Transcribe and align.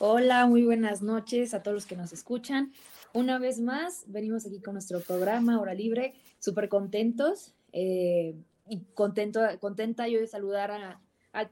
Hola, 0.00 0.46
muy 0.46 0.64
buenas 0.64 1.02
noches 1.02 1.54
a 1.54 1.62
todos 1.64 1.74
los 1.74 1.86
que 1.86 1.96
nos 1.96 2.12
escuchan. 2.12 2.72
Una 3.14 3.40
vez 3.40 3.58
más, 3.58 4.04
venimos 4.06 4.46
aquí 4.46 4.60
con 4.60 4.74
nuestro 4.74 5.00
programa 5.00 5.60
Hora 5.60 5.74
Libre, 5.74 6.14
súper 6.38 6.68
contentos 6.68 7.52
eh, 7.72 8.36
y 8.68 8.84
contento, 8.94 9.40
contenta 9.58 10.06
yo 10.06 10.20
de 10.20 10.28
saludar 10.28 10.70
a, 10.70 11.00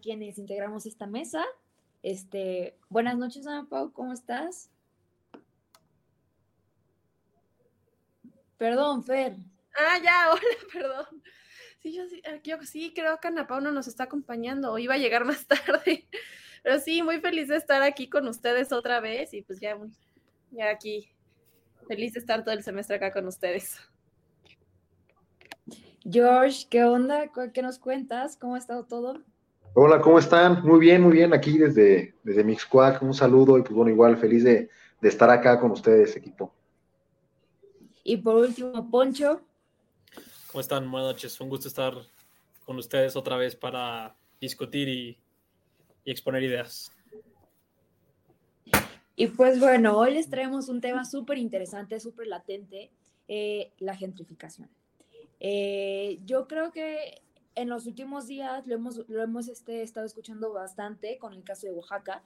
quienes 0.00 0.39
integramos 0.39 0.86
esta 0.86 1.08
mesa. 1.08 1.44
Este, 2.05 2.78
buenas 2.89 3.19
noches, 3.19 3.48
Ana 3.48 3.67
Pau, 3.69 3.92
¿cómo 3.92 4.12
estás? 4.12 4.70
Perdón, 8.58 9.02
Fer. 9.02 9.34
Ah, 9.77 9.98
ya, 10.00 10.30
hola, 10.33 10.72
perdón. 10.72 11.22
Yo 12.44 12.62
sí 12.62 12.92
creo 12.94 13.19
que 13.19 13.27
Ana 13.27 13.48
Pau 13.48 13.61
no 13.61 13.72
nos 13.72 13.89
está 13.89 14.05
acompañando 14.05 14.72
o 14.72 14.78
iba 14.78 14.94
a 14.94 14.98
llegar 14.98 15.24
más 15.24 15.47
tarde. 15.48 16.08
Pero 16.67 16.81
sí, 16.81 17.00
muy 17.00 17.20
feliz 17.20 17.47
de 17.47 17.56
estar 17.56 17.81
aquí 17.83 18.11
con 18.11 18.27
ustedes 18.27 18.72
otra 18.72 18.98
vez 18.98 19.33
y 19.33 19.41
pues 19.41 19.61
ya, 19.61 19.78
ya 20.50 20.69
aquí, 20.69 21.08
feliz 21.86 22.14
de 22.14 22.19
estar 22.19 22.42
todo 22.42 22.53
el 22.55 22.64
semestre 22.64 22.97
acá 22.97 23.12
con 23.12 23.25
ustedes. 23.28 23.78
George, 26.03 26.67
¿qué 26.69 26.83
onda? 26.83 27.31
¿Qué 27.55 27.62
nos 27.62 27.78
cuentas? 27.78 28.36
¿Cómo 28.36 28.56
ha 28.56 28.58
estado 28.58 28.84
todo? 28.84 29.23
Hola, 29.75 30.00
¿cómo 30.00 30.19
están? 30.19 30.64
Muy 30.64 30.81
bien, 30.81 31.03
muy 31.03 31.12
bien, 31.12 31.33
aquí 31.33 31.56
desde, 31.56 32.17
desde 32.25 32.42
Mixcuac, 32.42 33.01
un 33.01 33.14
saludo 33.14 33.58
y 33.58 33.62
pues 33.62 33.73
bueno, 33.73 33.92
igual 33.92 34.17
feliz 34.17 34.42
de, 34.42 34.69
de 35.01 35.08
estar 35.08 35.30
acá 35.30 35.61
con 35.61 35.70
ustedes, 35.70 36.17
equipo. 36.17 36.53
Y 38.03 38.17
por 38.17 38.34
último, 38.34 38.91
Poncho. 38.91 39.41
¿Cómo 40.51 40.61
están? 40.61 40.91
Buenas 40.91 41.12
noches, 41.12 41.41
un 41.41 41.48
gusto 41.48 41.69
estar 41.69 41.95
con 42.64 42.77
ustedes 42.77 43.14
otra 43.14 43.36
vez 43.36 43.55
para 43.55 44.17
discutir 44.41 44.89
y 44.89 45.25
y 46.06 46.12
exponer 46.12 46.42
ideas. 46.44 46.90
Y 49.16 49.26
pues 49.26 49.58
bueno, 49.60 49.98
hoy 49.98 50.14
les 50.14 50.30
traemos 50.30 50.68
un 50.68 50.80
tema 50.80 51.04
súper 51.04 51.36
interesante, 51.36 51.98
súper 52.00 52.28
latente, 52.28 52.90
eh, 53.28 53.72
la 53.78 53.96
gentrificación. 53.96 54.70
Eh, 55.40 56.20
yo 56.24 56.46
creo 56.46 56.70
que 56.70 57.22
en 57.56 57.68
los 57.68 57.86
últimos 57.86 58.27
días 58.27 58.66
lo 58.66 58.74
hemos, 58.74 59.08
lo 59.08 59.22
hemos 59.22 59.48
este, 59.48 59.83
estado 59.83 60.06
escuchando 60.06 60.52
bastante 60.52 61.18
con 61.18 61.33
el 61.33 61.42
caso 61.42 61.66
de 61.66 61.72
Oaxaca, 61.72 62.22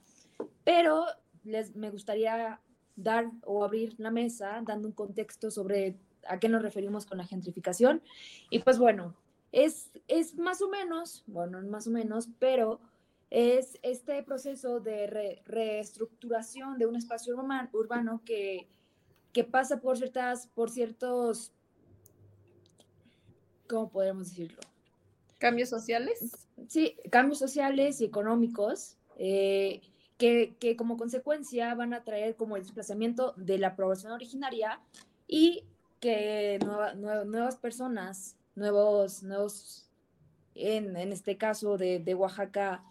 pero 0.63 1.05
les, 1.43 1.75
me 1.75 1.89
gustaría 1.89 2.59
dar 2.95 3.31
o 3.45 3.63
abrir 3.63 3.95
la 3.97 4.11
mesa 4.11 4.61
dando 4.63 4.89
un 4.89 4.93
contexto 4.93 5.49
sobre 5.49 5.95
a 6.27 6.39
qué 6.39 6.49
nos 6.49 6.61
referimos 6.61 7.05
con 7.05 7.17
la 7.17 7.25
gentrificación. 7.25 8.03
Y 8.49 8.59
pues 8.59 8.77
bueno, 8.77 9.15
es, 9.51 9.89
es 10.07 10.37
más 10.37 10.61
o 10.61 10.69
menos, 10.69 11.23
bueno, 11.25 11.61
más 11.63 11.87
o 11.87 11.91
menos, 11.91 12.27
pero 12.37 12.79
es 13.31 13.79
este 13.81 14.21
proceso 14.23 14.81
de 14.81 15.41
reestructuración 15.45 16.77
de 16.77 16.85
un 16.85 16.97
espacio 16.97 17.33
urbano 17.71 18.21
que, 18.25 18.67
que 19.31 19.45
pasa 19.45 19.79
por 19.79 19.97
ciertas, 19.97 20.47
por 20.47 20.69
ciertos, 20.69 21.53
¿cómo 23.69 23.89
podemos 23.89 24.29
decirlo? 24.29 24.59
¿Cambios 25.37 25.69
sociales? 25.69 26.47
Sí, 26.67 26.97
cambios 27.09 27.39
sociales 27.39 28.01
y 28.01 28.05
económicos 28.05 28.97
eh, 29.17 29.81
que, 30.17 30.55
que, 30.59 30.75
como 30.75 30.97
consecuencia 30.97 31.73
van 31.73 31.93
a 31.93 32.03
traer 32.03 32.35
como 32.35 32.57
el 32.57 32.63
desplazamiento 32.63 33.33
de 33.37 33.57
la 33.57 33.77
población 33.77 34.11
originaria 34.11 34.81
y 35.25 35.63
que 36.01 36.59
nuevas 37.25 37.55
personas, 37.55 38.35
nuevos, 38.55 39.23
nuevos 39.23 39.87
en, 40.53 40.97
en 40.97 41.13
este 41.13 41.37
caso 41.37 41.77
de, 41.77 41.99
de 41.99 42.13
Oaxaca, 42.13 42.83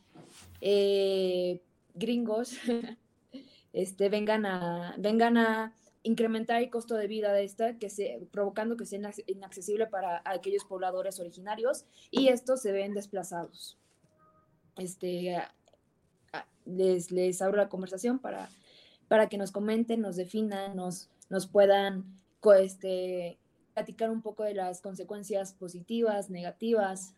eh, 0.60 1.62
gringos 1.94 2.54
este, 3.72 4.09
vengan, 4.09 4.47
a, 4.47 4.94
vengan 4.98 5.37
a 5.37 5.75
incrementar 6.03 6.62
el 6.62 6.71
costo 6.71 6.94
de 6.94 7.06
vida 7.06 7.32
de 7.32 7.44
esta, 7.44 7.78
que 7.78 7.91
se, 7.91 8.26
provocando 8.31 8.76
que 8.76 8.87
sea 8.87 9.12
inaccesible 9.26 9.87
para 9.87 10.22
aquellos 10.25 10.65
pobladores 10.65 11.21
originarios 11.21 11.84
y 12.10 12.28
estos 12.28 12.62
se 12.62 12.72
ven 12.72 12.94
desplazados. 12.94 13.78
Este, 14.76 15.37
les, 16.65 17.10
les 17.10 17.42
abro 17.42 17.59
la 17.59 17.69
conversación 17.69 18.19
para, 18.19 18.48
para 19.09 19.28
que 19.28 19.38
nos 19.38 19.53
comenten, 19.53 20.00
nos 20.00 20.16
definan, 20.16 20.77
nos, 20.77 21.10
nos 21.28 21.47
puedan 21.47 22.04
este, 22.59 23.38
platicar 23.75 24.10
un 24.10 24.22
poco 24.22 24.44
de 24.44 24.54
las 24.54 24.81
consecuencias 24.81 25.53
positivas, 25.53 26.31
negativas. 26.31 27.15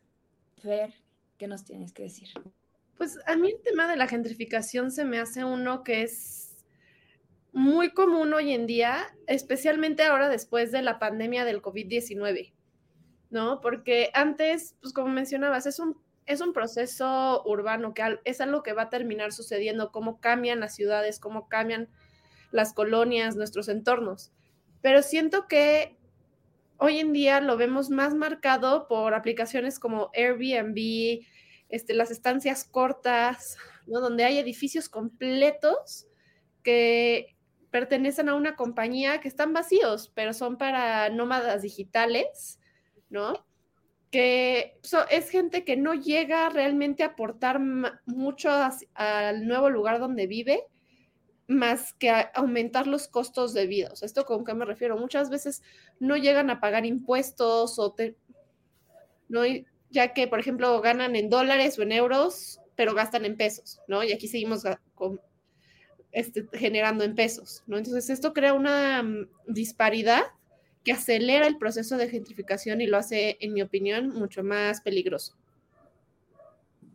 Fer, 0.57 0.93
¿qué 1.39 1.47
nos 1.47 1.65
tienes 1.65 1.93
que 1.93 2.05
decir? 2.05 2.29
Pues 2.97 3.19
a 3.27 3.37
mí 3.37 3.51
el 3.51 3.63
tema 3.63 3.89
de 3.89 3.97
la 3.97 4.07
gentrificación 4.07 4.91
se 4.91 5.05
me 5.05 5.19
hace 5.19 5.45
uno 5.45 5.83
que 5.83 6.03
es 6.03 6.43
muy 7.53 7.93
común 7.93 8.33
hoy 8.33 8.53
en 8.53 8.67
día, 8.67 9.15
especialmente 9.27 10.03
ahora 10.05 10.29
después 10.29 10.73
de 10.73 10.83
la 10.83 10.99
pandemia 10.99 11.45
del 11.45 11.61
COVID-19, 11.61 12.53
¿no? 13.31 13.61
Porque 13.61 14.11
antes, 14.15 14.77
pues 14.81 14.95
como 14.95 15.09
mencionabas, 15.09 15.67
es 15.67 15.79
un, 15.79 16.01
es 16.27 16.41
un 16.41 16.53
proceso 16.53 17.43
urbano 17.45 17.93
que 17.95 18.19
es 18.25 18.41
algo 18.41 18.63
que 18.63 18.73
va 18.73 18.83
a 18.83 18.91
terminar 18.91 19.33
sucediendo, 19.33 19.93
cómo 19.93 20.21
cambian 20.21 20.61
las 20.61 20.75
ciudades, 20.75 21.19
cómo 21.19 21.49
cambian 21.49 21.89
las 22.53 22.73
colonias, 22.73 23.37
nuestros 23.37 23.69
entornos. 23.69 24.33
Pero 24.81 25.03
siento 25.03 25.47
que 25.47 25.99
hoy 26.79 26.99
en 26.99 27.13
día 27.13 27.41
lo 27.41 27.57
vemos 27.57 27.91
más 27.91 28.15
marcado 28.15 28.89
por 28.89 29.15
aplicaciones 29.15 29.79
como 29.79 30.11
Airbnb, 30.15 31.25
este, 31.73 31.95
las 31.95 32.11
estancias 32.11 32.65
cortas, 32.65 33.57
¿no? 33.87 34.01
donde 34.01 34.25
hay 34.25 34.39
edificios 34.39 34.89
completos 34.89 36.07
que 36.63 37.35
pertenecen 37.71 38.29
a 38.29 38.35
una 38.35 38.55
compañía 38.55 39.21
que 39.21 39.29
están 39.29 39.55
vacíos, 39.55 40.13
pero 40.15 40.35
son 40.35 40.59
para 40.59 41.09
nómadas 41.09 41.63
digitales, 41.63 42.61
¿no? 43.09 43.47
Que 44.11 44.79
es 45.11 45.31
gente 45.31 45.65
que 45.65 45.79
no 45.79 45.95
llega 45.95 46.51
realmente 46.51 47.03
a 47.03 47.07
aportar 47.07 47.59
mucho 48.05 48.51
al 48.93 49.47
nuevo 49.49 49.71
lugar 49.71 49.99
donde 49.99 50.27
vive, 50.27 50.67
más 51.49 51.95
que 51.95 52.13
aumentar 52.35 52.87
los 52.87 53.09
costos 53.09 53.55
de 53.55 53.67
vida. 53.67 53.91
¿Esto 54.03 54.27
con 54.27 54.45
qué 54.45 54.53
me 54.53 54.67
refiero? 54.67 54.99
Muchas 54.99 55.31
veces 55.31 55.63
no 55.99 56.19
llegan 56.19 56.51
a 56.51 56.61
pagar 56.61 56.85
impuestos 56.85 57.79
o 57.79 57.95
te, 57.95 58.19
¿no? 59.31 59.43
Ya 59.93 60.13
que, 60.13 60.27
por 60.27 60.41
ejemplo, 60.41 60.81
ganan 60.81 61.15
en 61.15 61.31
dólares 61.31 61.79
o 61.79 61.83
en 61.83 61.93
euros, 61.93 62.61
pero 62.75 62.95
gastan 62.95 63.25
en 63.25 63.37
pesos, 63.37 63.81
¿no? 63.87 64.03
Y 64.03 64.13
aquí 64.13 64.27
seguimos 64.27 64.65
este, 66.11 66.47
generando 66.53 67.05
en 67.05 67.15
pesos, 67.15 67.63
¿no? 67.67 67.77
Entonces, 67.79 68.11
esto 68.11 68.33
crea 68.33 68.55
una 68.55 69.03
mm, 69.03 69.29
disparidad 69.47 70.23
que 70.83 70.93
acelera 70.93 71.47
el 71.47 71.59
proceso 71.59 71.97
de 71.97 72.09
gentrificación 72.09 72.81
y 72.81 72.87
lo 72.87 72.97
hace, 72.97 73.37
en 73.41 73.53
mi 73.53 73.63
opinión, 73.63 74.09
mucho 74.09 74.43
más 74.43 74.81
peligroso. 74.81 75.37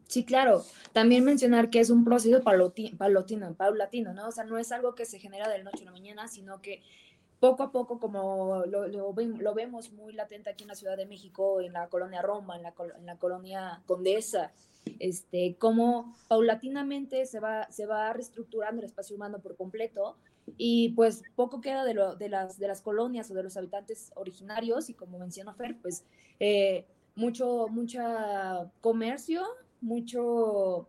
Sí, 0.07 0.23
claro. 0.23 0.65
También 0.93 1.23
mencionar 1.23 1.69
que 1.69 1.79
es 1.79 1.89
un 1.89 2.03
proceso 2.03 2.41
paulatino, 2.41 2.97
paulatino, 2.97 4.13
¿no? 4.13 4.27
O 4.27 4.31
sea, 4.31 4.45
no 4.45 4.57
es 4.57 4.71
algo 4.71 4.95
que 4.95 5.05
se 5.05 5.19
genera 5.19 5.49
de 5.49 5.59
la 5.59 5.65
noche 5.65 5.83
a 5.83 5.85
la 5.85 5.91
mañana, 5.91 6.27
sino 6.27 6.61
que 6.61 6.81
poco 7.39 7.63
a 7.63 7.71
poco, 7.71 7.99
como 7.99 8.63
lo, 8.65 8.87
lo, 8.87 9.53
vemos 9.53 9.91
muy 9.91 10.13
latente 10.13 10.49
aquí 10.49 10.63
en 10.63 10.69
la 10.69 10.75
Ciudad 10.75 10.97
de 10.97 11.05
México, 11.05 11.61
en 11.61 11.73
la 11.73 11.87
colonia 11.87 12.21
Roma, 12.21 12.55
en 12.55 12.63
la, 12.63 12.73
en 12.97 13.05
la 13.05 13.17
colonia 13.17 13.81
Condesa, 13.85 14.51
este, 14.99 15.55
como 15.57 16.15
paulatinamente 16.27 17.25
se 17.25 17.39
va, 17.39 17.69
se 17.71 17.85
va 17.85 18.13
reestructurando 18.13 18.81
el 18.81 18.85
espacio 18.85 19.15
humano 19.15 19.39
por 19.39 19.55
completo 19.55 20.17
y 20.57 20.89
pues 20.89 21.23
poco 21.35 21.61
queda 21.61 21.83
de, 21.83 21.93
lo, 21.93 22.15
de, 22.15 22.29
las, 22.29 22.57
de 22.57 22.67
las 22.67 22.81
colonias 22.81 23.29
o 23.29 23.33
de 23.33 23.43
los 23.43 23.57
habitantes 23.57 24.11
originarios 24.15 24.89
y 24.89 24.93
como 24.93 25.19
mencionó 25.19 25.53
Fer, 25.53 25.77
pues 25.81 26.05
eh, 26.39 26.85
mucho, 27.15 27.67
mucha 27.69 28.71
comercio, 28.81 29.43
mucho 29.81 30.87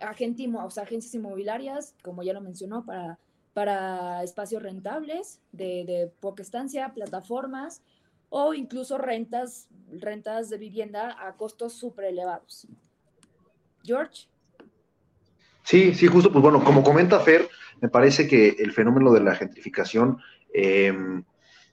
agente, 0.00 0.48
o 0.54 0.70
sea, 0.70 0.84
agencias 0.84 1.14
inmobiliarias, 1.14 1.94
como 2.02 2.22
ya 2.22 2.32
lo 2.32 2.40
mencionó, 2.40 2.84
para, 2.84 3.18
para 3.58 4.22
espacios 4.22 4.62
rentables 4.62 5.40
de, 5.50 5.84
de 5.84 6.12
poca 6.20 6.44
estancia, 6.44 6.94
plataformas 6.94 7.82
o 8.28 8.54
incluso 8.54 8.98
rentas, 8.98 9.66
rentas 10.00 10.48
de 10.48 10.58
vivienda 10.58 11.16
a 11.18 11.32
costos 11.32 11.72
súper 11.72 12.04
elevados. 12.04 12.68
George. 13.82 14.28
Sí, 15.64 15.92
sí, 15.92 16.06
justo, 16.06 16.30
pues 16.30 16.40
bueno, 16.40 16.62
como 16.62 16.84
comenta 16.84 17.18
Fer, 17.18 17.48
me 17.80 17.88
parece 17.88 18.28
que 18.28 18.50
el 18.60 18.70
fenómeno 18.70 19.12
de 19.12 19.22
la 19.22 19.34
gentrificación 19.34 20.18
eh, 20.54 20.96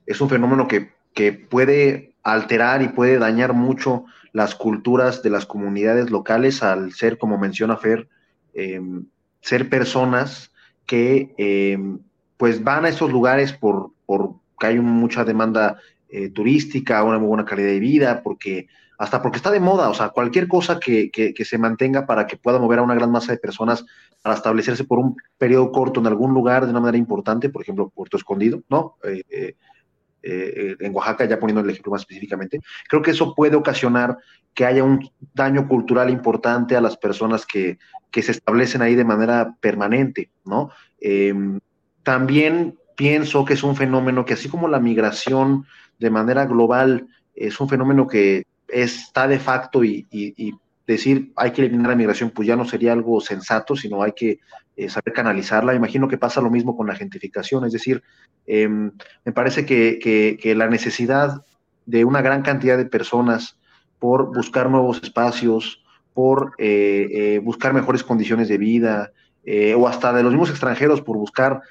es 0.08 0.20
un 0.20 0.28
fenómeno 0.28 0.68
que, 0.68 0.96
que, 1.14 1.34
puede 1.34 2.16
alterar 2.24 2.82
y 2.82 2.88
puede 2.88 3.20
dañar 3.20 3.54
mucho 3.54 4.06
las 4.34 4.56
culturas 4.56 5.22
de 5.22 5.30
las 5.30 5.46
comunidades 5.46 6.10
locales 6.10 6.64
al 6.64 6.94
ser, 6.94 7.20
como 7.20 7.38
menciona 7.38 7.78
Fer, 7.78 8.10
eh, 8.56 8.82
ser 9.40 9.70
personas 9.70 10.52
que 10.86 11.34
eh, 11.38 11.78
pues 12.38 12.64
van 12.64 12.86
a 12.86 12.90
esos 12.90 13.12
lugares 13.12 13.54
por, 13.54 13.92
que 14.60 14.68
hay 14.68 14.80
mucha 14.80 15.24
demanda 15.24 15.78
eh, 16.10 16.30
turística, 16.30 17.04
una 17.04 17.20
muy 17.20 17.28
buena 17.28 17.46
calidad 17.46 17.70
de 17.70 17.80
vida, 17.80 18.22
porque 18.24 18.68
hasta 18.98 19.22
porque 19.22 19.38
está 19.38 19.52
de 19.52 19.60
moda, 19.60 19.90
o 19.90 19.94
sea, 19.94 20.10
cualquier 20.10 20.48
cosa 20.48 20.80
que, 20.80 21.12
que, 21.12 21.46
se 21.46 21.58
mantenga 21.58 22.06
para 22.06 22.28
que 22.28 22.38
pueda 22.38 22.60
mover 22.60 22.80
a 22.80 22.84
una 22.84 22.96
gran 22.96 23.12
masa 23.12 23.34
de 23.34 23.38
personas 23.38 23.86
para 24.22 24.36
establecerse 24.36 24.86
por 24.86 25.00
un 25.00 25.18
periodo 25.38 25.72
corto 25.72 26.00
en 26.00 26.08
algún 26.08 26.34
lugar 26.34 26.64
de 26.64 26.72
una 26.72 26.80
manera 26.80 26.98
importante, 26.98 27.50
por 27.50 27.62
ejemplo, 27.62 27.92
Puerto 27.94 28.16
Escondido, 28.16 28.62
¿no? 28.70 28.96
Eh, 29.04 29.56
eh, 30.26 30.54
eh, 30.56 30.76
en 30.80 30.96
Oaxaca, 30.96 31.26
ya 31.26 31.40
poniendo 31.40 31.62
el 31.62 31.70
ejemplo 31.70 31.92
más 31.92 32.02
específicamente, 32.02 32.60
creo 32.90 33.04
que 33.04 33.12
eso 33.12 33.36
puede 33.36 33.56
ocasionar 33.56 34.18
que 34.56 34.66
haya 34.66 34.84
un 34.84 35.08
daño 35.36 35.68
cultural 35.68 36.10
importante 36.10 36.76
a 36.76 36.82
las 36.82 36.98
personas 36.98 37.46
que, 37.46 37.78
se 38.12 38.32
establecen 38.32 38.82
ahí 38.82 38.96
de 38.96 39.04
manera 39.04 39.56
permanente, 39.60 40.30
¿no? 40.46 40.72
Em, 41.02 41.60
también 42.02 42.80
pienso 42.96 43.44
que 43.44 43.54
es 43.54 43.64
un 43.64 43.76
fenómeno 43.76 44.24
que 44.24 44.36
así 44.36 44.48
como 44.48 44.70
la 44.70 44.80
migración 44.80 45.66
de 46.00 46.10
manera 46.10 46.46
global 46.46 47.08
es 47.36 47.60
un 47.60 47.68
fenómeno 47.68 48.08
que 48.08 48.46
está 48.68 49.28
de 49.28 49.38
facto 49.38 49.84
y, 49.84 50.08
decir 50.88 51.32
hay 51.36 51.52
que 51.52 51.62
eliminar 51.62 51.90
la 51.90 51.96
migración, 51.96 52.30
pues 52.30 52.48
ya 52.48 52.56
no 52.56 52.66
sería 52.66 52.94
algo 52.94 53.20
sensato, 53.22 53.76
sino 53.76 54.04
hay 54.04 54.14
que 54.14 54.40
eh, 54.76 54.90
saber 54.90 55.14
canalizarla. 55.14 55.74
Imagino 55.74 56.08
que 56.08 56.18
pasa 56.18 56.42
lo 56.42 56.50
mismo 56.50 56.76
con 56.76 56.88
la 56.88 56.96
gentrificación, 56.96 57.66
es 57.66 57.74
decir, 57.74 58.04
em, 58.46 58.92
me 59.24 59.32
parece 59.32 59.66
que, 59.66 60.54
la 60.56 60.68
necesidad 60.68 61.42
de 61.86 62.06
una 62.06 62.22
gran 62.22 62.42
cantidad 62.42 62.78
de 62.78 62.86
personas 62.86 63.58
por 64.00 64.34
buscar 64.34 64.70
nuevos 64.70 65.02
espacios, 65.02 65.84
por 66.14 66.54
eh, 66.58 67.08
eh, 67.12 67.40
buscar 67.40 67.74
mejores 67.74 68.04
condiciones 68.04 68.48
de 68.48 68.58
vida, 68.58 69.12
o 69.78 69.88
hasta 69.88 70.12
de 70.12 70.24
los 70.24 70.32
mismos 70.32 70.50
extranjeros 70.50 71.02
por 71.02 71.18
buscar 71.18 71.62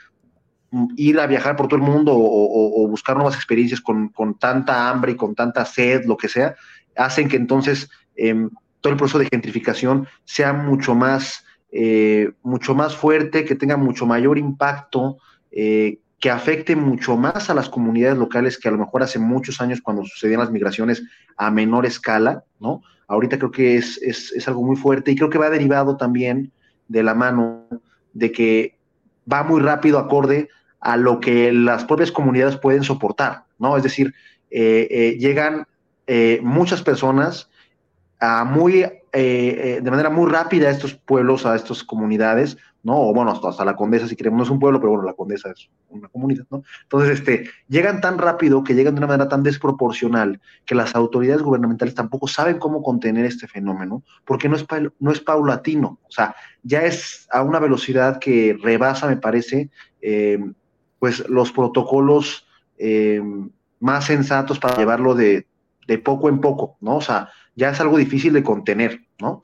ir 0.96 1.18
a 1.18 1.26
viajar 1.26 1.56
por 1.56 1.66
todo 1.66 1.76
el 1.76 1.82
mundo 1.82 2.12
o, 2.16 2.86
buscar 2.88 3.16
nuevas 3.16 3.34
experiencias 3.34 3.80
con, 3.80 4.12
tanta 4.38 4.88
hambre 4.88 5.12
y 5.12 5.16
con 5.16 5.34
tanta 5.34 5.64
sed, 5.64 6.04
lo 6.04 6.16
que 6.16 6.28
sea, 6.28 6.54
hacen 6.96 7.28
que 7.28 7.36
entonces 7.36 7.90
em, 8.14 8.48
todo 8.84 8.92
el 8.92 8.98
proceso 8.98 9.18
de 9.18 9.28
gentrificación 9.32 10.06
sea 10.26 10.52
mucho 10.52 10.94
más, 10.94 11.42
eh, 11.72 12.32
mucho 12.42 12.74
más 12.74 12.94
fuerte, 12.94 13.46
que 13.46 13.54
tenga 13.54 13.78
mucho 13.78 14.04
mayor 14.04 14.36
impacto, 14.36 15.16
eh, 15.52 16.00
que 16.20 16.28
afecte 16.30 16.76
mucho 16.76 17.16
más 17.16 17.48
a 17.48 17.54
las 17.54 17.70
comunidades 17.70 18.18
locales 18.18 18.58
que 18.58 18.68
a 18.68 18.72
lo 18.72 18.76
mejor 18.76 19.02
hace 19.02 19.18
muchos 19.18 19.62
años 19.62 19.80
cuando 19.80 20.04
sucedían 20.04 20.40
las 20.40 20.50
migraciones 20.50 21.02
a 21.38 21.50
menor 21.50 21.86
escala, 21.86 22.44
¿no? 22.60 22.82
Ahorita 23.08 23.38
creo 23.38 23.50
que 23.50 23.76
es, 23.76 24.02
es 24.02 24.46
algo 24.48 24.62
muy 24.62 24.76
fuerte 24.76 25.12
y 25.12 25.16
creo 25.16 25.30
que 25.30 25.38
va 25.38 25.48
derivado 25.48 25.96
también 25.96 26.52
de 26.86 27.02
la 27.02 27.14
mano 27.14 27.66
de 28.12 28.32
que 28.32 28.76
va 29.32 29.44
muy 29.44 29.62
rápido 29.62 29.98
acorde 29.98 30.50
a 30.80 30.98
lo 30.98 31.20
que 31.20 31.50
las 31.52 31.86
propias 31.86 32.12
comunidades 32.12 32.58
pueden 32.58 32.84
soportar, 32.84 33.44
¿no? 33.58 33.78
Es 33.78 33.82
decir, 33.82 34.12
eh, 34.50 34.88
eh, 34.90 35.16
llegan 35.18 35.66
muchas 36.42 36.82
personas 36.82 37.48
muy, 38.46 38.84
de 39.12 39.82
manera 39.84 40.10
muy 40.10 40.30
rápida 40.30 40.68
a 40.68 40.70
estos 40.70 40.94
pueblos, 40.94 41.46
a 41.46 41.56
estas 41.56 41.82
comunidades, 41.82 42.56
¿no? 42.84 43.00
O 43.00 43.14
bueno, 43.14 43.30
hasta, 43.30 43.64
la 43.64 43.74
Condesa, 43.74 44.06
si 44.06 44.14
queremos, 44.14 44.36
no 44.36 44.44
es 44.44 44.50
un 44.50 44.58
pueblo, 44.60 44.78
pero 44.78 44.90
bueno, 44.90 45.04
la 45.06 45.14
Condesa 45.14 45.50
es 45.50 45.70
una 45.88 46.08
comunidad, 46.08 46.44
¿no? 46.50 46.62
Entonces, 46.82 47.18
este, 47.18 47.48
llegan 47.66 48.00
tan 48.00 48.18
rápido 48.18 48.62
que 48.62 48.74
llegan 48.74 48.94
de 48.94 48.98
una 48.98 49.06
manera 49.06 49.28
tan 49.28 49.42
desproporcional 49.42 50.40
que 50.66 50.74
las 50.74 50.94
autoridades 50.94 51.42
gubernamentales 51.42 51.94
tampoco 51.94 52.28
saben 52.28 52.58
cómo 52.58 52.82
contener 52.82 53.24
este 53.24 53.48
fenómeno, 53.48 54.02
porque 54.24 54.48
no 54.48 54.56
es, 54.56 54.66
no 54.98 55.10
es 55.10 55.20
paulatino, 55.20 55.98
o 56.02 56.10
sea, 56.10 56.36
ya 56.62 56.84
es 56.84 57.26
a 57.32 57.42
una 57.42 57.58
velocidad 57.58 58.18
que 58.18 58.56
rebasa, 58.62 59.08
me 59.08 59.16
parece, 59.16 59.70
pues 60.98 61.28
los 61.28 61.52
protocolos 61.52 62.46
eh, 62.78 63.22
más 63.80 64.06
sensatos 64.06 64.58
para 64.58 64.76
llevarlo 64.76 65.14
de, 65.14 65.46
poco 66.02 66.28
en 66.28 66.40
poco, 66.40 66.76
¿no? 66.80 66.96
O 66.96 67.00
sea, 67.00 67.28
ya 67.56 67.70
es 67.70 67.80
algo 67.80 67.96
difícil 67.96 68.32
de 68.32 68.42
contener, 68.42 69.00
¿no? 69.20 69.42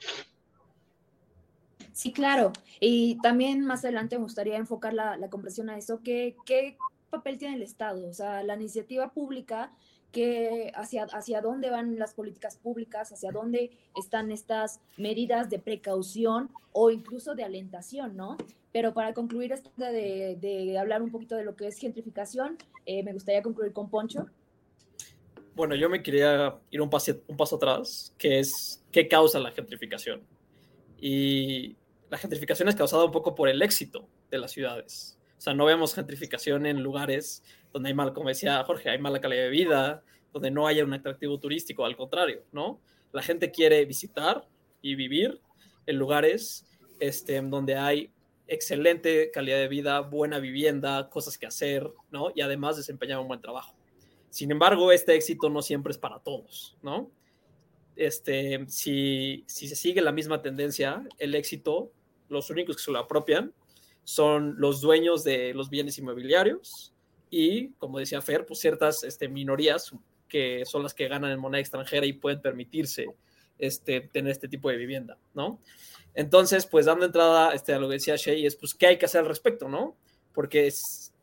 Sí, 1.93 2.13
claro. 2.13 2.53
Y 2.81 3.19
también 3.23 3.65
más 3.65 3.85
adelante 3.85 4.17
me 4.17 4.25
gustaría 4.25 4.57
enfocar 4.57 4.95
la, 4.95 5.17
la 5.17 5.29
comprensión 5.29 5.69
a 5.69 5.77
eso, 5.77 6.01
¿qué, 6.03 6.35
¿qué 6.47 6.79
papel 7.11 7.39
tiene 7.39 7.57
el 7.57 7.63
Estado? 7.63 8.09
O 8.09 8.15
sea, 8.15 8.43
la 8.43 8.55
iniciativa 8.55 9.13
pública 9.13 9.73
que 10.13 10.73
hacia, 10.75 11.05
hacia 11.05 11.41
dónde 11.41 11.71
van 11.71 11.99
las 11.99 12.15
políticas 12.15 12.57
públicas, 12.57 13.13
hacia 13.13 13.31
dónde 13.31 13.71
están 13.97 14.33
estas 14.33 14.81
medidas 14.97 15.51
de 15.51 15.59
precaución 15.59 16.51
o 16.73 16.91
incluso 16.91 17.35
de 17.35 17.45
alentación, 17.45 18.17
¿no? 18.17 18.37
Pero 18.73 18.95
para 18.95 19.15
concluir 19.15 19.53
esto 19.53 19.71
de, 19.77 20.77
hablar 20.79 21.03
un 21.03 21.11
poquito 21.11 21.37
de 21.37 21.45
lo 21.45 21.57
que 21.57 21.67
es 21.67 21.79
gentrificación, 21.79 22.57
eh, 22.87 23.03
me 23.03 23.13
gustaría 23.13 23.43
concluir 23.43 23.73
con 23.73 23.91
Poncho. 23.91 24.27
Bueno, 25.61 25.75
yo 25.75 25.91
me 25.91 26.03
quería 26.03 26.59
ir 26.71 26.81
un 26.81 26.89
paso, 26.89 27.57
atrás, 27.57 28.15
que 28.17 28.39
es 28.39 28.83
qué 28.91 29.09
causa 29.09 29.39
la 29.39 29.51
gentrificación. 29.51 30.23
Y 30.99 31.77
la 32.09 32.17
gentrificación 32.17 32.71
es 32.71 32.75
causada 32.75 33.05
un 33.05 33.13
poco 33.13 33.35
por 33.35 33.47
el 33.47 33.61
éxito 33.61 34.09
de 34.31 34.39
las 34.39 34.53
ciudades. 34.53 35.19
O 35.37 35.41
sea, 35.43 35.53
no 35.53 35.67
vemos 35.67 35.95
gentrificación 35.95 36.65
en 36.65 36.83
lugares 36.83 37.45
donde 37.75 37.91
hay 37.91 37.95
mal, 37.95 38.15
como 38.15 38.31
decía 38.31 38.65
Jorge, 38.65 38.89
hay 38.89 38.99
mala 39.01 39.21
calidad 39.21 39.43
de 39.43 39.51
vida, 39.51 40.03
donde 40.33 40.51
no 40.51 40.67
haya 40.67 40.83
un 40.83 40.95
atractivo 40.95 41.39
turístico, 41.39 41.85
al 41.85 41.95
contrario, 41.95 42.43
¿no? 42.53 42.81
La 43.13 43.21
gente 43.21 43.51
quiere 43.51 43.85
visitar 43.85 44.49
y 44.81 44.95
vivir 44.95 45.43
en 45.85 45.97
lugares 45.97 46.67
este, 47.01 47.39
donde 47.39 47.77
hay 47.77 48.11
excelente 48.47 49.31
calidad 49.31 49.59
de 49.59 49.69
vida, 49.69 50.01
buena 50.01 50.39
vivienda, 50.39 51.11
cosas 51.11 51.37
que 51.37 51.45
hacer, 51.45 51.87
¿no? 52.11 52.33
Y 52.35 52.41
además 52.41 52.79
desempeñar 52.79 53.19
un 53.19 53.29
buen 53.29 53.43
trabajo. 53.43 53.80
Sin 54.31 54.51
embargo, 54.51 54.93
este 54.93 55.15
éxito 55.15 55.51
no 55.51 55.61
siempre 55.61 55.91
es 55.91 55.99
para 55.99 56.21
todos, 56.21 56.77
¿no? 56.83 57.11
Este, 57.97 58.65
si, 58.69 59.45
si 59.47 59.69
se 59.69 59.77
sigue 59.77 60.01
la 60.01 60.13
misma 60.13 60.41
tendencia, 60.41 61.03
el 61.19 61.35
éxito, 61.35 61.93
los 62.29 62.49
únicos 62.49 62.77
que 62.77 62.83
se 62.83 62.93
lo 62.93 62.99
apropian 63.01 63.53
son 64.05 64.55
los 64.59 64.81
dueños 64.81 65.25
de 65.25 65.53
los 65.53 65.69
bienes 65.69 65.99
inmobiliarios 65.99 66.95
y, 67.29 67.71
como 67.73 67.99
decía 67.99 68.23
Fer, 68.23 68.47
pues 68.47 68.61
ciertas 68.61 69.05
este, 69.05 69.29
minorías 69.29 69.93
que 70.29 70.65
son 70.65 70.83
las 70.83 70.95
que 70.95 71.09
ganan 71.09 71.33
en 71.33 71.41
moneda 71.41 71.61
extranjera 71.61 72.07
y 72.07 72.13
pueden 72.13 72.41
permitirse 72.41 73.07
este, 73.59 74.01
tener 74.01 74.33
este 74.33 74.49
tipo 74.49 74.71
de 74.71 74.77
vivienda, 74.77 75.19
¿no? 75.35 75.61
Entonces, 76.15 76.67
pues 76.67 76.87
dando 76.87 77.05
entrada 77.05 77.53
este, 77.53 77.75
a 77.75 77.79
lo 77.79 77.89
que 77.89 77.95
decía 77.95 78.17
Shea, 78.17 78.47
es 78.47 78.57
pues 78.57 78.75
qué 78.75 78.87
hay 78.87 78.99
que 78.99 79.07
hacer 79.07 79.21
al 79.21 79.29
respecto, 79.29 79.69
¿no? 79.69 79.97
Porque 80.33 80.73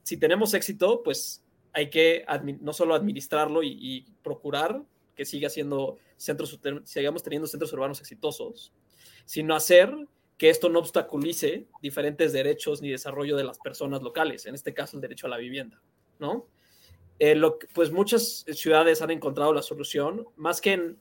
si 0.03 0.17
tenemos 0.17 0.53
éxito, 0.53 1.01
pues 1.03 1.43
hay 1.77 1.91
que 1.91 2.25
no 2.59 2.73
solo 2.73 2.95
administrarlo 2.95 3.61
y, 3.61 4.03
procurar 4.23 4.81
que 5.15 5.25
siga 5.25 5.47
siendo 5.47 5.99
centros, 6.17 6.59
sigamos 6.85 7.21
teniendo 7.21 7.47
centros 7.47 7.71
urbanos 7.71 7.99
exitosos, 7.99 8.73
sino 9.25 9.53
hacer 9.53 9.95
que 10.39 10.49
esto 10.49 10.69
no 10.69 10.79
obstaculice 10.79 11.67
diferentes 11.79 12.33
derechos 12.33 12.81
ni 12.81 12.89
desarrollo 12.89 13.37
de 13.37 13.43
las 13.43 13.59
personas 13.59 14.01
locales, 14.01 14.47
en 14.47 14.55
este 14.55 14.73
caso 14.73 14.97
el 14.97 15.01
derecho 15.01 15.27
a 15.27 15.29
la 15.29 15.37
vivienda, 15.37 15.79
¿no? 16.17 16.47
Eh, 17.19 17.39
pues 17.75 17.91
muchas 17.91 18.43
ciudades 18.53 19.03
han 19.03 19.11
encontrado 19.11 19.53
la 19.53 19.61
solución, 19.61 20.25
más 20.35 20.61
que 20.61 20.73
en 20.73 20.97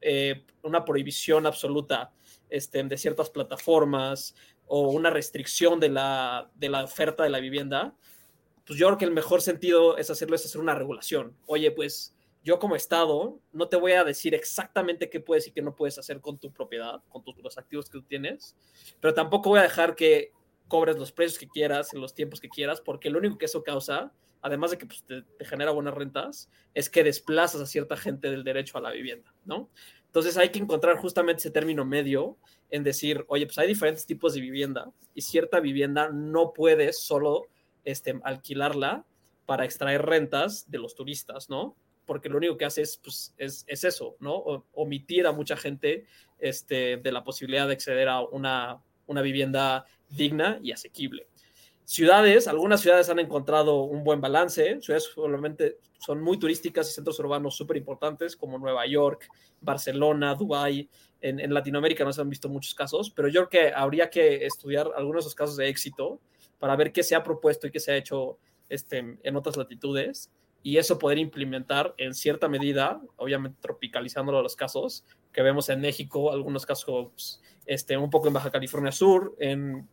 eh, 0.00 0.44
una 0.64 0.84
prohibición 0.84 1.46
absoluta 1.46 2.12
este, 2.50 2.82
de 2.82 2.98
ciertas 2.98 3.30
plataformas 3.30 4.34
o 4.66 4.88
una 4.90 5.10
restricción 5.10 5.78
de 5.78 5.90
la, 5.90 6.50
de 6.56 6.68
la 6.68 6.82
oferta 6.82 7.22
de 7.22 7.30
la 7.30 7.38
vivienda, 7.38 7.94
pues 8.66 8.78
yo 8.78 8.86
creo 8.88 8.98
que 8.98 9.04
el 9.04 9.12
mejor 9.12 9.42
sentido 9.42 9.96
es 9.96 10.10
hacerlo, 10.10 10.34
es 10.34 10.44
hacer 10.44 10.60
una 10.60 10.74
regulación. 10.74 11.36
Oye, 11.46 11.70
pues 11.70 12.16
yo 12.42 12.58
como 12.58 12.76
Estado 12.76 13.40
no 13.52 13.68
te 13.68 13.76
voy 13.76 13.92
a 13.92 14.04
decir 14.04 14.34
exactamente 14.34 15.08
qué 15.08 15.20
puedes 15.20 15.46
y 15.46 15.52
qué 15.52 15.62
no 15.62 15.74
puedes 15.74 15.98
hacer 15.98 16.20
con 16.20 16.38
tu 16.38 16.52
propiedad, 16.52 17.00
con 17.08 17.22
tus, 17.22 17.36
los 17.38 17.58
activos 17.58 17.86
que 17.86 17.98
tú 17.98 18.04
tienes, 18.04 18.56
pero 19.00 19.14
tampoco 19.14 19.50
voy 19.50 19.60
a 19.60 19.64
dejar 19.64 19.94
que 19.94 20.32
cobres 20.68 20.96
los 20.96 21.12
precios 21.12 21.38
que 21.38 21.48
quieras 21.48 21.94
en 21.94 22.00
los 22.00 22.14
tiempos 22.14 22.40
que 22.40 22.48
quieras, 22.48 22.80
porque 22.80 23.08
lo 23.08 23.18
único 23.18 23.38
que 23.38 23.46
eso 23.46 23.62
causa, 23.62 24.12
además 24.42 24.72
de 24.72 24.78
que 24.78 24.86
pues, 24.86 25.04
te, 25.04 25.22
te, 25.22 25.44
genera 25.44 25.70
buenas 25.70 25.94
rentas, 25.94 26.50
es 26.74 26.90
que 26.90 27.04
desplazas 27.04 27.60
a 27.60 27.66
cierta 27.66 27.96
gente 27.96 28.30
del 28.30 28.42
derecho 28.42 28.78
a 28.78 28.80
la 28.80 28.90
vivienda, 28.90 29.32
¿no? 29.44 29.70
Entonces 30.06 30.36
hay 30.36 30.48
que 30.48 30.58
encontrar 30.58 30.96
justamente 30.96 31.40
ese 31.40 31.50
término 31.50 31.84
medio 31.84 32.36
en 32.70 32.82
decir, 32.82 33.24
oye, 33.28 33.46
pues 33.46 33.58
hay 33.58 33.68
diferentes 33.68 34.06
tipos 34.06 34.34
de 34.34 34.40
vivienda 34.40 34.90
y 35.14 35.20
cierta 35.20 35.60
vivienda 35.60 36.10
no 36.10 36.52
puedes 36.52 37.00
solo 37.00 37.48
este, 37.86 38.20
alquilarla 38.24 39.06
para 39.46 39.64
extraer 39.64 40.04
rentas 40.04 40.68
de 40.70 40.78
los 40.78 40.94
turistas, 40.94 41.48
¿no? 41.48 41.76
Porque 42.04 42.28
lo 42.28 42.36
único 42.36 42.56
que 42.56 42.66
hace 42.66 42.82
es, 42.82 42.98
pues, 42.98 43.32
es, 43.38 43.64
es 43.68 43.84
eso, 43.84 44.16
¿no? 44.20 44.66
Omitir 44.72 45.26
a 45.26 45.32
mucha 45.32 45.56
gente 45.56 46.04
este, 46.38 46.98
de 46.98 47.12
la 47.12 47.24
posibilidad 47.24 47.66
de 47.66 47.72
acceder 47.72 48.08
a 48.08 48.20
una, 48.20 48.82
una 49.06 49.22
vivienda 49.22 49.86
digna 50.10 50.58
y 50.62 50.72
asequible. 50.72 51.28
Ciudades, 51.84 52.48
algunas 52.48 52.80
ciudades 52.80 53.08
han 53.08 53.20
encontrado 53.20 53.82
un 53.84 54.02
buen 54.02 54.20
balance, 54.20 54.80
ciudades 54.80 55.04
solamente 55.04 55.78
son 55.98 56.20
muy 56.20 56.38
turísticas 56.38 56.90
y 56.90 56.92
centros 56.92 57.18
urbanos 57.20 57.56
súper 57.56 57.76
importantes 57.76 58.36
como 58.36 58.58
Nueva 58.58 58.84
York, 58.86 59.28
Barcelona, 59.60 60.34
Dubái. 60.34 60.88
En, 61.20 61.38
en, 61.38 61.54
Latinoamérica 61.54 62.04
no 62.04 62.12
se 62.12 62.20
han 62.20 62.28
visto 62.28 62.48
muchos 62.48 62.74
casos, 62.74 63.10
pero 63.10 63.28
yo 63.28 63.48
creo 63.48 63.70
que 63.70 63.74
habría 63.74 64.10
que 64.10 64.44
estudiar 64.44 64.90
algunos 64.96 65.24
de 65.24 65.28
esos 65.28 65.34
casos 65.34 65.56
de 65.56 65.68
éxito 65.68 66.20
para 66.58 66.76
ver 66.76 66.92
qué 66.92 67.02
se 67.02 67.14
ha 67.14 67.22
propuesto 67.22 67.66
y 67.66 67.70
qué 67.70 67.80
se 67.80 67.92
ha 67.92 67.96
hecho 67.96 68.38
este, 68.68 69.18
en 69.22 69.36
otras 69.36 69.56
latitudes 69.56 70.30
y 70.62 70.78
eso 70.78 70.98
poder 70.98 71.18
implementar 71.18 71.94
en 71.96 72.12
cierta 72.12 72.48
medida, 72.48 73.00
obviamente 73.14 73.58
tropicalizándolo 73.60 74.38
a 74.38 74.42
los 74.42 74.56
casos 74.56 75.04
que 75.32 75.42
vemos 75.42 75.68
en 75.68 75.80
México, 75.80 76.32
algunos 76.32 76.66
casos 76.66 77.40
este, 77.66 77.96
un 77.96 78.10
poco 78.10 78.26
en 78.26 78.34
Baja 78.34 78.50
California 78.50 78.90
Sur, 78.90 79.36
en 79.38 79.88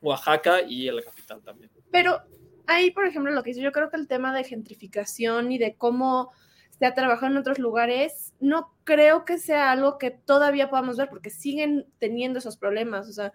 Oaxaca 0.00 0.62
y 0.62 0.88
en 0.88 0.96
la 0.96 1.02
capital 1.02 1.40
también. 1.42 1.70
Pero 1.92 2.20
ahí, 2.66 2.90
por 2.90 3.06
ejemplo, 3.06 3.30
lo 3.32 3.44
que 3.44 3.50
hice, 3.50 3.60
yo 3.60 3.70
creo 3.70 3.90
que 3.90 3.96
el 3.96 4.08
tema 4.08 4.34
de 4.34 4.42
gentrificación 4.42 5.52
y 5.52 5.58
de 5.58 5.76
cómo 5.76 6.32
se 6.78 6.86
ha 6.86 6.94
trabajado 6.94 7.32
en 7.32 7.38
otros 7.38 7.58
lugares, 7.58 8.34
no 8.40 8.74
creo 8.84 9.24
que 9.24 9.38
sea 9.38 9.70
algo 9.70 9.98
que 9.98 10.10
todavía 10.10 10.70
podamos 10.70 10.96
ver 10.96 11.08
porque 11.08 11.30
siguen 11.30 11.86
teniendo 11.98 12.38
esos 12.38 12.56
problemas. 12.56 13.08
O 13.08 13.12
sea, 13.12 13.32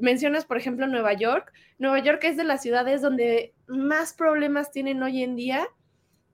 mencionas, 0.00 0.44
por 0.44 0.56
ejemplo, 0.56 0.86
Nueva 0.86 1.12
York. 1.12 1.52
Nueva 1.78 1.98
York 2.00 2.24
es 2.24 2.36
de 2.36 2.44
las 2.44 2.62
ciudades 2.62 3.02
donde 3.02 3.54
más 3.66 4.14
problemas 4.14 4.70
tienen 4.70 5.02
hoy 5.02 5.22
en 5.22 5.36
día 5.36 5.68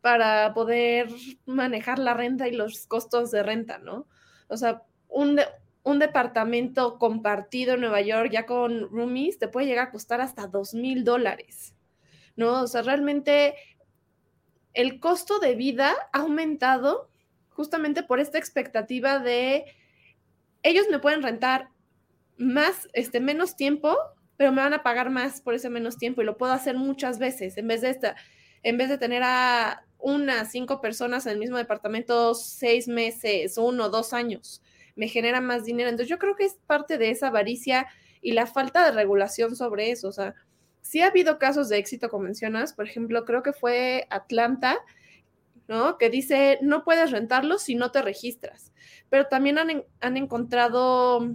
para 0.01 0.55
poder 0.55 1.09
manejar 1.47 1.99
la 1.99 2.15
renta 2.15 2.49
y 2.49 2.53
los 2.53 2.87
costos 2.87 3.31
de 3.31 3.43
renta, 3.43 3.79
¿no? 3.79 4.07
O 4.49 4.57
sea, 4.57 4.83
un, 5.09 5.41
un 5.83 5.99
departamento 5.99 6.99
compartido 6.99 7.75
en 7.75 7.81
Nueva 7.81 8.01
York 8.01 8.31
ya 8.31 8.47
con 8.47 8.89
roomies 8.91 9.39
te 9.39 9.49
puede 9.49 9.67
llegar 9.67 9.89
a 9.89 9.91
costar 9.91 10.21
hasta 10.21 10.47
dos 10.47 10.75
mil 10.75 11.05
dólares, 11.05 11.75
¿no? 12.37 12.63
O 12.63 12.67
sea, 12.67 12.83
realmente 12.83 13.55
el 14.75 15.01
costo 15.01 15.39
de 15.41 15.55
vida 15.55 15.95
ha 16.13 16.21
aumentado 16.21 17.09
justamente 17.51 18.03
por 18.03 18.21
esta 18.21 18.39
expectativa 18.39 19.19
de 19.19 19.65
ellos 20.63 20.87
me 20.91 20.99
pueden 20.99 21.23
rentar 21.23 21.71
más, 22.39 22.89
este, 22.93 23.21
menos 23.21 23.57
tiempo, 23.57 23.97
pero 24.37 24.53
me 24.53 24.63
van 24.63 24.73
a 24.73 24.83
pagar 24.83 25.11
más 25.11 25.41
por 25.41 25.55
ese 25.55 25.69
menos 25.69 25.99
tiempo 25.99 26.23
y 26.23 26.25
lo 26.25 26.39
puedo 26.39 26.53
hacer 26.53 26.77
muchas 26.77 27.19
veces 27.19 27.59
en 27.59 27.67
vez 27.67 27.81
de 27.83 27.91
esta, 27.91 28.17
en 28.63 28.79
vez 28.79 28.89
de 28.89 28.99
tener 28.99 29.23
a 29.25 29.85
una, 29.99 30.45
cinco 30.45 30.81
personas 30.81 31.27
en 31.27 31.33
el 31.33 31.39
mismo 31.39 31.57
departamento 31.57 32.35
seis 32.35 32.87
meses, 32.87 33.59
uno, 33.59 33.91
dos 33.91 34.13
años, 34.13 34.63
me 34.95 35.09
genera 35.09 35.41
más 35.41 35.65
dinero. 35.65 35.91
Entonces 35.91 36.09
yo 36.09 36.19
creo 36.19 36.37
que 36.37 36.45
es 36.45 36.57
parte 36.67 36.99
de 36.99 37.11
esa 37.11 37.29
avaricia 37.29 37.89
y 38.23 38.33
la 38.33 38.47
falta 38.47 38.85
de 38.85 38.93
regulación 38.93 39.57
sobre 39.57 39.91
eso. 39.91 40.09
O 40.09 40.13
sea, 40.13 40.35
sí 40.83 41.01
ha 41.01 41.09
habido 41.09 41.39
casos 41.39 41.69
de 41.69 41.79
éxito, 41.79 42.09
como 42.09 42.25
mencionas, 42.25 42.73
por 42.73 42.87
ejemplo, 42.87 43.25
creo 43.25 43.43
que 43.43 43.53
fue 43.53 44.07
Atlanta, 44.11 44.79
¿no? 45.67 45.99
Que 45.99 46.11
dice, 46.11 46.59
no 46.63 46.85
puedes 46.85 47.11
rentarlo 47.11 47.59
si 47.59 47.75
no 47.75 47.91
te 47.91 48.03
registras. 48.03 48.73
Pero 49.11 49.27
también 49.27 49.59
han, 49.59 49.85
han 50.01 50.17
encontrado 50.17 51.35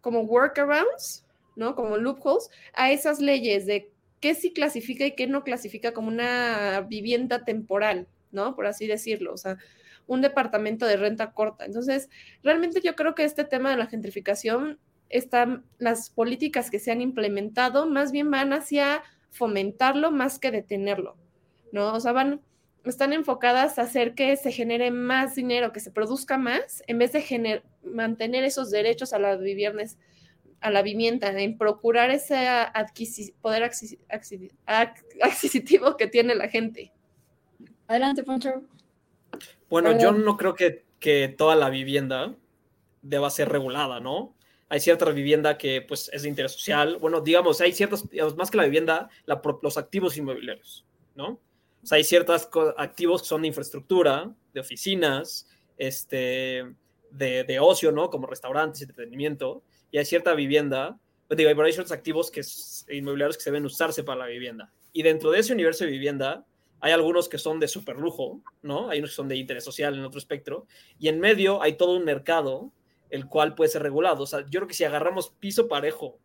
como 0.00 0.22
workarounds, 0.22 1.24
¿no? 1.56 1.74
Como 1.74 1.96
loopholes 1.96 2.50
a 2.74 2.90
esas 2.90 3.20
leyes 3.20 3.66
de 3.66 3.90
qué 4.20 4.34
sí 4.34 4.52
clasifica 4.52 5.06
y 5.06 5.14
qué 5.14 5.26
no 5.26 5.44
clasifica 5.44 5.92
como 5.92 6.08
una 6.08 6.86
vivienda 6.88 7.44
temporal, 7.44 8.06
¿no? 8.32 8.54
Por 8.54 8.66
así 8.66 8.86
decirlo, 8.86 9.32
o 9.32 9.36
sea, 9.36 9.58
un 10.06 10.20
departamento 10.20 10.86
de 10.86 10.96
renta 10.96 11.32
corta. 11.32 11.64
Entonces, 11.64 12.08
realmente 12.42 12.80
yo 12.80 12.94
creo 12.96 13.14
que 13.14 13.24
este 13.24 13.44
tema 13.44 13.70
de 13.70 13.76
la 13.76 13.86
gentrificación, 13.86 14.78
están 15.10 15.64
las 15.78 16.10
políticas 16.10 16.70
que 16.70 16.78
se 16.78 16.90
han 16.90 17.00
implementado 17.00 17.86
más 17.86 18.12
bien 18.12 18.30
van 18.30 18.52
hacia 18.52 19.02
fomentarlo 19.30 20.10
más 20.10 20.38
que 20.38 20.50
detenerlo, 20.50 21.16
¿no? 21.72 21.94
O 21.94 22.00
sea, 22.00 22.12
van, 22.12 22.40
están 22.90 23.12
enfocadas 23.12 23.78
a 23.78 23.82
hacer 23.82 24.14
que 24.14 24.36
se 24.36 24.52
genere 24.52 24.90
más 24.90 25.34
dinero, 25.34 25.72
que 25.72 25.80
se 25.80 25.90
produzca 25.90 26.38
más, 26.38 26.82
en 26.86 26.98
vez 26.98 27.12
de 27.12 27.62
mantener 27.82 28.44
esos 28.44 28.70
derechos 28.70 29.12
a 29.12 29.36
viviendas 29.36 29.98
a 30.60 30.70
la 30.70 30.82
vivienda, 30.82 31.30
en 31.30 31.56
procurar 31.56 32.10
ese 32.10 32.36
poder 33.40 33.70
adquisitivo 35.20 35.96
que 35.96 36.06
tiene 36.08 36.34
la 36.34 36.48
gente. 36.48 36.92
Adelante, 37.86 38.24
Poncho. 38.24 38.62
Bueno, 39.70 39.96
yo 39.98 40.12
no 40.12 40.36
creo 40.36 40.54
que, 40.54 40.84
que, 40.98 41.28
toda 41.28 41.54
la 41.54 41.70
vivienda 41.70 42.34
deba 43.02 43.30
ser 43.30 43.50
regulada, 43.50 44.00
¿no? 44.00 44.34
Hay 44.68 44.80
cierta 44.80 45.08
vivienda 45.10 45.56
que 45.56 45.80
pues 45.80 46.10
es 46.12 46.22
de 46.22 46.28
interés 46.28 46.52
social. 46.52 46.98
Bueno, 47.00 47.20
digamos, 47.20 47.60
hay 47.60 47.72
ciertos, 47.72 48.08
digamos, 48.10 48.36
más 48.36 48.50
que 48.50 48.56
la 48.56 48.64
vivienda, 48.64 49.08
la, 49.26 49.40
los 49.62 49.78
activos 49.78 50.16
inmobiliarios, 50.16 50.84
¿no? 51.14 51.40
O 51.82 51.86
sea, 51.86 51.96
hay 51.96 52.04
ciertos 52.04 52.48
activos 52.76 53.22
que 53.22 53.28
son 53.28 53.42
de 53.42 53.48
infraestructura, 53.48 54.32
de 54.52 54.60
oficinas, 54.60 55.48
este, 55.76 56.64
de, 57.10 57.44
de 57.44 57.60
ocio, 57.60 57.92
¿no? 57.92 58.10
Como 58.10 58.26
restaurantes, 58.26 58.82
entretenimiento, 58.82 59.62
y 59.90 59.98
hay 59.98 60.04
cierta 60.04 60.34
vivienda, 60.34 60.98
pues 61.26 61.38
digo, 61.38 61.50
hay 61.62 61.72
ciertos 61.72 61.92
activos 61.92 62.30
que 62.30 62.42
inmobiliarios 62.94 63.36
que 63.36 63.42
se 63.42 63.50
deben 63.50 63.64
usarse 63.64 64.02
para 64.02 64.20
la 64.20 64.26
vivienda. 64.26 64.72
Y 64.92 65.02
dentro 65.02 65.30
de 65.30 65.40
ese 65.40 65.52
universo 65.52 65.84
de 65.84 65.90
vivienda, 65.90 66.44
hay 66.80 66.92
algunos 66.92 67.28
que 67.28 67.38
son 67.38 67.60
de 67.60 67.68
super 67.68 67.96
lujo, 67.96 68.40
¿no? 68.62 68.88
Hay 68.88 68.98
unos 68.98 69.10
que 69.10 69.16
son 69.16 69.28
de 69.28 69.36
interés 69.36 69.64
social 69.64 69.94
en 69.94 70.04
otro 70.04 70.18
espectro. 70.18 70.66
Y 70.98 71.08
en 71.08 71.20
medio 71.20 71.62
hay 71.62 71.74
todo 71.74 71.96
un 71.96 72.04
mercado 72.04 72.72
el 73.10 73.26
cual 73.26 73.54
puede 73.54 73.70
ser 73.70 73.82
regulado. 73.82 74.22
O 74.22 74.26
sea, 74.26 74.40
yo 74.40 74.60
creo 74.60 74.68
que 74.68 74.74
si 74.74 74.84
agarramos 74.84 75.30
piso 75.30 75.68
parejo 75.68 76.18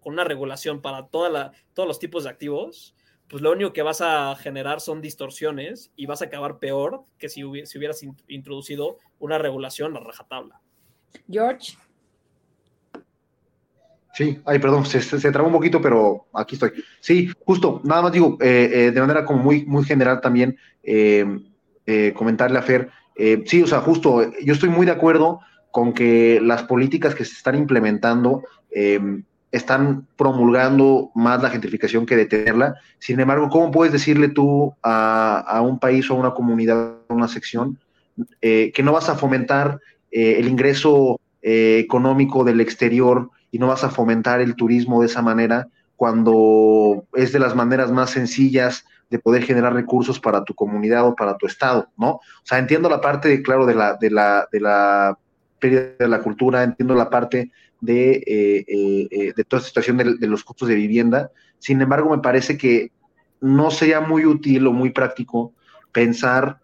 con 0.00 0.12
una 0.12 0.24
regulación 0.24 0.80
para 0.80 1.08
toda 1.08 1.28
la, 1.28 1.52
todos 1.74 1.88
los 1.88 1.98
tipos 1.98 2.24
de 2.24 2.30
activos, 2.30 2.94
pues 3.28 3.42
lo 3.42 3.52
único 3.52 3.72
que 3.72 3.82
vas 3.82 4.00
a 4.00 4.36
generar 4.36 4.80
son 4.80 5.00
distorsiones 5.00 5.90
y 5.96 6.06
vas 6.06 6.22
a 6.22 6.26
acabar 6.26 6.58
peor 6.58 7.04
que 7.18 7.28
si, 7.28 7.42
si 7.64 7.78
hubieras 7.78 8.02
introducido 8.28 8.98
una 9.18 9.38
regulación 9.38 9.96
a 9.96 10.00
rajatabla. 10.00 10.60
George. 11.28 11.76
Sí, 14.16 14.40
ay, 14.46 14.58
perdón, 14.58 14.86
se, 14.86 15.02
se, 15.02 15.30
trabó 15.30 15.48
un 15.48 15.52
poquito, 15.52 15.78
pero 15.78 16.26
aquí 16.32 16.54
estoy. 16.54 16.72
Sí, 17.00 17.28
justo, 17.44 17.82
nada 17.84 18.00
más 18.00 18.12
digo, 18.12 18.38
eh, 18.40 18.70
eh, 18.72 18.90
de 18.90 19.00
manera 19.02 19.26
como 19.26 19.42
muy, 19.42 19.66
muy 19.66 19.84
general 19.84 20.22
también, 20.22 20.56
eh, 20.82 21.26
comentarle 22.14 22.58
a 22.58 22.62
Fer, 22.62 22.90
sí, 23.44 23.62
o 23.62 23.66
sea, 23.66 23.82
justo, 23.82 24.32
yo 24.42 24.54
estoy 24.54 24.70
muy 24.70 24.86
de 24.86 24.92
acuerdo 24.92 25.40
con 25.70 25.92
que 25.92 26.40
las 26.42 26.62
políticas 26.62 27.14
que 27.14 27.26
se 27.26 27.34
están 27.34 27.56
implementando 27.56 28.42
están 29.52 30.06
promulgando 30.16 31.10
más 31.14 31.42
la 31.42 31.50
gentrificación 31.50 32.04
que 32.06 32.16
detenerla. 32.16 32.76
Sin 32.98 33.20
embargo, 33.20 33.48
¿cómo 33.48 33.70
puedes 33.70 33.92
decirle 33.92 34.28
tú 34.28 34.74
a, 34.82 35.38
a 35.38 35.62
un 35.62 35.78
país 35.78 36.10
o 36.10 36.14
a 36.14 36.18
una 36.18 36.32
comunidad, 36.32 36.96
a 37.08 37.14
una 37.14 37.28
sección, 37.28 37.78
que 38.40 38.82
no 38.82 38.92
vas 38.92 39.08
a 39.08 39.16
fomentar 39.16 39.80
el 40.10 40.48
ingreso 40.48 41.20
económico 41.42 42.44
del 42.44 42.60
exterior? 42.60 43.30
y 43.56 43.58
no 43.58 43.68
vas 43.68 43.84
a 43.84 43.90
fomentar 43.90 44.42
el 44.42 44.54
turismo 44.54 45.00
de 45.00 45.06
esa 45.06 45.22
manera 45.22 45.68
cuando 45.96 47.06
es 47.14 47.32
de 47.32 47.38
las 47.38 47.54
maneras 47.54 47.90
más 47.90 48.10
sencillas 48.10 48.84
de 49.08 49.18
poder 49.18 49.44
generar 49.44 49.72
recursos 49.72 50.20
para 50.20 50.44
tu 50.44 50.54
comunidad 50.54 51.06
o 51.06 51.16
para 51.16 51.38
tu 51.38 51.46
estado, 51.46 51.88
¿no? 51.96 52.10
O 52.10 52.20
sea, 52.42 52.58
entiendo 52.58 52.90
la 52.90 53.00
parte, 53.00 53.40
claro, 53.42 53.64
de 53.64 53.74
la, 53.74 53.94
de 53.94 54.10
la, 54.10 54.46
de 54.52 54.60
la 54.60 55.16
pérdida 55.58 55.94
de 55.98 56.08
la 56.08 56.20
cultura, 56.20 56.64
entiendo 56.64 56.94
la 56.94 57.08
parte 57.08 57.50
de, 57.80 58.12
eh, 58.26 58.64
eh, 58.66 59.08
eh, 59.10 59.32
de 59.36 59.44
toda 59.44 59.60
esta 59.60 59.68
situación 59.68 59.96
de, 59.96 60.26
los 60.26 60.44
costos 60.44 60.68
de 60.68 60.74
vivienda. 60.74 61.30
Sin 61.58 61.80
embargo, 61.80 62.10
me 62.10 62.22
parece 62.22 62.56
que 62.56 62.92
no 63.40 63.70
sería 63.70 64.00
muy 64.00 64.24
útil 64.24 64.66
o 64.66 64.72
muy 64.72 64.90
práctico 64.90 65.52
pensar 65.92 66.60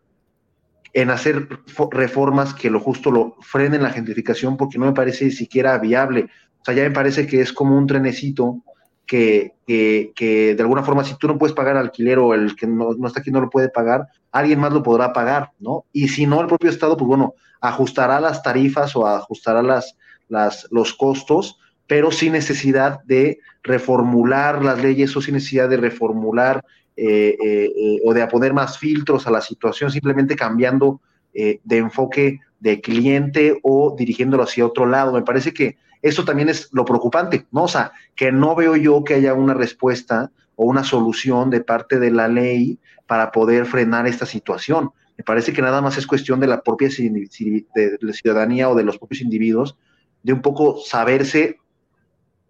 en 0.95 1.11
hacer 1.11 1.49
reformas 1.91 2.53
que 2.53 2.71
lo 2.71 2.81
justo 2.81 3.11
lo 3.11 3.37
frenen 3.41 3.83
la 3.83 3.91
gentrificación 3.91 4.57
porque 4.57 4.79
no 4.79 4.87
me 4.87 4.93
parece 4.93 5.31
siquiera 5.31 5.79
viable. 5.79 6.29
O 6.61 6.65
sea, 6.65 6.75
ya 6.75 6.83
me 6.83 6.91
parece 6.91 7.27
que 7.27 7.41
es 7.41 7.53
como 7.53 7.77
un 7.77 7.87
trenecito 7.87 8.63
que, 9.07 9.55
que, 9.67 10.13
que, 10.15 10.55
de 10.55 10.63
alguna 10.63 10.83
forma, 10.83 11.05
si 11.05 11.17
tú 11.17 11.29
no 11.29 11.39
puedes 11.39 11.55
pagar 11.55 11.77
alquiler 11.77 12.19
o 12.19 12.35
el 12.35 12.57
que 12.57 12.67
no, 12.67 12.93
no, 12.93 13.07
está 13.07 13.21
aquí 13.21 13.31
no 13.31 13.41
lo 13.41 13.51
puede 13.51 13.69
pagar, 13.69 14.07
alguien 14.31 14.61
más 14.61 14.73
lo 14.73 14.83
podrá 14.83 15.13
pagar, 15.13 15.53
¿no? 15.59 15.87
Y 15.93 16.09
si 16.09 16.27
no, 16.27 16.41
el 16.41 16.47
propio 16.47 16.71
Estado, 16.71 16.97
pues 16.97 17.09
bueno, 17.09 17.35
ajustará 17.61 18.21
las 18.21 18.43
tarifas 18.43 18.95
o 18.97 19.07
ajustará 19.07 19.63
las, 19.63 19.97
las, 20.33 20.67
los 20.71 20.95
costos, 20.95 21.59
pero 21.87 22.11
sin 22.11 22.33
necesidad 22.33 23.01
de 23.05 23.39
reformular 23.63 24.65
las 24.65 24.83
leyes 24.83 25.15
o 25.15 25.21
sin 25.21 25.35
necesidad 25.35 25.69
de 25.69 25.77
reformular 25.77 26.65
eh, 26.97 27.37
eh, 27.45 27.73
eh, 27.77 28.01
o 28.03 28.15
de 28.15 28.27
poner 28.29 28.55
más 28.55 28.79
filtros 28.79 29.27
a 29.27 29.31
la 29.31 29.43
situación, 29.43 29.91
simplemente 29.91 30.35
cambiando 30.35 31.01
de 31.35 31.79
enfoque 31.79 32.41
de 32.61 32.83
cliente 32.83 33.59
o 33.63 33.95
dirigiéndolo 33.97 34.43
hacia 34.43 34.67
otro 34.67 34.85
lado. 34.85 35.15
Me 35.15 35.23
parece 35.23 35.55
que 35.55 35.79
eso 36.03 36.27
también 36.27 36.51
es 36.51 36.69
lo 36.73 36.85
preocupante, 36.85 37.47
¿no? 37.51 37.63
O 37.63 37.69
sea, 37.69 37.93
que 38.15 38.31
no 38.31 38.55
veo 38.55 38.77
yo 38.77 39.03
que 39.03 39.15
haya 39.15 39.33
una 39.33 39.55
respuesta 39.55 40.31
o 40.57 40.67
una 40.67 40.85
solución 40.85 41.49
de 41.49 41.63
parte 41.63 41.99
de 41.99 42.11
la 42.11 42.29
ley 42.29 42.79
para 43.07 43.33
poder 43.33 43.65
frenar 43.65 44.07
esta 44.07 44.27
situación. 44.27 44.91
Me 45.17 45.25
parece 45.25 45.55
que 45.55 45.63
nada 45.63 45.81
más 45.81 45.97
es 45.97 46.07
cuestión 46.07 46.39
de 46.39 46.49
la 46.49 46.63
propia 46.63 46.89
de 46.89 47.99
la 48.01 48.13
ciudadanía 48.13 48.69
o 48.69 48.75
de 48.75 48.85
los 48.85 48.99
propios 48.99 49.23
individuos 49.23 49.77
de 50.23 50.33
un 50.33 50.43
poco 50.43 50.79
saberse 50.79 51.59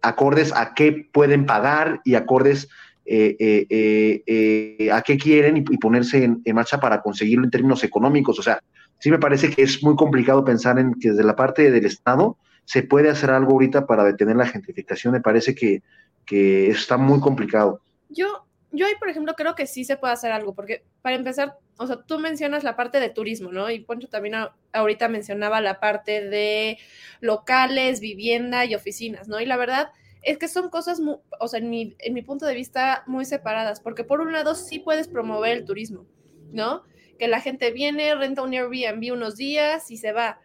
acordes 0.01 0.53
a 0.53 0.73
qué 0.73 1.09
pueden 1.11 1.45
pagar 1.45 2.01
y 2.03 2.15
acordes 2.15 2.69
eh, 3.05 3.35
eh, 3.39 4.23
eh, 4.25 4.91
a 4.91 5.01
qué 5.01 5.17
quieren 5.17 5.57
y, 5.57 5.61
ponerse 5.77 6.23
en, 6.23 6.41
marcha 6.53 6.79
para 6.79 7.01
conseguirlo 7.01 7.45
en 7.45 7.51
términos 7.51 7.83
económicos. 7.83 8.37
O 8.37 8.43
sea, 8.43 8.59
sí 8.99 9.09
me 9.09 9.19
parece 9.19 9.49
que 9.49 9.63
es 9.63 9.81
muy 9.81 9.95
complicado 9.95 10.43
pensar 10.45 10.77
en 10.77 10.93
que 10.93 11.09
desde 11.09 11.23
la 11.23 11.35
parte 11.35 11.71
del 11.71 11.85
Estado 11.85 12.37
se 12.65 12.83
puede 12.83 13.09
hacer 13.09 13.31
algo 13.31 13.53
ahorita 13.53 13.85
para 13.87 14.03
detener 14.03 14.35
la 14.35 14.47
gentrificación. 14.47 15.13
Me 15.13 15.21
parece 15.21 15.55
que, 15.55 15.81
que 16.25 16.69
está 16.69 16.97
muy 16.97 17.19
complicado. 17.19 17.81
Yo, 18.09 18.45
yo 18.71 18.85
ahí, 18.85 18.93
por 18.99 19.09
ejemplo, 19.09 19.33
creo 19.35 19.55
que 19.55 19.67
sí 19.67 19.83
se 19.83 19.97
puede 19.97 20.13
hacer 20.13 20.31
algo, 20.31 20.53
porque 20.53 20.83
para 21.01 21.15
empezar, 21.15 21.57
o 21.77 21.87
sea, 21.87 22.03
tú 22.03 22.19
mencionas 22.19 22.63
la 22.63 22.75
parte 22.75 22.99
de 22.99 23.09
turismo, 23.09 23.51
¿no? 23.51 23.69
Y 23.69 23.79
Poncho 23.79 24.07
también 24.07 24.35
ahorita 24.71 25.07
mencionaba 25.09 25.61
la 25.61 25.79
parte 25.79 26.27
de 26.27 26.77
locales, 27.19 27.99
vivienda 27.99 28.65
y 28.65 28.75
oficinas, 28.75 29.27
¿no? 29.27 29.39
Y 29.39 29.45
la 29.45 29.57
verdad 29.57 29.91
es 30.21 30.37
que 30.37 30.47
son 30.47 30.69
cosas, 30.69 31.01
o 31.39 31.47
sea, 31.47 31.59
en 31.59 31.69
mi, 31.69 31.95
en 31.99 32.13
mi 32.13 32.21
punto 32.21 32.45
de 32.45 32.55
vista, 32.55 33.03
muy 33.07 33.25
separadas, 33.25 33.81
porque 33.81 34.03
por 34.03 34.21
un 34.21 34.31
lado 34.31 34.55
sí 34.55 34.79
puedes 34.79 35.07
promover 35.07 35.57
el 35.57 35.65
turismo, 35.65 36.05
¿no? 36.51 36.83
Que 37.19 37.27
la 37.27 37.41
gente 37.41 37.71
viene, 37.71 38.15
renta 38.15 38.41
un 38.41 38.53
Airbnb 38.53 39.11
unos 39.11 39.35
días 39.35 39.91
y 39.91 39.97
se 39.97 40.13
va, 40.13 40.39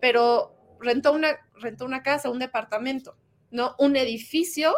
pero 0.00 0.56
rentó 0.80 1.12
una, 1.12 1.38
rentó 1.54 1.84
una 1.84 2.02
casa, 2.02 2.30
un 2.30 2.38
departamento, 2.38 3.16
¿no? 3.50 3.76
Un 3.78 3.96
edificio 3.96 4.74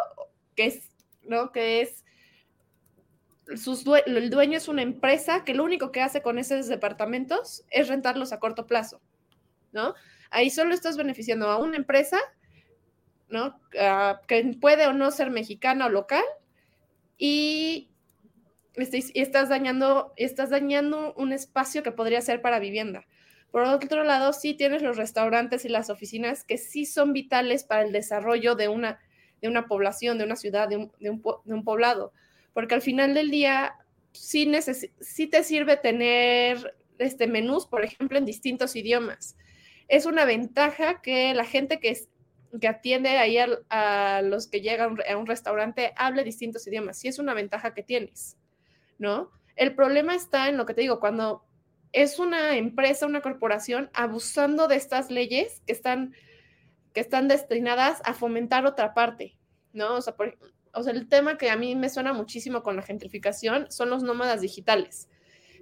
que 0.55 0.65
es, 0.67 0.89
¿no? 1.23 1.51
Que 1.51 1.81
es, 1.81 2.03
sus 3.55 3.83
el 4.05 4.29
dueño 4.29 4.57
es 4.57 4.67
una 4.67 4.81
empresa 4.81 5.43
que 5.43 5.53
lo 5.53 5.63
único 5.63 5.91
que 5.91 6.01
hace 6.01 6.21
con 6.21 6.37
esos 6.37 6.67
departamentos 6.67 7.65
es 7.69 7.87
rentarlos 7.87 8.31
a 8.31 8.39
corto 8.39 8.67
plazo, 8.67 9.01
¿no? 9.71 9.93
Ahí 10.29 10.49
solo 10.49 10.73
estás 10.73 10.97
beneficiando 10.97 11.49
a 11.49 11.57
una 11.57 11.77
empresa 11.77 12.19
¿no? 13.33 13.59
Ah, 13.79 14.21
que 14.27 14.55
puede 14.61 14.87
o 14.87 14.93
no 14.93 15.11
ser 15.11 15.31
mexicana 15.31 15.87
o 15.87 15.89
local 15.89 16.23
y, 17.17 17.89
estás, 18.75 19.49
dañando, 19.49 20.13
estás 20.15 20.51
dañando 20.51 21.13
un 21.15 21.33
espacio 21.33 21.83
que 21.83 21.91
podría 21.91 22.21
ser 22.21 22.41
para 22.41 22.59
vivienda. 22.59 23.05
Por 23.51 23.63
otro 23.63 24.03
lado, 24.03 24.33
sí 24.33 24.53
tienes 24.53 24.81
los 24.81 24.97
restaurantes 24.97 25.65
y 25.65 25.69
las 25.69 25.89
oficinas 25.89 26.43
que 26.43 26.57
sí 26.57 26.85
son 26.85 27.13
vitales 27.13 27.63
para 27.63 27.83
el 27.83 27.91
desarrollo 27.91 28.55
de 28.55 28.67
una, 28.67 28.99
de 29.41 29.47
una 29.47 29.67
población, 29.67 30.17
de 30.17 30.23
una 30.23 30.35
ciudad, 30.35 30.69
de 30.69 30.89
un, 31.09 31.63
poblado, 31.63 32.13
porque 32.53 32.75
al 32.75 32.81
final 32.81 33.13
del 33.13 33.31
día 33.31 33.75
sí, 34.13 34.49
te 35.29 35.43
sirve 35.43 35.77
tener 35.77 36.75
este 36.97 37.27
menús, 37.27 37.65
por 37.65 37.83
ejemplo, 37.83 38.17
en 38.17 38.25
distintos 38.25 38.75
idiomas. 38.75 39.35
Es 39.87 40.05
una 40.05 40.25
ventaja 40.25 41.01
que 41.01 41.33
la 41.33 41.45
gente 41.45 41.79
que, 41.79 41.97
que 42.59 42.67
atiende 42.67 43.09
ahí 43.09 43.37
a, 43.69 44.21
los 44.21 44.47
que 44.47 44.61
llegan 44.61 44.97
a 45.09 45.17
un 45.17 45.25
restaurante 45.25 45.93
hable 45.97 46.23
distintos 46.23 46.65
idiomas. 46.67 46.99
Sí 46.99 47.07
es 47.07 47.19
una 47.19 47.33
ventaja 47.33 47.73
que 47.73 47.83
tienes, 47.83 48.37
¿no? 48.97 49.31
El 49.55 49.75
problema 49.75 50.15
está 50.15 50.49
en 50.49 50.57
lo 50.57 50.65
que 50.65 50.73
te 50.73 50.81
digo, 50.81 50.99
cuando 50.99 51.43
es 51.91 52.17
una 52.17 52.57
empresa, 52.57 53.05
una 53.05 53.21
corporación 53.21 53.89
abusando 53.93 54.67
de 54.67 54.75
estas 54.75 55.11
leyes 55.11 55.61
que 55.67 55.73
están, 55.73 56.15
que 56.91 57.01
están 57.01 57.27
destinadas 57.27 58.01
a 58.03 58.13
fomentar 58.13 58.65
otra 58.65 58.93
parte, 58.95 59.37
¿no? 59.73 59.95
O 59.95 60.01
sea, 60.01 60.15
o 60.73 60.83
sea, 60.83 60.93
el 60.93 61.07
tema 61.07 61.37
que 61.37 61.49
a 61.49 61.55
mí 61.55 61.75
me 61.75 61.89
suena 61.89 62.13
muchísimo 62.13 62.63
con 62.63 62.75
la 62.75 62.81
gentrificación 62.81 63.71
son 63.71 63.89
los 63.89 64.03
nómadas 64.03 64.41
digitales. 64.41 65.07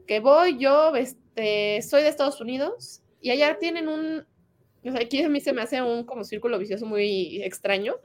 Que 0.07 0.19
voy, 0.19 0.57
yo 0.57 0.95
este, 0.95 1.81
soy 1.81 2.03
de 2.03 2.09
Estados 2.09 2.39
Unidos 2.41 3.03
y 3.19 3.31
allá 3.31 3.57
tienen 3.59 3.87
un, 3.87 4.25
aquí 4.99 5.21
a 5.21 5.29
mí 5.29 5.41
se 5.41 5.53
me 5.53 5.61
hace 5.61 5.81
un 5.81 6.05
como 6.05 6.23
círculo 6.23 6.57
vicioso 6.57 6.85
muy 6.85 7.43
extraño. 7.43 7.95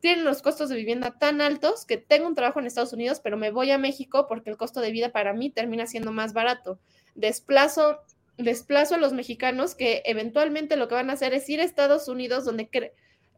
Tienen 0.00 0.24
los 0.24 0.42
costos 0.42 0.68
de 0.68 0.76
vivienda 0.76 1.16
tan 1.18 1.40
altos 1.40 1.86
que 1.86 1.96
tengo 1.96 2.26
un 2.26 2.34
trabajo 2.34 2.60
en 2.60 2.66
Estados 2.66 2.92
Unidos, 2.92 3.20
pero 3.22 3.36
me 3.36 3.50
voy 3.50 3.70
a 3.70 3.78
México 3.78 4.26
porque 4.28 4.50
el 4.50 4.56
costo 4.56 4.80
de 4.80 4.90
vida 4.90 5.10
para 5.10 5.32
mí 5.32 5.50
termina 5.50 5.86
siendo 5.86 6.12
más 6.12 6.32
barato. 6.32 6.80
Desplazo, 7.14 8.00
desplazo 8.36 8.96
a 8.96 8.98
los 8.98 9.12
mexicanos 9.12 9.74
que 9.74 10.02
eventualmente 10.04 10.76
lo 10.76 10.88
que 10.88 10.96
van 10.96 11.08
a 11.08 11.14
hacer 11.14 11.32
es 11.34 11.48
ir 11.48 11.60
a 11.60 11.64
Estados 11.64 12.08
Unidos 12.08 12.44
donde 12.44 12.68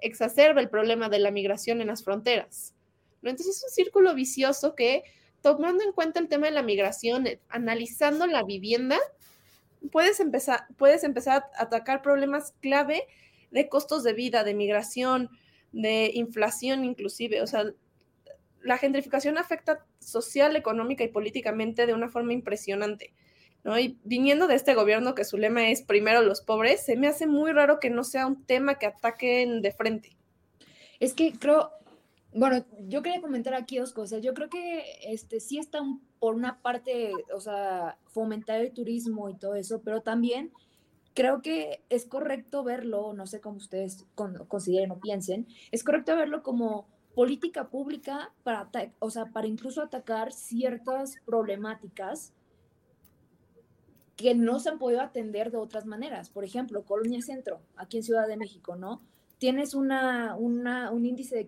exacerba 0.01 0.61
el 0.61 0.69
problema 0.69 1.09
de 1.09 1.19
la 1.19 1.31
migración 1.31 1.81
en 1.81 1.89
las 1.89 2.03
fronteras. 2.03 2.74
Entonces 3.31 3.57
es 3.57 3.65
un 3.65 3.71
círculo 3.71 4.15
vicioso 4.15 4.75
que, 4.75 5.05
tomando 5.43 5.85
en 5.85 5.93
cuenta 5.93 6.21
el 6.21 6.29
tema 6.29 6.47
de 6.47 6.53
la 6.53 6.63
migración, 6.63 7.27
analizando 7.49 8.27
la 8.27 8.43
vivienda, 8.43 8.99
puedes 9.91 10.21
empezar, 10.21 10.67
puedes 10.77 11.05
empezar 11.05 11.45
a 11.57 11.63
atacar 11.63 12.03
problemas 12.03 12.55
clave 12.61 13.07
de 13.51 13.69
costos 13.69 14.03
de 14.03 14.13
vida, 14.13 14.45
de 14.45 14.55
migración, 14.55 15.31
de 15.73 16.11
inflación 16.15 16.85
inclusive. 16.85 17.43
O 17.43 17.47
sea, 17.47 17.65
la 18.63 18.79
gentrificación 18.79 19.39
afecta 19.39 19.85
social, 20.01 20.57
económica 20.57 21.05
y 21.05 21.09
políticamente 21.09 21.87
de 21.87 21.95
una 21.95 22.09
forma 22.09 22.33
impresionante. 22.33 23.13
¿no? 23.63 23.79
Y 23.79 23.99
viniendo 24.05 24.47
de 24.47 24.57
este 24.57 24.75
gobierno 24.75 25.15
que 25.15 25.25
su 25.25 25.39
lema 25.39 25.69
es 25.69 25.83
primero 25.83 26.23
los 26.23 26.41
pobres, 26.41 26.85
se 26.85 26.97
me 26.97 27.07
hace 27.07 27.27
muy 27.27 27.53
raro 27.53 27.81
que 27.81 27.91
no 27.91 28.05
sea 28.05 28.27
un 28.27 28.45
tema 28.45 28.77
que 28.77 28.87
ataquen 28.87 29.63
de 29.63 29.73
frente. 29.73 30.17
Es 31.01 31.15
que 31.15 31.33
creo, 31.33 31.71
bueno, 32.35 32.65
yo 32.89 33.03
quería 33.03 33.21
comentar 33.21 33.55
aquí 33.55 33.79
dos 33.79 33.93
cosas. 33.93 34.21
Yo 34.21 34.35
creo 34.35 34.49
que 34.49 34.83
este 35.05 35.41
sí 35.41 35.59
está 35.59 35.81
por 36.19 36.35
una 36.35 36.61
parte, 36.61 37.13
o 37.33 37.41
sea, 37.41 37.99
fomentar 38.07 38.61
el 38.61 38.73
turismo 38.73 39.29
y 39.31 39.37
todo 39.37 39.55
eso, 39.55 39.83
pero 39.83 40.03
también 40.03 40.53
creo 41.15 41.43
que 41.43 41.85
es 41.91 42.07
correcto 42.07 42.65
verlo, 42.65 43.13
no 43.13 43.27
sé 43.27 43.41
cómo 43.41 43.59
ustedes 43.59 44.05
consideren 44.49 44.91
o 44.91 44.99
piensen, 44.99 45.47
es 45.71 45.85
correcto 45.85 46.17
verlo 46.17 46.43
como 46.43 46.89
política 47.15 47.69
pública 47.69 48.33
para, 48.43 48.69
o 48.99 49.11
sea, 49.11 49.27
para 49.27 49.47
incluso 49.47 49.81
atacar 49.81 50.33
ciertas 50.33 51.15
problemáticas 51.25 52.33
que 54.17 54.35
no 54.35 54.59
se 54.59 54.71
han 54.71 54.79
podido 54.79 55.01
atender 55.01 55.53
de 55.53 55.59
otras 55.59 55.87
maneras. 55.87 56.31
Por 56.31 56.45
ejemplo, 56.45 56.85
Colonia 56.85 57.21
Centro, 57.23 57.61
aquí 57.77 57.99
en 57.99 58.03
Ciudad 58.03 58.27
de 58.27 58.37
México, 58.37 58.75
¿no? 58.75 59.01
Tienes 59.45 59.75
una, 59.75 60.37
un 60.39 61.05
índice 61.05 61.37
de 61.37 61.45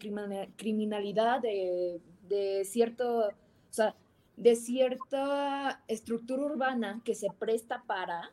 criminalidad 0.59 1.41
de, 1.41 1.99
de 2.29 2.63
cierto, 2.67 3.21
o 3.21 3.73
sea, 3.73 3.95
de 4.37 4.55
cierta 4.55 5.83
estructura 5.89 6.43
urbana 6.43 7.01
que 7.07 7.15
se 7.15 7.29
presta 7.39 7.85
para, 7.87 8.33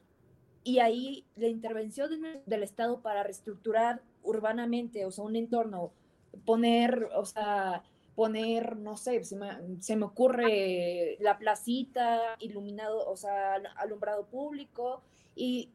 y 0.65 0.79
ahí 0.79 1.23
la 1.37 1.47
intervención 1.47 2.09
del 2.45 2.63
Estado 2.63 2.99
para 2.99 3.23
reestructurar 3.23 4.01
urbanamente, 4.21 5.05
o 5.05 5.11
sea, 5.11 5.23
un 5.23 5.37
entorno, 5.37 5.93
poner, 6.43 7.07
o 7.15 7.23
sea, 7.23 7.83
poner, 8.15 8.75
no 8.75 8.97
sé, 8.97 9.23
se 9.23 9.37
me, 9.37 9.47
se 9.79 9.95
me 9.95 10.03
ocurre 10.03 11.15
la 11.21 11.37
placita, 11.37 12.35
iluminado, 12.39 13.09
o 13.09 13.15
sea, 13.15 13.61
alumbrado 13.77 14.25
público, 14.25 15.03
y 15.37 15.69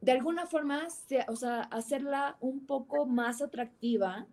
de 0.00 0.12
alguna 0.12 0.46
forma, 0.46 0.86
o 1.28 1.36
sea, 1.36 1.62
hacerla 1.62 2.36
un 2.40 2.66
poco 2.66 3.06
más 3.06 3.42
atractiva 3.42 4.26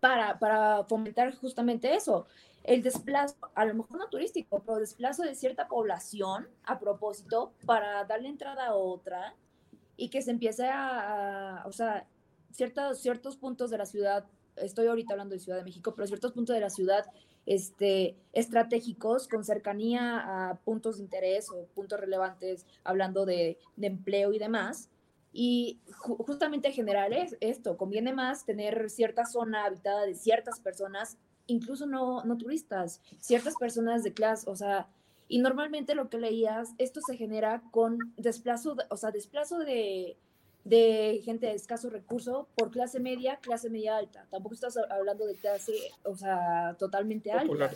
para, 0.00 0.38
para 0.38 0.84
fomentar 0.84 1.34
justamente 1.34 1.94
eso, 1.94 2.26
el 2.62 2.82
desplazo, 2.82 3.36
a 3.54 3.64
lo 3.64 3.74
mejor 3.74 3.98
no 3.98 4.08
turístico, 4.08 4.62
pero 4.64 4.78
desplazo 4.78 5.22
de 5.22 5.34
cierta 5.34 5.66
población 5.66 6.48
a 6.64 6.78
propósito 6.78 7.54
para 7.66 8.04
darle 8.04 8.28
entrada 8.28 8.66
a 8.66 8.74
otra 8.74 9.34
y 9.96 10.08
que 10.08 10.22
se 10.22 10.30
empiece 10.30 10.66
a, 10.66 11.62
a 11.62 11.66
o 11.66 11.72
sea, 11.72 12.06
ciertos, 12.50 13.00
ciertos 13.00 13.36
puntos 13.36 13.70
de 13.70 13.78
la 13.78 13.86
ciudad, 13.86 14.26
estoy 14.56 14.86
ahorita 14.86 15.14
hablando 15.14 15.34
de 15.34 15.40
Ciudad 15.40 15.58
de 15.58 15.64
México, 15.64 15.94
pero 15.94 16.06
ciertos 16.06 16.32
puntos 16.32 16.54
de 16.54 16.60
la 16.60 16.70
ciudad 16.70 17.04
este, 17.46 18.16
estratégicos 18.32 19.28
con 19.28 19.44
cercanía 19.44 20.50
a 20.50 20.56
puntos 20.56 20.96
de 20.96 21.04
interés 21.04 21.50
o 21.50 21.66
puntos 21.74 22.00
relevantes, 22.00 22.66
hablando 22.84 23.26
de, 23.26 23.58
empleo 23.80 24.32
y 24.32 24.38
demás. 24.38 24.90
Y 25.32 25.80
justamente 25.86 26.70
generar 26.70 27.12
es 27.12 27.36
esto, 27.40 27.76
conviene 27.76 28.12
más 28.12 28.44
tener 28.44 28.88
cierta 28.88 29.26
zona 29.26 29.64
habitada 29.64 30.06
de 30.06 30.14
ciertas 30.14 30.60
personas, 30.60 31.18
incluso 31.48 31.86
no, 31.86 32.24
no 32.24 32.38
turistas, 32.38 33.00
ciertas 33.18 33.56
personas 33.56 34.04
de 34.04 34.14
clase, 34.14 34.48
o 34.48 34.54
sea, 34.54 34.88
y 35.26 35.38
normalmente 35.38 35.96
lo 35.96 36.08
que 36.08 36.18
leías, 36.18 36.74
esto 36.78 37.00
se 37.04 37.16
genera 37.16 37.62
con 37.72 37.98
desplazo, 38.16 38.76
o 38.90 38.96
sea, 38.96 39.10
desplazo 39.10 39.58
de, 39.58 40.16
de 40.64 41.20
gente 41.24 41.46
de 41.46 41.54
escaso 41.54 41.90
recurso 41.90 42.48
por 42.56 42.70
clase 42.70 42.98
media, 42.98 43.36
clase 43.36 43.68
media 43.68 43.98
alta. 43.98 44.26
Tampoco 44.30 44.54
estás 44.54 44.76
hablando 44.76 45.26
de 45.26 45.36
clase, 45.36 45.72
o 46.04 46.16
sea, 46.16 46.74
totalmente 46.78 47.30
alta. 47.30 47.70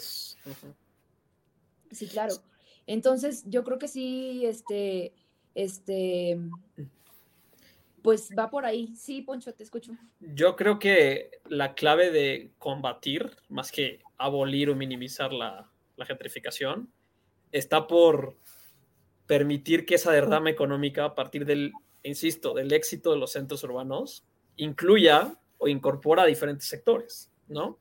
Sí, 1.91 2.07
claro. 2.07 2.35
Entonces, 2.87 3.45
yo 3.47 3.65
creo 3.65 3.79
que 3.79 3.89
sí, 3.89 4.47
este, 4.47 5.13
este, 5.55 6.39
pues 8.03 8.31
va 8.37 8.49
por 8.49 8.65
ahí. 8.65 8.95
Sí, 8.97 9.21
Poncho, 9.21 9.53
te 9.53 9.65
escucho. 9.65 9.93
Yo 10.21 10.57
creo 10.57 10.79
que 10.79 11.31
la 11.47 11.75
clave 11.75 12.11
de 12.11 12.53
combatir, 12.59 13.37
más 13.49 13.71
que 13.71 14.01
abolir 14.17 14.71
o 14.71 14.75
minimizar 14.75 15.33
la, 15.33 15.71
la 15.97 16.07
gentrificación, 16.07 16.91
está 17.53 17.87
por 17.87 18.39
permitir 19.27 19.85
que 19.85 19.97
esa 19.97 20.11
derrama 20.11 20.49
económica 20.49 21.05
a 21.05 21.15
partir 21.15 21.45
del 21.45 21.73
insisto, 22.09 22.55
del 22.55 22.73
éxito 22.73 23.13
de 23.13 23.19
los 23.19 23.33
centros 23.33 23.63
urbanos, 23.65 24.25
incluya 24.57 25.39
o 25.59 25.69
incorpora 25.69 26.25
diferentes 26.25 26.69
sectores, 26.69 27.31
¿no? 27.49 27.79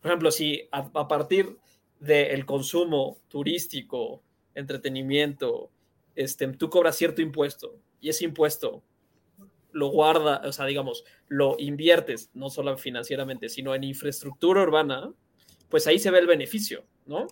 Por 0.00 0.10
ejemplo, 0.10 0.30
si 0.30 0.68
a, 0.70 1.08
partir 1.08 1.56
del 1.98 2.44
consumo 2.44 3.18
turístico, 3.28 4.22
entretenimiento, 4.54 5.70
este, 6.14 6.46
tú 6.48 6.68
cobras 6.68 6.96
cierto 6.96 7.22
impuesto 7.22 7.78
y 8.00 8.10
ese 8.10 8.24
impuesto 8.24 8.82
lo 9.72 9.88
guarda, 9.88 10.42
o 10.44 10.52
sea, 10.52 10.66
digamos, 10.66 11.04
lo 11.28 11.56
inviertes, 11.58 12.30
no 12.34 12.50
solo 12.50 12.76
financieramente, 12.76 13.48
sino 13.48 13.74
en 13.74 13.84
infraestructura 13.84 14.62
urbana, 14.62 15.12
pues 15.68 15.86
ahí 15.86 15.98
se 15.98 16.10
ve 16.10 16.18
el 16.18 16.26
beneficio, 16.26 16.84
¿no? 17.06 17.26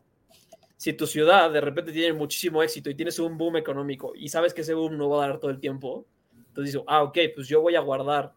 Si 0.76 0.92
tu 0.94 1.06
ciudad 1.06 1.50
de 1.52 1.60
repente 1.60 1.92
tiene 1.92 2.12
muchísimo 2.12 2.62
éxito 2.62 2.90
y 2.90 2.96
tienes 2.96 3.18
un 3.20 3.38
boom 3.38 3.56
económico 3.56 4.14
y 4.16 4.30
sabes 4.30 4.52
que 4.52 4.62
ese 4.62 4.74
boom 4.74 4.96
no 4.96 5.08
va 5.08 5.24
a 5.24 5.28
dar 5.28 5.38
todo 5.38 5.50
el 5.50 5.60
tiempo, 5.60 6.06
entonces 6.52 6.74
digo, 6.74 6.84
ah, 6.86 7.02
ok, 7.02 7.18
pues 7.34 7.48
yo 7.48 7.62
voy 7.62 7.76
a 7.76 7.80
guardar 7.80 8.34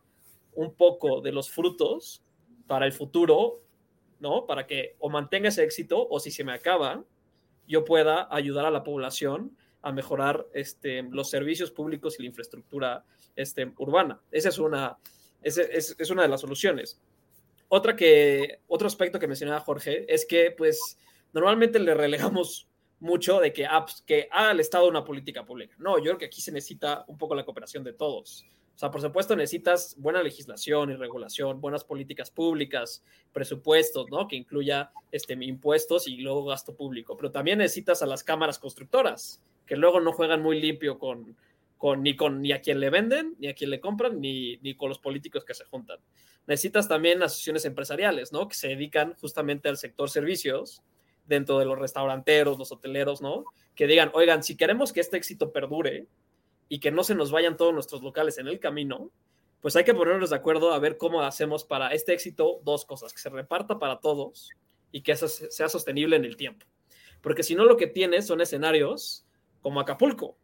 un 0.54 0.74
poco 0.74 1.20
de 1.20 1.34
los 1.34 1.50
frutos 1.50 2.24
para 2.66 2.86
el 2.86 2.94
futuro, 2.94 3.62
¿no? 4.22 4.46
Para 4.46 4.66
que 4.66 4.96
o 5.00 5.10
mantenga 5.10 5.50
ese 5.50 5.66
éxito 5.66 6.08
o 6.10 6.18
si 6.22 6.32
se 6.32 6.46
me 6.46 6.54
acaba, 6.54 7.04
yo 7.68 7.84
pueda 7.84 8.34
ayudar 8.34 8.66
a 8.66 8.72
la 8.72 8.84
población 8.84 9.58
a 9.82 9.92
mejorar 9.92 10.48
este, 10.54 11.04
los 11.04 11.30
servicios 11.30 11.72
públicos 11.72 12.18
y 12.18 12.22
la 12.22 12.30
infraestructura 12.30 13.04
este, 13.36 13.74
urbana. 13.80 14.22
Esa 14.32 14.48
es 14.48 14.60
una, 14.60 14.98
es, 15.42 15.58
es, 15.58 16.10
una 16.10 16.22
de 16.22 16.30
las 16.30 16.40
soluciones. 16.40 17.02
Otra 17.68 17.98
que, 17.98 18.62
otro 18.68 18.88
aspecto 18.88 19.20
que 19.20 19.28
mencionaba 19.28 19.60
Jorge 19.60 20.06
es 20.08 20.26
que, 20.26 20.52
pues, 20.52 20.98
normalmente 21.34 21.80
le 21.80 21.94
relegamos 21.94 22.70
mucho 23.00 23.40
de 23.40 23.54
que, 23.54 23.66
ah, 23.66 23.86
pues, 23.86 24.02
que 24.06 24.28
haga 24.32 24.52
el 24.52 24.60
Estado 24.60 24.88
una 24.88 25.04
política 25.04 25.46
pública. 25.46 25.76
No, 25.80 25.98
yo 25.98 26.06
creo 26.06 26.18
que 26.18 26.26
aquí 26.26 26.42
se 26.42 26.52
necesita 26.52 27.06
un 27.08 27.18
poco 27.18 27.36
la 27.36 27.46
cooperación 27.46 27.84
de 27.84 27.94
todos. 27.94 28.46
O 28.76 28.78
sea, 28.78 28.92
por 28.92 29.00
supuesto 29.00 29.38
necesitas 29.38 29.96
buena 29.98 30.22
legislación 30.22 30.92
y 30.92 30.96
regulación, 30.96 31.62
buenas 31.62 31.86
políticas 31.86 32.30
públicas, 32.30 33.06
presupuestos, 33.32 34.08
¿no? 34.12 34.28
Que 34.28 34.36
incluya 34.36 34.92
este, 35.12 35.34
impuestos 35.34 36.10
y 36.10 36.18
luego 36.18 36.44
gasto 36.44 36.76
público. 36.76 37.16
Pero 37.16 37.32
también 37.32 37.60
necesitas 37.60 38.02
a 38.02 38.06
las 38.06 38.24
cámaras 38.24 38.60
constructoras, 38.60 39.42
que 39.66 39.78
luego 39.78 40.02
no 40.02 40.12
juegan 40.12 40.42
muy 40.42 40.60
limpio 40.60 41.00
con, 41.00 41.38
con, 41.78 42.04
ni, 42.04 42.18
con, 42.18 42.42
ni 42.42 42.52
a 42.52 42.60
quien 42.60 42.82
le 42.82 42.90
venden, 42.90 43.36
ni 43.40 43.48
a 43.48 43.54
quien 43.54 43.70
le 43.70 43.80
compran, 43.80 44.20
ni, 44.20 44.58
ni 44.58 44.76
con 44.76 44.90
los 44.90 45.00
políticos 45.00 45.46
que 45.46 45.54
se 45.54 45.64
juntan. 45.64 46.00
Necesitas 46.46 46.90
también 46.90 47.24
asociaciones 47.24 47.64
empresariales, 47.64 48.34
¿no? 48.34 48.46
Que 48.50 48.56
se 48.56 48.68
dedican 48.68 49.14
justamente 49.14 49.70
al 49.70 49.78
sector 49.78 50.10
servicios 50.10 50.84
dentro 51.26 51.60
de 51.60 51.66
los 51.66 51.78
restauranteros, 51.78 52.58
los 52.58 52.72
hoteleros, 52.72 53.22
¿no? 53.22 53.46
Que 53.76 53.88
digan, 53.88 54.12
oigan, 54.14 54.44
si 54.44 54.56
queremos 54.56 54.94
que 54.94 55.02
este 55.02 55.18
éxito 55.18 55.52
perdure 55.52 56.08
y 56.70 56.80
que 56.80 56.92
no 56.92 57.04
se 57.04 57.16
nos 57.16 57.32
vayan 57.32 57.58
todos 57.58 57.74
nuestros 57.74 58.02
locales 58.02 58.38
en 58.38 58.48
el 58.48 58.60
camino, 58.60 59.12
pues 59.62 59.76
hay 59.76 59.84
que 59.84 59.94
ponernos 59.94 60.30
de 60.30 60.36
acuerdo 60.36 60.74
a 60.74 60.80
ver 60.80 60.98
cómo 60.98 61.22
hacemos 61.22 61.64
para 61.64 61.90
este 61.90 62.14
éxito 62.14 62.60
dos 62.64 62.86
cosas, 62.86 63.14
que 63.14 63.20
se 63.20 63.30
reparta 63.30 63.80
para 63.80 64.00
todos 64.00 64.50
y 64.92 65.02
que 65.02 65.14
eso 65.14 65.28
sea 65.28 65.70
sostenible 65.70 66.16
en 66.16 66.26
el 66.26 66.38
tiempo. 66.38 66.66
Porque 67.22 67.44
si 67.44 67.56
no, 67.56 67.66
lo 67.66 67.76
que 67.76 67.88
tienes 67.88 68.28
son 68.28 68.42
escenarios 68.42 69.26
como 69.62 69.80
Acapulco, 69.80 70.38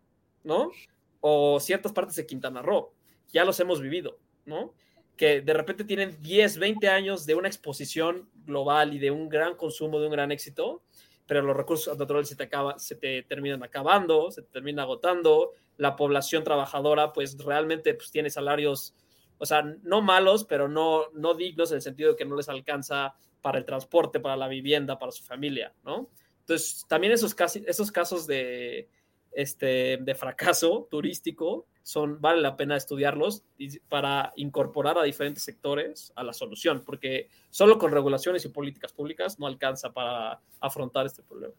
¿no? 0.44 0.72
O 1.20 1.60
ciertas 1.60 1.94
partes 1.94 2.16
de 2.16 2.26
Quintana 2.26 2.64
Roo. 2.64 2.94
Ya 3.30 3.46
los 3.46 3.60
hemos 3.60 3.80
vivido, 3.80 4.18
¿no? 4.46 4.74
Que 5.22 5.40
de 5.40 5.54
repente 5.54 5.84
tienen 5.84 6.20
10, 6.20 6.58
20 6.58 6.90
años 6.90 7.28
de 7.28 7.36
una 7.36 7.48
exposición 7.48 8.28
global 8.44 8.96
y 8.96 8.98
de 8.98 9.12
un 9.12 9.30
gran 9.30 9.56
consumo, 9.56 10.00
de 10.00 10.08
un 10.08 10.14
gran 10.14 10.32
éxito, 10.32 10.82
pero 11.28 11.44
los 11.44 11.56
recursos 11.56 11.96
naturales 11.96 12.28
se 12.28 12.36
te, 12.36 12.46
acaba, 12.46 12.80
se 12.80 12.96
te 12.96 13.22
terminan 13.22 13.62
acabando, 13.62 14.32
se 14.32 14.42
te 14.42 14.48
termina 14.48 14.82
agotando, 14.82 15.52
la 15.78 15.96
población 15.96 16.44
trabajadora 16.44 17.14
pues 17.14 17.38
realmente 17.38 17.94
pues, 17.94 18.10
tiene 18.10 18.32
salarios, 18.32 18.96
o 19.38 19.46
sea, 19.46 19.62
no 19.84 20.02
malos, 20.02 20.44
pero 20.44 20.68
no, 20.68 21.12
no 21.14 21.36
dignos 21.36 21.70
en 21.70 21.76
el 21.76 21.82
sentido 21.84 22.10
de 22.10 22.16
que 22.16 22.26
no 22.26 22.36
les 22.36 22.50
alcanza 22.50 23.14
para 23.44 23.60
el 23.60 23.66
transporte, 23.66 24.20
para 24.20 24.36
la 24.36 24.48
vivienda, 24.48 24.98
para 24.98 25.12
su 25.12 25.24
familia, 25.24 25.72
¿no? 25.84 26.10
Entonces, 26.40 26.84
también 26.90 27.14
esos, 27.14 27.36
esos 27.68 27.92
casos 27.92 28.26
de, 28.26 28.90
este, 29.32 29.98
de 29.98 30.16
fracaso 30.16 30.88
turístico 30.90 31.66
son, 31.84 32.22
vale 32.22 32.42
la 32.42 32.56
pena 32.56 32.76
estudiarlos 32.78 33.44
para 33.90 34.34
incorporar 34.36 34.98
a 34.98 35.04
diferentes 35.04 35.44
sectores 35.44 36.14
a 36.16 36.24
la 36.24 36.34
solución, 36.34 36.84
porque 36.86 37.28
solo 37.50 37.78
con 37.78 37.92
regulaciones 37.92 38.46
y 38.46 38.50
políticas 38.50 38.94
públicas 38.94 39.40
no 39.40 39.48
alcanza 39.48 39.92
para 39.92 40.40
afrontar 40.60 41.06
este 41.06 41.24
problema. 41.24 41.54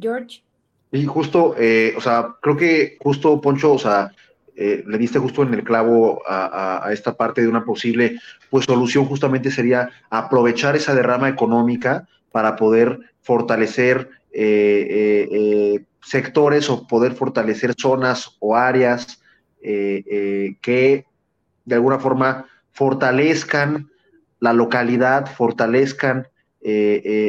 George. 0.00 0.42
Y 0.90 1.06
justo, 1.06 1.54
eh, 1.56 1.94
o 1.96 2.00
sea, 2.00 2.36
creo 2.42 2.56
que 2.56 2.98
justo 3.00 3.40
Poncho, 3.40 3.72
o 3.74 3.78
sea, 3.78 4.12
eh, 4.54 4.84
le 4.86 4.98
diste 4.98 5.18
justo 5.18 5.42
en 5.42 5.54
el 5.54 5.64
clavo 5.64 6.22
a, 6.26 6.86
a, 6.86 6.92
esta 6.92 7.16
parte 7.16 7.40
de 7.40 7.48
una 7.48 7.64
posible 7.64 8.20
pues 8.50 8.66
solución 8.66 9.06
justamente 9.06 9.50
sería 9.50 9.88
aprovechar 10.10 10.76
esa 10.76 10.94
derrama 10.94 11.30
económica 11.30 12.06
para 12.30 12.56
poder 12.56 13.00
fortalecer 13.22 14.10
eh, 14.32 15.28
eh, 15.30 15.84
sectores 16.02 16.68
o 16.70 16.86
poder 16.86 17.12
fortalecer 17.12 17.74
zonas 17.78 18.36
o 18.40 18.56
áreas 18.56 19.22
eh, 19.62 20.56
que 20.60 21.06
de 21.64 21.74
alguna 21.74 21.98
forma 21.98 22.46
fortalezcan 22.72 23.90
la 24.40 24.52
localidad, 24.52 25.26
fortalezcan 25.26 26.26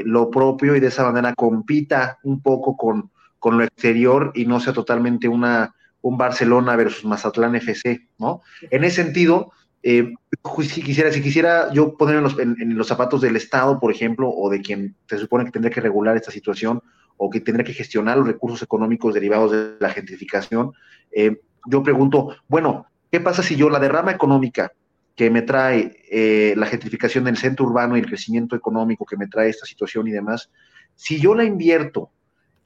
lo 0.06 0.30
propio 0.30 0.76
y 0.76 0.80
de 0.80 0.88
esa 0.88 1.04
manera 1.04 1.34
compita 1.34 2.20
un 2.24 2.42
poco 2.42 2.78
con, 2.78 3.12
con 3.40 3.58
lo 3.58 3.64
exterior 3.64 4.32
y 4.36 4.46
no 4.46 4.60
sea 4.60 4.74
totalmente 4.74 5.28
una, 5.28 5.76
un 6.02 6.18
Barcelona 6.18 6.76
versus 6.76 7.06
Mazatlán 7.06 7.56
FC, 7.56 8.08
¿no? 8.20 8.42
En 8.70 8.84
ese 8.84 9.04
sentido, 9.04 9.52
si 9.84 10.82
quisiera, 10.82 11.12
si 11.12 11.22
quisiera 11.22 11.72
yo 11.74 11.96
ponerme 11.98 12.30
en 12.40 12.78
los, 12.78 12.88
zapatos 12.88 13.22
del 13.22 13.36
Estado, 13.36 13.80
por 13.80 13.92
ejemplo, 13.92 14.30
o 14.30 14.50
de 14.50 14.62
quien 14.62 14.96
se 15.08 15.18
supone 15.18 15.44
que 15.46 15.52
tendría 15.52 15.74
que 15.74 15.82
regular 15.82 16.16
esta 16.16 16.32
situación, 16.32 16.82
o 17.18 17.30
que 17.30 17.42
tendría 17.42 17.66
que 17.66 17.74
gestionar 17.74 18.18
los 18.18 18.28
recursos 18.28 18.62
económicos 18.62 19.14
derivados 19.14 19.52
de 19.52 19.76
la 19.80 19.90
gentrificación, 19.90 20.72
eh, 21.12 21.42
yo 21.66 21.84
pregunto, 21.84 22.36
bueno, 22.48 22.88
¿qué 23.12 23.20
pasa 23.20 23.44
si 23.44 23.56
yo 23.56 23.70
la 23.70 23.80
derrama 23.80 24.12
económica 24.12 24.72
que 25.16 25.30
me 25.30 25.44
trae 25.44 26.02
eh, 26.10 26.54
la 26.58 26.66
gentrificación 26.66 27.26
del 27.26 27.38
centro 27.38 27.66
urbano 27.66 27.96
y 27.96 28.00
el 28.00 28.08
crecimiento 28.08 28.56
económico 28.56 29.06
que 29.06 29.18
me 29.18 29.28
trae 29.28 29.50
esta 29.50 29.66
situación 29.66 30.08
y 30.08 30.12
demás, 30.12 30.50
si 30.96 31.20
yo 31.20 31.36
la 31.36 31.44
invierto 31.44 32.10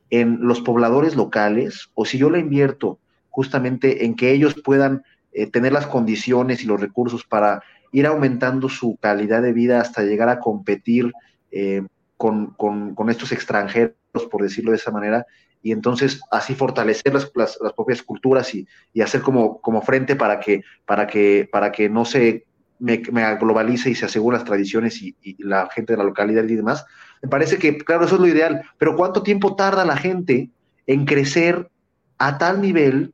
en 0.10 0.40
los 0.42 0.62
pobladores 0.62 1.16
locales 1.16 1.90
o 1.94 2.06
si 2.06 2.18
yo 2.18 2.30
la 2.30 2.40
invierto 2.40 3.00
justamente 3.30 4.06
en 4.06 4.16
que 4.16 4.32
ellos 4.32 4.56
puedan 4.64 5.04
eh, 5.38 5.46
tener 5.46 5.72
las 5.72 5.86
condiciones 5.86 6.64
y 6.64 6.66
los 6.66 6.82
recursos 6.82 7.24
para 7.24 7.62
ir 7.92 8.08
aumentando 8.08 8.70
su 8.70 8.98
calidad 9.00 9.44
de 9.44 9.54
vida 9.54 9.80
hasta 9.80 10.02
llegar 10.02 10.30
a 10.30 10.40
competir 10.40 11.14
eh, 11.52 11.84
con, 12.18 12.56
estos 13.08 13.32
extranjeros, 13.32 13.94
por 14.32 14.42
decirlo 14.42 14.72
de 14.72 14.78
esa 14.78 14.90
manera, 14.90 15.28
y 15.62 15.74
entonces 15.74 16.22
así 16.32 16.56
fortalecer 16.56 17.14
las, 17.14 17.32
las, 17.36 17.56
propias 17.76 18.02
culturas 18.02 18.52
y, 18.56 18.68
hacer 19.00 19.22
como, 19.22 19.62
como 19.62 19.84
frente 19.84 20.16
para 20.16 20.40
que, 20.40 20.64
para, 20.88 21.06
que, 21.06 21.48
para 21.52 21.72
que 21.72 21.88
no 21.88 22.04
se 22.04 22.48
me, 22.80 22.98
globalice 22.98 23.92
y 23.92 23.96
se 23.96 24.06
asegure 24.06 24.38
las 24.38 24.46
tradiciones 24.46 25.04
y, 25.04 25.16
y, 25.22 25.36
la 25.44 25.70
gente 25.70 25.94
de 25.94 25.98
la 25.98 26.04
localidad 26.04 26.46
y 26.46 26.56
demás. 26.56 26.84
Me 27.22 27.30
parece 27.30 27.60
que, 27.60 27.78
claro, 27.78 28.06
eso 28.06 28.16
es 28.16 28.22
lo 28.22 28.28
ideal, 28.28 28.64
pero 28.80 28.96
¿cuánto 28.96 29.22
tiempo 29.22 29.56
tarda 29.56 29.86
la 29.86 29.98
gente 29.98 30.50
en 30.88 31.06
crecer 31.06 31.70
a 32.18 32.40
tal 32.40 32.60
nivel 32.60 33.14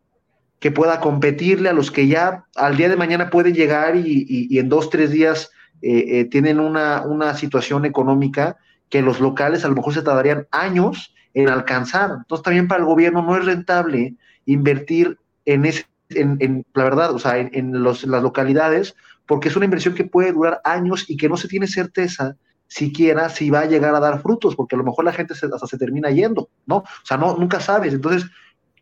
que 0.63 0.71
pueda 0.71 1.01
competirle 1.01 1.67
a 1.67 1.73
los 1.73 1.91
que 1.91 2.07
ya 2.07 2.45
al 2.55 2.77
día 2.77 2.87
de 2.87 2.95
mañana 2.95 3.29
pueden 3.29 3.53
llegar 3.53 3.97
y, 3.97 4.57
en 4.57 4.69
dos, 4.69 4.89
tres 4.89 5.11
días 5.11 5.51
eh, 5.81 6.05
eh, 6.07 6.25
tienen 6.31 6.57
una, 6.57 7.33
situación 7.33 7.83
económica 7.83 8.55
que 8.87 9.01
los 9.01 9.19
locales 9.19 9.65
a 9.65 9.67
lo 9.67 9.75
mejor 9.75 9.93
se 9.93 10.03
tardarían 10.03 10.47
años 10.51 11.13
en 11.33 11.49
alcanzar. 11.49 12.11
Entonces 12.19 12.45
también 12.45 12.69
para 12.69 12.79
el 12.79 12.85
gobierno 12.85 13.21
no 13.21 13.35
es 13.35 13.43
rentable 13.43 14.15
invertir 14.45 15.17
en 15.43 15.65
ese, 15.65 15.85
en, 16.11 16.65
la 16.73 16.83
verdad, 16.85 17.11
o 17.11 17.19
sea, 17.19 17.37
en, 17.39 17.83
las 17.83 18.05
localidades, 18.05 18.95
porque 19.25 19.49
es 19.49 19.57
una 19.57 19.65
inversión 19.65 19.95
que 19.95 20.05
puede 20.05 20.31
durar 20.31 20.61
años 20.63 21.09
y 21.09 21.17
que 21.17 21.27
no 21.27 21.35
se 21.35 21.49
tiene 21.49 21.67
certeza 21.67 22.37
siquiera 22.67 23.27
si 23.27 23.49
va 23.49 23.59
a 23.59 23.65
llegar 23.65 23.93
a 23.95 23.99
dar 23.99 24.21
frutos, 24.21 24.55
porque 24.55 24.75
a 24.75 24.77
lo 24.77 24.85
mejor 24.85 25.03
la 25.03 25.11
gente 25.11 25.33
hasta 25.33 25.67
se 25.67 25.77
termina 25.77 26.09
yendo, 26.09 26.47
¿no? 26.65 26.77
O 26.77 26.85
sea, 27.03 27.17
no, 27.17 27.35
nunca 27.35 27.59
sabes. 27.59 27.93
Entonces, 27.93 28.29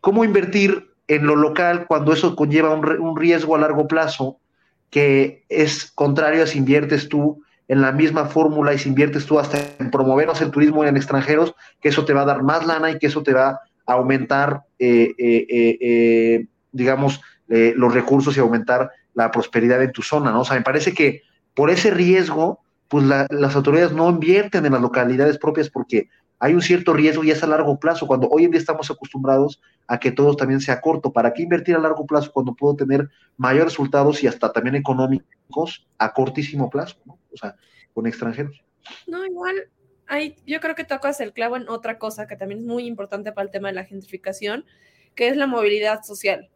¿cómo 0.00 0.22
invertir 0.22 0.91
en 1.16 1.26
lo 1.26 1.36
local 1.36 1.86
cuando 1.86 2.12
eso 2.12 2.36
conlleva 2.36 2.74
un, 2.74 2.86
un 3.00 3.16
riesgo 3.16 3.56
a 3.56 3.60
largo 3.60 3.86
plazo 3.86 4.38
que 4.90 5.44
es 5.48 5.90
contrario 5.94 6.42
a 6.42 6.46
si 6.46 6.58
inviertes 6.58 7.08
tú 7.08 7.42
en 7.68 7.80
la 7.80 7.92
misma 7.92 8.26
fórmula 8.26 8.74
y 8.74 8.78
si 8.78 8.90
inviertes 8.90 9.24
tú 9.24 9.38
hasta 9.38 9.58
en 9.78 9.90
promovernos 9.90 10.42
el 10.42 10.50
turismo 10.50 10.84
en 10.84 10.96
extranjeros, 10.96 11.54
que 11.80 11.88
eso 11.88 12.04
te 12.04 12.12
va 12.12 12.20
a 12.20 12.26
dar 12.26 12.42
más 12.42 12.66
lana 12.66 12.90
y 12.90 12.98
que 12.98 13.06
eso 13.06 13.22
te 13.22 13.32
va 13.32 13.60
a 13.86 13.92
aumentar, 13.94 14.64
eh, 14.78 15.14
eh, 15.16 15.78
eh, 15.80 16.46
digamos, 16.70 17.20
los 17.48 17.92
recursos 17.92 18.34
y 18.36 18.40
aumentar 18.40 18.90
la 19.12 19.30
prosperidad 19.30 19.82
en 19.82 19.92
tu 19.92 20.02
zona, 20.02 20.30
¿no? 20.30 20.40
O 20.40 20.44
sea, 20.44 20.56
me 20.56 20.62
parece 20.62 20.94
que 20.94 21.22
por 21.54 21.68
ese 21.68 21.90
riesgo, 21.90 22.60
pues 22.88 23.04
las 23.04 23.56
autoridades 23.56 23.92
no 23.92 24.08
invierten 24.08 24.64
en 24.64 24.72
las 24.72 24.80
localidades 24.80 25.36
propias 25.36 25.68
porque 25.68 26.08
hay 26.42 26.54
un 26.54 26.60
cierto 26.60 26.92
riesgo 26.92 27.22
y 27.22 27.30
es 27.30 27.40
a 27.44 27.46
largo 27.46 27.78
plazo, 27.78 28.08
cuando 28.08 28.28
hoy 28.28 28.44
en 28.44 28.50
día 28.50 28.58
estamos 28.58 28.90
acostumbrados 28.90 29.62
a 29.86 30.00
que 30.00 30.10
todo 30.10 30.34
también 30.34 30.60
sea 30.60 30.80
corto. 30.80 31.12
¿Para 31.12 31.32
qué 31.32 31.42
invertir 31.42 31.76
a 31.76 31.78
largo 31.78 32.04
plazo 32.04 32.32
cuando 32.32 32.52
puedo 32.52 32.74
tener 32.74 33.08
mayores 33.36 33.66
resultados 33.66 34.20
y 34.24 34.26
hasta 34.26 34.52
también 34.52 34.74
económicos 34.74 35.86
a 35.98 36.12
cortísimo 36.12 36.68
plazo, 36.68 36.96
¿no? 37.04 37.16
O 37.32 37.36
sea, 37.36 37.54
con 37.94 38.08
extranjeros. 38.08 38.60
No, 39.06 39.24
igual 39.24 39.54
yo 40.44 40.58
creo 40.58 40.74
que 40.74 40.82
tocas 40.82 41.20
el 41.20 41.32
clavo 41.32 41.56
en 41.56 41.68
otra 41.68 42.00
cosa 42.00 42.26
que 42.26 42.34
también 42.34 42.62
es 42.62 42.66
muy 42.66 42.86
importante 42.86 43.30
para 43.30 43.44
el 43.44 43.52
tema 43.52 43.68
de 43.68 43.74
la 43.74 43.84
gentrificación, 43.84 44.64
que 45.14 45.28
es 45.28 45.36
la 45.36 45.46
movilidad 45.46 46.02
social. 46.02 46.50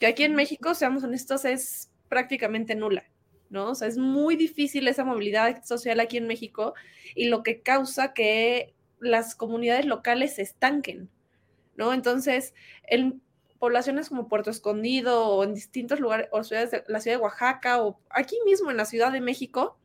Que 0.00 0.08
aquí 0.08 0.24
en 0.24 0.34
México, 0.34 0.74
seamos 0.74 1.04
honestos, 1.04 1.44
es 1.44 1.92
prácticamente 2.08 2.74
nula, 2.74 3.04
¿no? 3.50 3.70
O 3.70 3.74
sea, 3.76 3.86
es 3.86 3.98
muy 3.98 4.34
difícil 4.34 4.88
esa 4.88 5.04
movilidad 5.04 5.62
social 5.64 6.00
aquí 6.00 6.16
en 6.16 6.26
México 6.26 6.74
y 7.14 7.28
lo 7.28 7.44
que 7.44 7.62
causa 7.62 8.12
que 8.12 8.74
las 9.00 9.34
comunidades 9.34 9.86
locales 9.86 10.36
se 10.36 10.42
estanquen, 10.42 11.10
¿no? 11.76 11.92
Entonces, 11.92 12.54
en 12.84 13.22
poblaciones 13.58 14.08
como 14.08 14.28
Puerto 14.28 14.50
Escondido 14.50 15.26
o 15.26 15.44
en 15.44 15.54
distintos 15.54 16.00
lugares, 16.00 16.28
o 16.32 16.44
ciudades 16.44 16.70
de 16.70 16.84
la 16.88 17.00
ciudad 17.00 17.18
de 17.18 17.22
Oaxaca 17.22 17.82
o 17.82 18.00
aquí 18.10 18.36
mismo 18.44 18.70
en 18.70 18.76
la 18.76 18.84
Ciudad 18.84 19.12
de 19.12 19.20
México, 19.20 19.78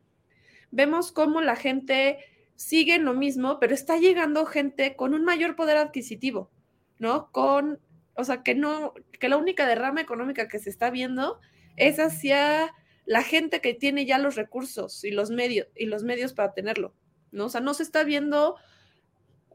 vemos 0.72 1.12
cómo 1.12 1.42
la 1.42 1.56
gente 1.56 2.20
sigue 2.56 2.98
lo 3.00 3.14
mismo, 3.14 3.60
pero 3.60 3.74
está 3.74 3.98
llegando 3.98 4.46
gente 4.46 4.96
con 4.96 5.14
un 5.14 5.24
mayor 5.26 5.56
poder 5.56 5.78
adquisitivo, 5.78 6.52
¿no? 7.00 7.32
Con, 7.32 7.80
o 8.16 8.24
sea, 8.24 8.44
que 8.44 8.56
no, 8.56 8.94
que 9.20 9.30
la 9.30 9.38
única 9.38 9.68
derrama 9.68 10.02
económica 10.02 10.48
que 10.48 10.60
se 10.60 10.70
está 10.70 10.90
viendo 10.90 11.40
es 11.76 12.00
hacia 12.00 12.74
la 13.06 13.24
gente 13.24 13.60
que 13.60 13.74
tiene 13.74 14.06
ya 14.06 14.18
los 14.18 14.36
recursos 14.36 15.04
y 15.04 15.12
los 15.12 15.30
medios 15.30 15.68
y 15.76 15.88
los 15.88 16.04
medios 16.04 16.34
para 16.34 16.54
tenerlo, 16.54 16.94
¿no? 17.32 17.46
O 17.46 17.50
sea, 17.50 17.62
no 17.62 17.74
se 17.74 17.84
está 17.84 18.04
viendo 18.04 18.56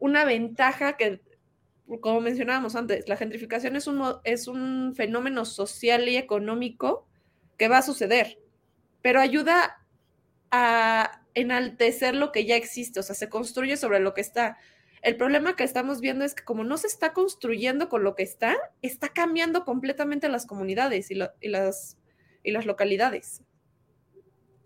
una 0.00 0.24
ventaja 0.24 0.96
que, 0.96 1.20
como 2.00 2.20
mencionábamos 2.20 2.76
antes, 2.76 3.08
la 3.08 3.16
gentrificación 3.16 3.76
es 3.76 3.86
un, 3.86 4.02
es 4.24 4.48
un 4.48 4.94
fenómeno 4.94 5.44
social 5.44 6.08
y 6.08 6.16
económico 6.16 7.06
que 7.56 7.68
va 7.68 7.78
a 7.78 7.82
suceder, 7.82 8.38
pero 9.02 9.20
ayuda 9.20 9.86
a 10.50 11.22
enaltecer 11.34 12.14
lo 12.14 12.32
que 12.32 12.44
ya 12.44 12.56
existe, 12.56 13.00
o 13.00 13.02
sea, 13.02 13.14
se 13.14 13.28
construye 13.28 13.76
sobre 13.76 14.00
lo 14.00 14.14
que 14.14 14.20
está. 14.20 14.58
El 15.02 15.16
problema 15.16 15.54
que 15.54 15.64
estamos 15.64 16.00
viendo 16.00 16.24
es 16.24 16.34
que 16.34 16.44
como 16.44 16.64
no 16.64 16.76
se 16.76 16.88
está 16.88 17.12
construyendo 17.12 17.88
con 17.88 18.02
lo 18.02 18.14
que 18.14 18.24
está, 18.24 18.56
está 18.82 19.08
cambiando 19.08 19.64
completamente 19.64 20.28
las 20.28 20.46
comunidades 20.46 21.10
y, 21.10 21.14
las, 21.14 21.96
y 22.42 22.50
las 22.50 22.66
localidades. 22.66 23.42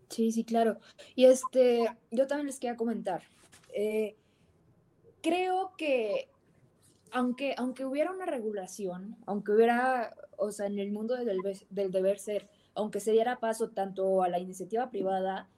Sí, 0.08 0.32
sí, 0.32 0.44
claro. 0.44 0.78
Y 1.14 1.24
este, 1.26 1.86
yo 2.10 2.26
también 2.26 2.46
les 2.46 2.58
quería 2.58 2.76
comentar. 2.76 3.22
Eh, 3.74 4.16
creo 5.22 5.72
que 5.78 6.28
aunque, 7.12 7.54
aunque 7.58 7.84
hubiera 7.84 8.10
una 8.10 8.26
regulación, 8.26 9.16
aunque 9.26 9.52
hubiera, 9.52 10.14
o 10.38 10.50
sea, 10.50 10.66
en 10.66 10.78
el 10.78 10.90
mundo 10.90 11.14
del, 11.16 11.40
deber 11.70 12.18
ser, 12.18 12.48
aunque 12.74 13.00
se 13.00 13.12
diera 13.12 13.38
paso 13.38 13.70
tanto 13.70 14.22
a 14.22 14.28
la 14.28 14.38
iniciativa 14.38 14.90
privada 14.90 15.48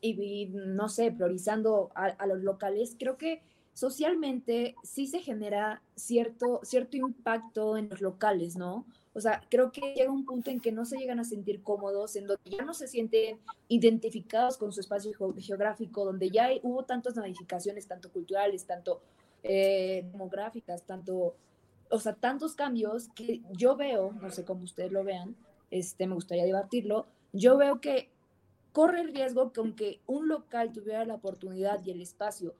y, 0.00 0.46
no 0.52 0.88
sé, 0.88 1.12
priorizando 1.12 1.90
a, 1.94 2.26
los 2.26 2.42
locales, 2.42 2.96
creo 2.98 3.16
que 3.16 3.42
socialmente 3.72 4.74
sí 4.82 5.06
se 5.06 5.20
genera 5.20 5.82
cierto, 5.94 6.60
cierto 6.64 6.96
impacto 6.96 7.76
en 7.76 7.88
los 7.88 8.00
locales, 8.00 8.56
¿no? 8.56 8.84
O 9.14 9.20
sea, 9.20 9.40
creo 9.48 9.70
que 9.70 9.94
llega 9.94 10.10
un 10.10 10.24
punto 10.24 10.50
en 10.50 10.60
que 10.60 10.72
no 10.72 10.84
se 10.84 10.98
llegan 10.98 11.20
a 11.20 11.24
sentir 11.24 11.62
cómodos, 11.62 12.16
en 12.16 12.26
donde 12.26 12.50
ya 12.50 12.64
no 12.64 12.74
se 12.74 12.88
sienten 12.88 13.38
identificados 13.68 14.56
con 14.56 14.72
su 14.72 14.80
espacio 14.80 15.12
geográfico, 15.38 16.04
donde 16.04 16.30
ya 16.30 16.48
hubo 16.62 16.84
tantas 16.84 17.16
modificaciones, 17.16 17.86
tanto 17.86 18.10
culturales, 18.10 18.66
tanto 18.66 19.00
eh, 19.44 20.04
demográficas, 20.10 20.82
tanto, 20.82 21.36
o 21.90 22.00
sea, 22.00 22.14
tantos 22.14 22.56
cambios 22.56 23.08
que 23.14 23.40
yo 23.52 23.76
veo, 23.76 24.12
no 24.20 24.30
sé 24.30 24.44
cómo 24.44 24.64
ustedes 24.64 24.90
lo 24.90 25.04
vean, 25.04 25.36
este, 25.70 26.08
me 26.08 26.14
gustaría 26.14 26.44
debatirlo, 26.44 27.06
yo 27.32 27.56
veo 27.56 27.80
que 27.80 28.10
corre 28.72 29.00
el 29.00 29.14
riesgo 29.14 29.52
que 29.52 29.60
aunque 29.60 30.00
un 30.06 30.26
local 30.28 30.72
tuviera 30.72 31.04
la 31.04 31.14
oportunidad 31.14 31.84
y 31.84 31.92
el 31.92 32.00
espacio 32.00 32.54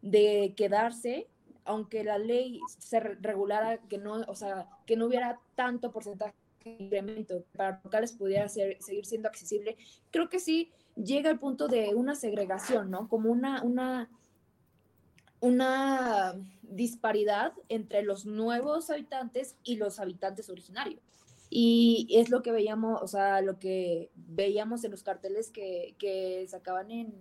de 0.00 0.54
quedarse, 0.56 1.26
aunque 1.68 2.02
la 2.02 2.18
ley 2.18 2.60
se 2.78 2.98
regulara 2.98 3.78
que 3.88 3.98
no, 3.98 4.24
o 4.26 4.34
sea, 4.34 4.68
que 4.86 4.96
no 4.96 5.06
hubiera 5.06 5.38
tanto 5.54 5.92
porcentaje 5.92 6.34
de 6.64 6.70
incremento 6.84 7.44
para 7.54 7.80
locales 7.84 8.12
pudiera 8.12 8.48
ser, 8.48 8.82
seguir 8.82 9.04
siendo 9.04 9.28
accesible, 9.28 9.76
creo 10.10 10.30
que 10.30 10.40
sí 10.40 10.72
llega 10.96 11.28
al 11.28 11.38
punto 11.38 11.68
de 11.68 11.94
una 11.94 12.14
segregación, 12.14 12.90
¿no? 12.90 13.06
Como 13.06 13.30
una, 13.30 13.62
una, 13.62 14.10
una 15.40 16.34
disparidad 16.62 17.52
entre 17.68 18.02
los 18.02 18.24
nuevos 18.24 18.88
habitantes 18.88 19.54
y 19.62 19.76
los 19.76 20.00
habitantes 20.00 20.48
originarios. 20.48 21.02
Y 21.50 22.08
es 22.10 22.30
lo 22.30 22.42
que 22.42 22.50
veíamos, 22.50 23.02
o 23.02 23.06
sea, 23.06 23.42
lo 23.42 23.58
que 23.58 24.10
veíamos 24.14 24.84
en 24.84 24.90
los 24.90 25.02
carteles 25.02 25.50
que, 25.50 25.94
que 25.98 26.46
sacaban 26.48 26.90
en, 26.90 27.14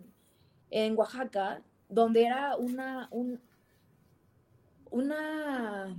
en 0.70 0.98
Oaxaca, 0.98 1.62
donde 1.90 2.26
era 2.26 2.58
una, 2.58 3.08
un, 3.12 3.42
una, 4.98 5.96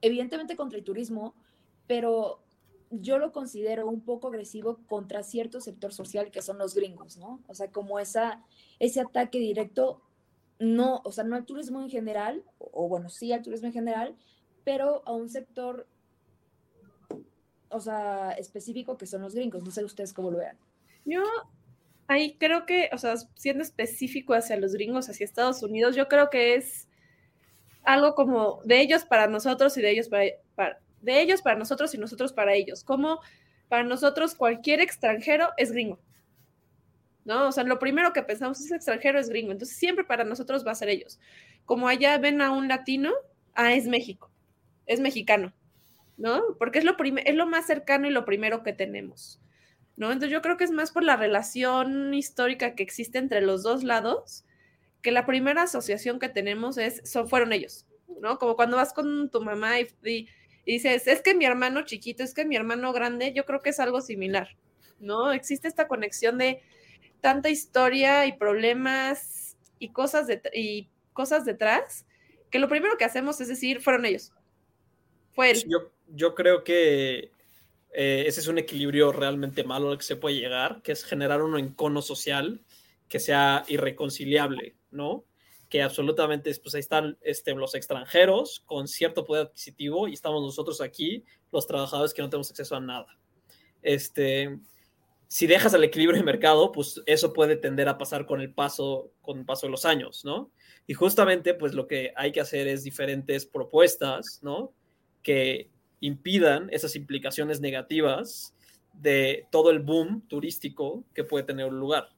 evidentemente 0.00 0.56
contra 0.56 0.78
el 0.78 0.84
turismo, 0.84 1.34
pero 1.86 2.42
yo 2.90 3.18
lo 3.18 3.32
considero 3.32 3.86
un 3.86 4.00
poco 4.00 4.28
agresivo 4.28 4.78
contra 4.86 5.22
cierto 5.22 5.60
sector 5.60 5.92
social 5.92 6.30
que 6.30 6.42
son 6.42 6.58
los 6.58 6.74
gringos, 6.74 7.16
¿no? 7.18 7.40
O 7.46 7.54
sea, 7.54 7.70
como 7.70 7.98
esa, 7.98 8.42
ese 8.78 9.00
ataque 9.00 9.38
directo, 9.38 10.02
no, 10.58 11.02
o 11.04 11.12
sea, 11.12 11.24
no 11.24 11.36
al 11.36 11.44
turismo 11.44 11.80
en 11.82 11.90
general, 11.90 12.44
o 12.58 12.88
bueno, 12.88 13.08
sí 13.10 13.32
al 13.32 13.42
turismo 13.42 13.66
en 13.68 13.74
general, 13.74 14.16
pero 14.64 15.02
a 15.06 15.12
un 15.12 15.28
sector 15.28 15.86
o 17.70 17.80
sea, 17.80 18.32
específico 18.32 18.96
que 18.96 19.06
son 19.06 19.22
los 19.22 19.34
gringos. 19.34 19.62
No 19.62 19.70
sé 19.70 19.84
ustedes 19.84 20.12
cómo 20.12 20.30
lo 20.30 20.38
vean. 20.38 20.56
Yo 21.04 21.22
ahí 22.06 22.36
creo 22.38 22.66
que, 22.66 22.90
o 22.92 22.98
sea, 22.98 23.16
siendo 23.34 23.62
específico 23.62 24.34
hacia 24.34 24.56
los 24.56 24.72
gringos, 24.72 25.08
hacia 25.08 25.24
Estados 25.24 25.62
Unidos, 25.62 25.96
yo 25.96 26.08
creo 26.08 26.30
que 26.30 26.54
es 26.54 26.87
algo 27.88 28.14
como 28.14 28.60
de 28.64 28.80
ellos 28.80 29.04
para 29.04 29.26
nosotros 29.26 29.76
y 29.76 29.82
de 29.82 29.90
ellos 29.90 30.08
para, 30.08 30.78
de 31.00 31.20
ellos 31.20 31.42
para 31.42 31.58
nosotros 31.58 31.94
y 31.94 31.98
nosotros 31.98 32.32
para 32.32 32.54
ellos. 32.54 32.84
Como 32.84 33.20
para 33.68 33.82
nosotros 33.82 34.34
cualquier 34.34 34.80
extranjero 34.80 35.48
es 35.56 35.72
gringo. 35.72 35.98
¿No? 37.24 37.48
O 37.48 37.52
sea, 37.52 37.64
lo 37.64 37.78
primero 37.78 38.12
que 38.12 38.22
pensamos 38.22 38.60
es 38.60 38.70
extranjero 38.70 39.18
es 39.18 39.28
gringo. 39.28 39.52
Entonces 39.52 39.76
siempre 39.76 40.04
para 40.04 40.24
nosotros 40.24 40.66
va 40.66 40.72
a 40.72 40.74
ser 40.74 40.88
ellos. 40.88 41.18
Como 41.64 41.88
allá 41.88 42.16
ven 42.18 42.40
a 42.40 42.50
un 42.50 42.68
latino, 42.68 43.12
ah, 43.54 43.72
es 43.72 43.86
México, 43.86 44.30
es 44.86 45.00
mexicano. 45.00 45.52
¿no? 46.18 46.42
Porque 46.58 46.80
es 46.80 46.84
lo, 46.84 46.96
es 47.24 47.34
lo 47.34 47.46
más 47.46 47.66
cercano 47.66 48.06
y 48.06 48.10
lo 48.10 48.24
primero 48.24 48.62
que 48.62 48.72
tenemos, 48.72 49.40
¿no? 49.96 50.08
Entonces 50.08 50.32
yo 50.32 50.42
creo 50.42 50.56
que 50.56 50.64
es 50.64 50.72
más 50.72 50.90
por 50.90 51.04
la 51.04 51.16
relación 51.16 52.12
histórica 52.12 52.74
que 52.74 52.82
existe 52.82 53.18
entre 53.18 53.40
los 53.40 53.62
dos 53.62 53.84
lados, 53.84 54.44
que 55.08 55.12
la 55.12 55.24
primera 55.24 55.62
asociación 55.62 56.18
que 56.18 56.28
tenemos 56.28 56.76
es, 56.76 57.00
son, 57.10 57.28
fueron 57.28 57.52
ellos, 57.52 57.86
¿no? 58.20 58.38
Como 58.38 58.56
cuando 58.56 58.76
vas 58.76 58.92
con 58.92 59.30
tu 59.30 59.40
mamá 59.40 59.80
y, 59.80 59.88
y, 60.04 60.28
dices, 60.64 61.06
es 61.06 61.22
que 61.22 61.34
mi 61.34 61.46
hermano 61.46 61.82
chiquito, 61.82 62.22
es 62.22 62.34
que 62.34 62.44
mi 62.44 62.56
hermano 62.56 62.92
grande, 62.92 63.32
yo 63.32 63.44
creo 63.46 63.62
que 63.62 63.70
es 63.70 63.80
algo 63.80 64.00
similar, 64.00 64.56
¿no? 65.00 65.32
Existe 65.32 65.66
esta 65.66 65.88
conexión 65.88 66.36
de 66.36 66.60
tanta 67.20 67.48
historia 67.48 68.26
y 68.26 68.36
problemas 68.36 69.56
y 69.78 69.90
cosas, 69.90 70.26
de, 70.26 70.42
y 70.52 70.88
cosas 71.14 71.44
detrás, 71.44 72.04
que 72.50 72.58
lo 72.58 72.68
primero 72.68 72.98
que 72.98 73.04
hacemos 73.04 73.40
es 73.40 73.48
decir, 73.48 73.80
fueron 73.80 74.04
ellos. 74.04 74.32
Fue 75.32 75.50
él 75.50 75.64
yo 76.14 76.34
creo 76.34 76.64
que 76.64 77.32
eh, 77.92 78.24
ese 78.26 78.40
es 78.40 78.48
un 78.48 78.58
equilibrio 78.58 79.12
realmente 79.12 79.64
malo 79.64 79.90
al 79.90 79.98
que 79.98 80.04
se 80.04 80.16
puede 80.16 80.36
llegar, 80.36 80.82
que 80.82 80.92
es 80.92 81.04
generar 81.04 81.42
un 81.42 81.58
encono 81.58 82.02
social 82.02 82.62
que 83.08 83.18
sea 83.18 83.64
irreconciliable, 83.68 84.74
¿no? 84.90 85.24
Que 85.68 85.82
absolutamente, 85.82 86.54
pues 86.62 86.74
ahí 86.74 86.80
están 86.80 87.18
este, 87.20 87.54
los 87.54 87.74
extranjeros 87.74 88.62
con 88.66 88.88
cierto 88.88 89.24
poder 89.24 89.46
adquisitivo 89.46 90.08
y 90.08 90.14
estamos 90.14 90.42
nosotros 90.42 90.80
aquí, 90.80 91.24
los 91.52 91.66
trabajadores 91.66 92.14
que 92.14 92.22
no 92.22 92.30
tenemos 92.30 92.50
acceso 92.50 92.76
a 92.76 92.80
nada. 92.80 93.18
Este, 93.82 94.58
si 95.28 95.46
dejas 95.46 95.74
el 95.74 95.84
equilibrio 95.84 96.18
de 96.18 96.24
mercado, 96.24 96.72
pues 96.72 97.02
eso 97.04 97.34
puede 97.34 97.56
tender 97.56 97.88
a 97.88 97.98
pasar 97.98 98.24
con 98.24 98.40
el 98.40 98.52
paso, 98.54 99.12
con 99.20 99.38
el 99.38 99.44
paso 99.44 99.66
de 99.66 99.70
los 99.70 99.84
años, 99.84 100.24
¿no? 100.24 100.50
Y 100.86 100.94
justamente, 100.94 101.52
pues 101.52 101.74
lo 101.74 101.86
que 101.86 102.12
hay 102.16 102.32
que 102.32 102.40
hacer 102.40 102.66
es 102.66 102.82
diferentes 102.82 103.44
propuestas, 103.44 104.40
¿no? 104.42 104.72
Que 105.22 105.70
impidan 106.00 106.68
esas 106.72 106.96
implicaciones 106.96 107.60
negativas 107.60 108.54
de 108.94 109.46
todo 109.50 109.70
el 109.70 109.80
boom 109.80 110.26
turístico 110.28 111.04
que 111.14 111.24
puede 111.24 111.44
tener 111.44 111.66
un 111.66 111.78
lugar. 111.78 112.08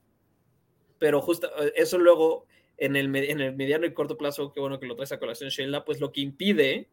Pero 0.99 1.21
justo 1.21 1.51
eh, 1.61 1.73
eso 1.75 1.99
luego 1.99 2.47
en 2.81 2.97
el, 2.97 3.15
en 3.15 3.41
el 3.41 3.55
mediano 3.55 3.87
y 3.87 3.95
corto 3.95 4.17
plazo, 4.17 4.53
que 4.53 4.59
bueno 4.59 4.81
que 4.81 4.87
lo 4.87 4.97
traes 4.97 5.13
a 5.13 5.21
colación 5.21 5.51
Sheila, 5.51 5.85
pues 5.85 6.01
lo 6.01 6.11
que 6.11 6.23
impide 6.23 6.89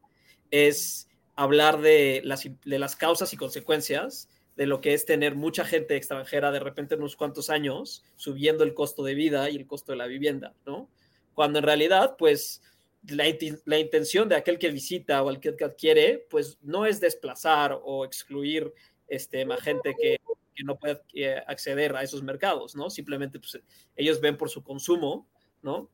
es 0.52 1.10
hablar 1.36 1.82
de 1.82 2.21
las, 2.23 2.47
de 2.65 2.80
las 2.80 2.95
causas 2.95 3.34
y 3.34 3.38
consecuencias 3.38 4.30
de 4.58 4.65
lo 4.65 4.82
que 4.82 4.93
es 4.93 5.06
tener 5.06 5.36
mucha 5.36 5.63
gente 5.63 5.95
extranjera 5.95 6.52
de 6.52 6.60
repente 6.60 6.95
en 6.95 7.02
unos 7.02 7.15
cuantos 7.15 7.50
años 7.50 8.04
subiendo 8.15 8.63
el 8.63 8.73
costo 8.73 9.04
de 9.04 9.13
vida 9.13 9.50
y 9.50 9.56
el 9.56 9.67
costo 9.67 9.91
de 9.91 9.97
la 10.00 10.08
vivienda, 10.08 10.54
¿no? 10.65 10.89
Cuando 11.36 11.60
en 11.60 11.65
realidad, 11.65 12.15
pues, 12.17 12.63
la, 13.08 13.26
la 13.65 13.78
intención 13.78 14.28
de 14.28 14.36
aquel 14.36 14.58
que 14.58 14.71
visita 14.71 15.21
o 15.21 15.30
aquel 15.30 15.56
que 15.56 15.63
adquiere, 15.63 16.26
pues, 16.32 16.58
no 16.63 16.88
es 16.88 17.00
desplazar 17.00 17.80
o 17.84 18.04
excluir 18.04 18.73
este, 19.08 19.45
más 19.45 19.62
gente 19.62 19.95
que, 19.95 20.19
que 20.56 20.63
no 20.63 20.80
puede 20.80 21.00
acceder 21.45 21.95
a 21.95 22.02
esos 22.02 22.23
mercados, 22.23 22.76
¿no? 22.76 22.89
Simplemente, 22.89 23.39
pues, 23.39 23.60
ellos 23.95 24.19
ven 24.19 24.38
por 24.38 24.50
su 24.50 24.63
consumo, 24.63 25.30
¿no? 25.62 25.89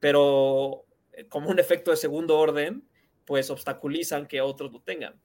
Pero 0.00 0.84
eh, 1.12 1.26
como 1.28 1.50
un 1.50 1.58
efecto 1.58 1.90
de 1.90 1.96
segundo 1.96 2.38
orden, 2.38 2.88
pues 3.24 3.50
obstaculizan 3.50 4.26
que 4.26 4.40
otros 4.40 4.72
lo 4.72 4.80
tengan. 4.80 5.20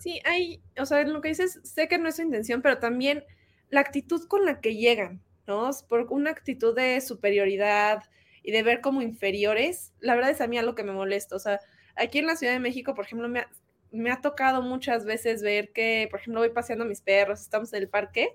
Sí, 0.00 0.20
hay, 0.24 0.62
o 0.78 0.86
sea, 0.86 1.04
lo 1.04 1.20
que 1.20 1.28
dices, 1.28 1.60
sé 1.62 1.88
que 1.88 1.98
no 1.98 2.08
es 2.08 2.16
su 2.16 2.22
intención, 2.22 2.62
pero 2.62 2.78
también 2.78 3.24
la 3.68 3.80
actitud 3.80 4.26
con 4.26 4.44
la 4.44 4.60
que 4.60 4.74
llegan, 4.74 5.22
¿no? 5.46 5.70
Por 5.88 6.06
una 6.10 6.30
actitud 6.30 6.74
de 6.74 7.00
superioridad 7.00 8.02
y 8.42 8.52
de 8.52 8.62
ver 8.62 8.80
como 8.80 9.02
inferiores, 9.02 9.92
la 10.00 10.14
verdad 10.14 10.30
es 10.30 10.40
a 10.40 10.46
mí 10.46 10.58
algo 10.58 10.74
que 10.74 10.82
me 10.82 10.92
molesta. 10.92 11.36
O 11.36 11.38
sea, 11.38 11.60
aquí 11.94 12.18
en 12.18 12.26
la 12.26 12.36
Ciudad 12.36 12.52
de 12.52 12.60
México, 12.60 12.94
por 12.94 13.04
ejemplo, 13.04 13.28
me 13.28 13.40
ha, 13.40 13.50
me 13.92 14.10
ha 14.10 14.20
tocado 14.20 14.62
muchas 14.62 15.04
veces 15.04 15.42
ver 15.42 15.72
que, 15.72 16.08
por 16.10 16.20
ejemplo, 16.20 16.40
voy 16.40 16.50
paseando 16.50 16.84
a 16.84 16.88
mis 16.88 17.00
perros, 17.00 17.40
estamos 17.40 17.72
en 17.72 17.82
el 17.82 17.88
parque, 17.88 18.34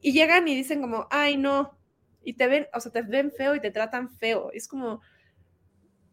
y 0.00 0.12
llegan 0.12 0.46
y 0.48 0.54
dicen 0.54 0.80
como, 0.80 1.06
ay, 1.10 1.36
no, 1.36 1.78
y 2.24 2.34
te 2.34 2.46
ven, 2.46 2.66
o 2.72 2.80
sea, 2.80 2.92
te 2.92 3.02
ven 3.02 3.30
feo 3.30 3.54
y 3.54 3.60
te 3.60 3.70
tratan 3.70 4.10
feo. 4.10 4.50
Es 4.52 4.68
como, 4.68 5.00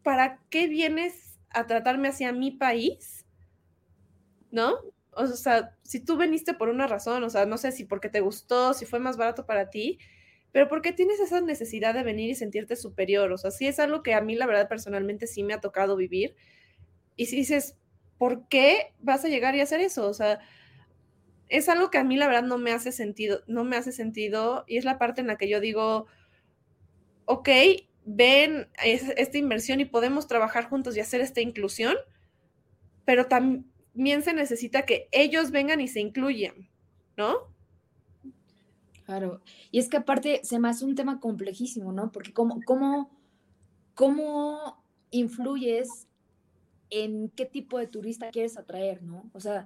¿para 0.04 0.40
qué 0.50 0.68
vienes 0.68 1.40
a 1.50 1.68
tratarme 1.68 2.10
hacia 2.10 2.32
mi 2.32 2.52
país? 2.52 3.26
¿no? 4.52 4.78
O 5.12 5.28
sea, 5.28 5.76
si 5.84 6.00
tú 6.04 6.18
veniste 6.18 6.54
por 6.54 6.70
una 6.70 6.88
razón, 6.88 7.24
o 7.24 7.30
sea, 7.30 7.46
no 7.46 7.58
sé 7.58 7.72
si 7.72 7.84
porque 7.86 8.10
te 8.10 8.22
gustó, 8.22 8.74
si 8.74 8.86
fue 8.86 9.00
más 9.00 9.18
barato 9.18 9.46
para 9.46 9.70
ti, 9.70 10.00
pero 10.52 10.68
¿por 10.68 10.82
qué 10.82 10.94
tienes 10.94 11.20
esa 11.20 11.42
necesidad 11.42 11.94
de 11.94 12.04
venir 12.04 12.30
y 12.30 12.36
sentirte 12.36 12.76
superior? 12.76 13.32
O 13.32 13.38
sea, 13.38 13.52
sí 13.52 13.68
es 13.68 13.80
algo 13.80 14.02
que 14.02 14.14
a 14.14 14.22
mí, 14.22 14.36
la 14.36 14.48
verdad, 14.48 14.68
personalmente 14.68 15.28
sí 15.28 15.44
me 15.44 15.54
ha 15.54 15.62
tocado 15.62 15.96
vivir. 15.96 16.36
Y 17.16 17.28
si 17.28 17.36
dices, 17.36 17.78
¿por 18.18 18.48
qué 18.48 18.94
vas 19.00 19.24
a 19.26 19.28
llegar 19.28 19.56
y 19.56 19.62
hacer 19.62 19.80
eso? 19.82 20.08
O 20.08 20.14
sea, 20.14 20.40
es 21.50 21.68
algo 21.70 21.90
que 21.90 21.98
a 21.98 22.04
mí, 22.04 22.16
la 22.16 22.28
verdad, 22.28 22.44
no 22.44 22.58
me 22.58 22.72
hace 22.72 22.92
sentido, 22.92 23.42
no 23.48 23.64
me 23.64 23.76
hace 23.76 23.92
sentido. 23.92 24.64
Y 24.68 24.78
es 24.78 24.86
la 24.86 24.98
parte 24.98 25.22
en 25.22 25.28
la 25.28 25.38
que 25.38 25.50
yo 25.50 25.60
digo, 25.60 26.06
ok, 27.26 27.50
ven 28.06 28.70
esta 28.84 29.38
inversión 29.38 29.82
y 29.82 29.86
podemos 29.86 30.28
trabajar 30.28 30.70
juntos 30.70 30.96
y 30.96 31.00
hacer 31.00 31.22
esta 31.22 31.42
inclusión, 31.42 31.96
pero 33.06 33.28
también 33.28 33.70
también 34.00 34.24
se 34.24 34.34
necesita 34.34 34.86
que 34.86 35.10
ellos 35.12 35.52
vengan 35.52 35.82
y 35.82 35.90
se 35.90 36.00
incluyan, 36.00 36.70
¿no? 37.18 37.54
Claro, 39.04 39.42
y 39.72 39.80
es 39.80 39.90
que 39.90 39.98
aparte 39.98 40.40
se 40.44 40.58
me 40.58 40.70
hace 40.70 40.86
un 40.86 40.96
tema 40.96 41.20
complejísimo, 41.20 41.92
¿no? 41.92 42.14
Porque 42.14 42.32
cómo, 42.32 42.62
cómo, 42.66 43.12
cómo 43.96 44.82
influyes 45.12 46.08
en 46.92 47.28
qué 47.30 47.46
tipo 47.46 47.78
de 47.78 47.88
turista 47.88 48.30
quieres 48.32 48.58
atraer, 48.58 49.04
¿no? 49.04 49.30
O 49.34 49.42
sea, 49.42 49.66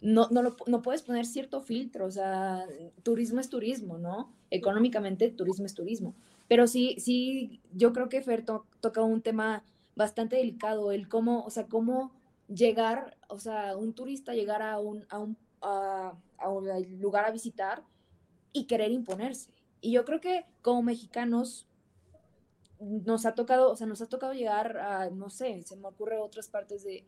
no, 0.00 0.28
no, 0.30 0.56
no 0.66 0.82
puedes 0.82 1.02
poner 1.02 1.26
cierto 1.26 1.60
filtro, 1.60 2.06
o 2.06 2.10
sea, 2.10 2.66
turismo 3.02 3.40
es 3.40 3.48
turismo, 3.48 3.98
¿no? 3.98 4.32
Económicamente, 4.50 5.30
turismo 5.30 5.66
es 5.66 5.74
turismo. 5.74 6.14
Pero 6.46 6.66
sí, 6.66 6.96
sí, 6.98 7.60
yo 7.72 7.92
creo 7.92 8.08
que 8.08 8.22
Fer 8.22 8.44
toca 8.44 9.02
un 9.02 9.22
tema 9.22 9.64
bastante 9.96 10.36
delicado, 10.36 10.92
el 10.92 11.08
cómo, 11.08 11.44
o 11.44 11.50
sea, 11.50 11.66
cómo 11.66 12.12
llegar, 12.48 13.16
o 13.28 13.38
sea, 13.38 13.76
un 13.76 13.92
turista 13.92 14.32
llegar 14.34 14.62
a 14.62 14.78
un, 14.78 15.04
a 15.10 15.18
un, 15.18 15.36
a, 15.60 16.14
un 16.48 17.00
lugar 17.00 17.24
a 17.24 17.32
visitar 17.32 17.82
y 18.52 18.66
querer 18.66 18.92
imponerse. 18.92 19.50
Y 19.80 19.92
yo 19.92 20.04
creo 20.04 20.20
que 20.20 20.46
como 20.62 20.82
mexicanos 20.82 21.66
nos 22.80 23.26
ha 23.26 23.34
tocado, 23.34 23.72
o 23.72 23.76
sea, 23.76 23.86
nos 23.86 24.00
ha 24.00 24.06
tocado 24.06 24.32
llegar 24.32 24.78
a, 24.78 25.10
no 25.10 25.30
sé, 25.30 25.62
se 25.62 25.76
me 25.76 25.88
ocurre 25.88 26.18
otras 26.18 26.48
partes 26.48 26.84
de, 26.84 27.04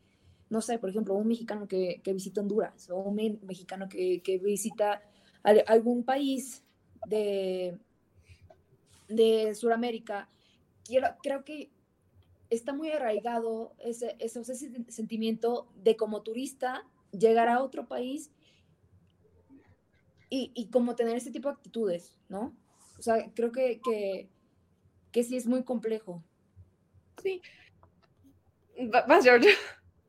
no 0.50 0.60
sé, 0.60 0.78
por 0.78 0.90
ejemplo, 0.90 1.14
un 1.14 1.28
mexicano 1.28 1.68
que, 1.68 2.00
que 2.02 2.12
visita 2.12 2.40
Honduras 2.40 2.90
o 2.90 2.96
un 2.96 3.38
mexicano 3.42 3.88
que, 3.88 4.20
que 4.20 4.38
visita 4.38 5.00
algún 5.66 6.04
país 6.04 6.64
de, 7.06 7.78
de 9.08 9.54
Sudamérica. 9.54 10.28
Quiero, 10.84 11.08
creo 11.22 11.44
que 11.44 11.70
está 12.50 12.72
muy 12.72 12.90
arraigado 12.90 13.72
ese, 13.78 14.16
ese, 14.18 14.44
sentimiento 14.88 15.68
de 15.76 15.96
como 15.96 16.22
turista 16.22 16.84
llegar 17.12 17.48
a 17.48 17.62
otro 17.62 17.86
país 17.86 18.32
y, 20.28 20.50
y, 20.54 20.68
como 20.68 20.94
tener 20.96 21.16
ese 21.16 21.30
tipo 21.30 21.48
de 21.48 21.54
actitudes, 21.54 22.16
¿no? 22.28 22.54
O 22.98 23.02
sea, 23.02 23.30
creo 23.34 23.50
que, 23.50 23.80
que, 23.80 24.28
que 25.10 25.24
sí 25.24 25.36
es 25.36 25.46
muy 25.46 25.64
complejo. 25.64 26.22
Sí. 27.22 27.40
Vas, 29.06 29.24
George. 29.24 29.48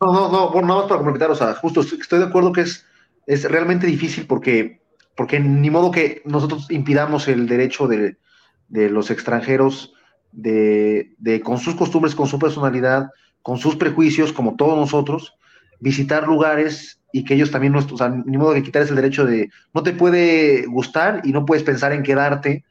No, 0.02 0.12
no, 0.12 0.32
no, 0.32 0.50
bueno, 0.50 0.68
nada 0.68 0.80
más 0.80 0.90
para 0.90 0.98
complementar, 0.98 1.30
o 1.30 1.36
sea, 1.36 1.54
justo 1.54 1.82
estoy 1.82 2.20
de 2.20 2.26
acuerdo 2.26 2.52
que 2.52 2.62
es, 2.62 2.88
es 3.28 3.44
realmente 3.44 3.86
difícil 3.86 4.26
porque, 4.26 4.82
porque 5.16 5.40
ni 5.40 5.70
modo 5.70 5.92
que 5.92 6.24
nosotros 6.26 6.72
impidamos 6.72 7.28
el 7.28 7.48
derecho 7.48 7.88
de, 7.88 8.18
de 8.68 8.90
los 8.90 9.12
extranjeros 9.12 9.94
de, 10.32 11.14
de, 11.20 11.42
con 11.42 11.60
sus 11.60 11.76
costumbres, 11.76 12.16
con 12.16 12.26
su 12.26 12.40
personalidad, 12.40 13.12
con 13.44 13.60
sus 13.60 13.76
prejuicios, 13.76 14.34
como 14.34 14.56
todos 14.56 14.76
nosotros, 14.76 15.36
visitar 15.80 16.28
lugares 16.28 17.00
y 17.14 17.24
que 17.24 17.36
ellos 17.36 17.52
también, 17.52 17.74
no, 17.74 17.80
o 17.80 17.98
sea, 17.98 18.10
ni 18.10 18.38
modo 18.38 18.54
de 18.54 18.64
quitarles 18.64 18.90
el 18.90 18.96
derecho 18.96 19.26
de, 19.26 19.52
no 19.72 19.84
te 19.84 19.94
puede 19.94 20.66
gustar 20.66 21.22
y 21.26 21.32
no 21.32 21.46
puedes 21.46 21.64
pensar 21.64 21.92
en 21.94 22.02
quedarte 22.02 22.64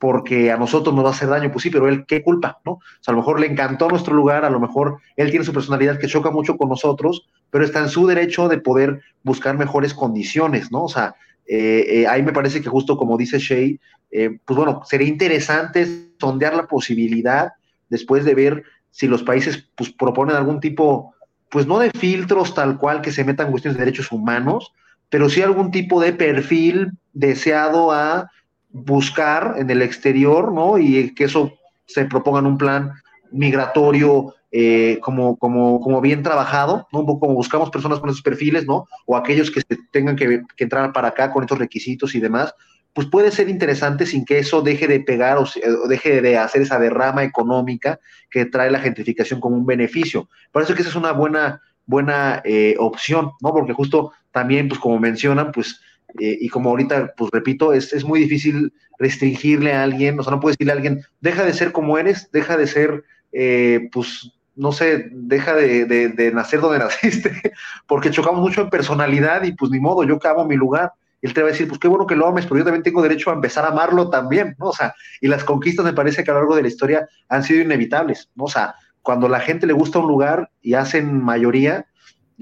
porque 0.00 0.50
a 0.50 0.56
nosotros 0.56 0.94
nos 0.94 1.04
va 1.04 1.10
a 1.10 1.12
hacer 1.12 1.28
daño, 1.28 1.52
pues 1.52 1.62
sí, 1.62 1.70
pero 1.70 1.86
él, 1.86 2.06
¿qué 2.08 2.22
culpa? 2.22 2.58
¿no? 2.64 2.72
O 2.72 2.82
sea, 3.00 3.12
a 3.12 3.14
lo 3.14 3.18
mejor 3.18 3.38
le 3.38 3.46
encantó 3.46 3.86
nuestro 3.86 4.14
lugar, 4.14 4.46
a 4.46 4.50
lo 4.50 4.58
mejor 4.58 4.98
él 5.14 5.30
tiene 5.30 5.44
su 5.44 5.52
personalidad 5.52 5.98
que 5.98 6.06
choca 6.06 6.30
mucho 6.30 6.56
con 6.56 6.70
nosotros, 6.70 7.28
pero 7.50 7.64
está 7.64 7.80
en 7.80 7.90
su 7.90 8.06
derecho 8.06 8.48
de 8.48 8.58
poder 8.58 9.02
buscar 9.22 9.58
mejores 9.58 9.92
condiciones, 9.92 10.72
¿no? 10.72 10.84
O 10.84 10.88
sea, 10.88 11.14
eh, 11.46 11.84
eh, 11.86 12.06
ahí 12.06 12.22
me 12.22 12.32
parece 12.32 12.62
que 12.62 12.70
justo 12.70 12.96
como 12.96 13.18
dice 13.18 13.38
Shea, 13.38 13.76
eh, 14.10 14.38
pues 14.44 14.56
bueno, 14.56 14.80
sería 14.86 15.06
interesante 15.06 15.86
sondear 16.18 16.54
la 16.54 16.66
posibilidad 16.66 17.52
después 17.90 18.24
de 18.24 18.34
ver 18.34 18.64
si 18.90 19.06
los 19.06 19.22
países 19.22 19.68
pues, 19.76 19.90
proponen 19.90 20.34
algún 20.34 20.60
tipo, 20.60 21.14
pues 21.50 21.66
no 21.66 21.78
de 21.78 21.90
filtros 21.90 22.54
tal 22.54 22.78
cual 22.78 23.02
que 23.02 23.12
se 23.12 23.24
metan 23.24 23.50
cuestiones 23.50 23.76
de 23.76 23.84
derechos 23.84 24.10
humanos, 24.12 24.72
pero 25.10 25.28
sí 25.28 25.42
algún 25.42 25.70
tipo 25.70 26.00
de 26.00 26.14
perfil 26.14 26.92
deseado 27.12 27.92
a 27.92 28.30
buscar 28.72 29.54
en 29.58 29.70
el 29.70 29.82
exterior, 29.82 30.52
¿no? 30.52 30.78
Y 30.78 31.14
que 31.14 31.24
eso 31.24 31.52
se 31.86 32.04
proponga 32.04 32.40
en 32.40 32.46
un 32.46 32.58
plan 32.58 32.92
migratorio 33.32 34.34
eh, 34.52 34.98
como, 35.00 35.36
como, 35.36 35.80
como 35.80 36.00
bien 36.00 36.22
trabajado, 36.22 36.88
¿no? 36.92 37.00
Un 37.00 37.06
poco 37.06 37.20
como 37.20 37.34
buscamos 37.34 37.70
personas 37.70 38.00
con 38.00 38.10
esos 38.10 38.22
perfiles, 38.22 38.66
¿no? 38.66 38.86
O 39.06 39.16
aquellos 39.16 39.50
que 39.50 39.62
tengan 39.92 40.16
que, 40.16 40.42
que 40.56 40.64
entrar 40.64 40.92
para 40.92 41.08
acá 41.08 41.32
con 41.32 41.42
estos 41.42 41.58
requisitos 41.58 42.14
y 42.14 42.20
demás, 42.20 42.54
pues 42.92 43.06
puede 43.06 43.30
ser 43.30 43.48
interesante 43.48 44.06
sin 44.06 44.24
que 44.24 44.38
eso 44.38 44.62
deje 44.62 44.88
de 44.88 45.00
pegar 45.00 45.38
o, 45.38 45.46
deje 45.88 46.20
de 46.20 46.36
hacer 46.36 46.62
esa 46.62 46.78
derrama 46.78 47.22
económica 47.22 48.00
que 48.30 48.46
trae 48.46 48.70
la 48.70 48.80
gentrificación 48.80 49.40
como 49.40 49.56
un 49.56 49.66
beneficio. 49.66 50.28
Por 50.50 50.62
eso 50.62 50.74
que 50.74 50.82
esa 50.82 50.90
es 50.90 50.96
una 50.96 51.12
buena, 51.12 51.60
buena 51.86 52.42
eh, 52.44 52.74
opción, 52.78 53.32
¿no? 53.40 53.52
Porque 53.52 53.72
justo 53.72 54.12
también, 54.32 54.68
pues 54.68 54.80
como 54.80 54.98
mencionan, 54.98 55.52
pues, 55.52 55.80
eh, 56.18 56.38
y 56.40 56.48
como 56.48 56.70
ahorita, 56.70 57.14
pues 57.16 57.30
repito, 57.32 57.72
es, 57.72 57.92
es, 57.92 58.04
muy 58.04 58.20
difícil 58.20 58.72
restringirle 58.98 59.72
a 59.72 59.82
alguien, 59.82 60.18
o 60.18 60.22
sea, 60.22 60.32
no 60.32 60.40
puedes 60.40 60.56
decirle 60.56 60.72
a 60.72 60.76
alguien, 60.76 61.04
deja 61.20 61.44
de 61.44 61.52
ser 61.52 61.72
como 61.72 61.98
eres, 61.98 62.30
deja 62.32 62.56
de 62.56 62.66
ser, 62.66 63.04
eh, 63.32 63.88
pues, 63.92 64.32
no 64.56 64.72
sé, 64.72 65.08
deja 65.12 65.54
de, 65.54 65.84
de, 65.84 66.08
de, 66.08 66.32
nacer 66.32 66.60
donde 66.60 66.78
naciste, 66.80 67.52
porque 67.86 68.10
chocamos 68.10 68.40
mucho 68.40 68.62
en 68.62 68.70
personalidad 68.70 69.44
y 69.44 69.52
pues 69.52 69.70
ni 69.70 69.80
modo, 69.80 70.04
yo 70.04 70.18
cabo 70.18 70.44
mi 70.44 70.56
lugar 70.56 70.92
él 71.22 71.34
te 71.34 71.42
va 71.42 71.48
a 71.48 71.52
decir, 71.52 71.68
pues 71.68 71.78
qué 71.78 71.88
bueno 71.88 72.06
que 72.06 72.16
lo 72.16 72.26
ames, 72.26 72.46
pero 72.46 72.58
yo 72.58 72.64
también 72.64 72.82
tengo 72.82 73.02
derecho 73.02 73.30
a 73.30 73.34
empezar 73.34 73.64
a 73.64 73.68
amarlo 73.68 74.08
también, 74.08 74.56
¿no? 74.58 74.68
O 74.68 74.72
sea, 74.72 74.94
y 75.20 75.28
las 75.28 75.44
conquistas 75.44 75.84
me 75.84 75.92
parece 75.92 76.24
que 76.24 76.30
a 76.30 76.34
lo 76.34 76.40
largo 76.40 76.56
de 76.56 76.62
la 76.62 76.68
historia 76.68 77.08
han 77.28 77.44
sido 77.44 77.60
inevitables, 77.60 78.30
¿no? 78.34 78.44
O 78.44 78.48
sea, 78.48 78.74
cuando 79.02 79.28
la 79.28 79.40
gente 79.40 79.66
le 79.66 79.72
gusta 79.72 79.98
un 79.98 80.08
lugar 80.08 80.50
y 80.62 80.74
hacen 80.74 81.22
mayoría 81.22 81.86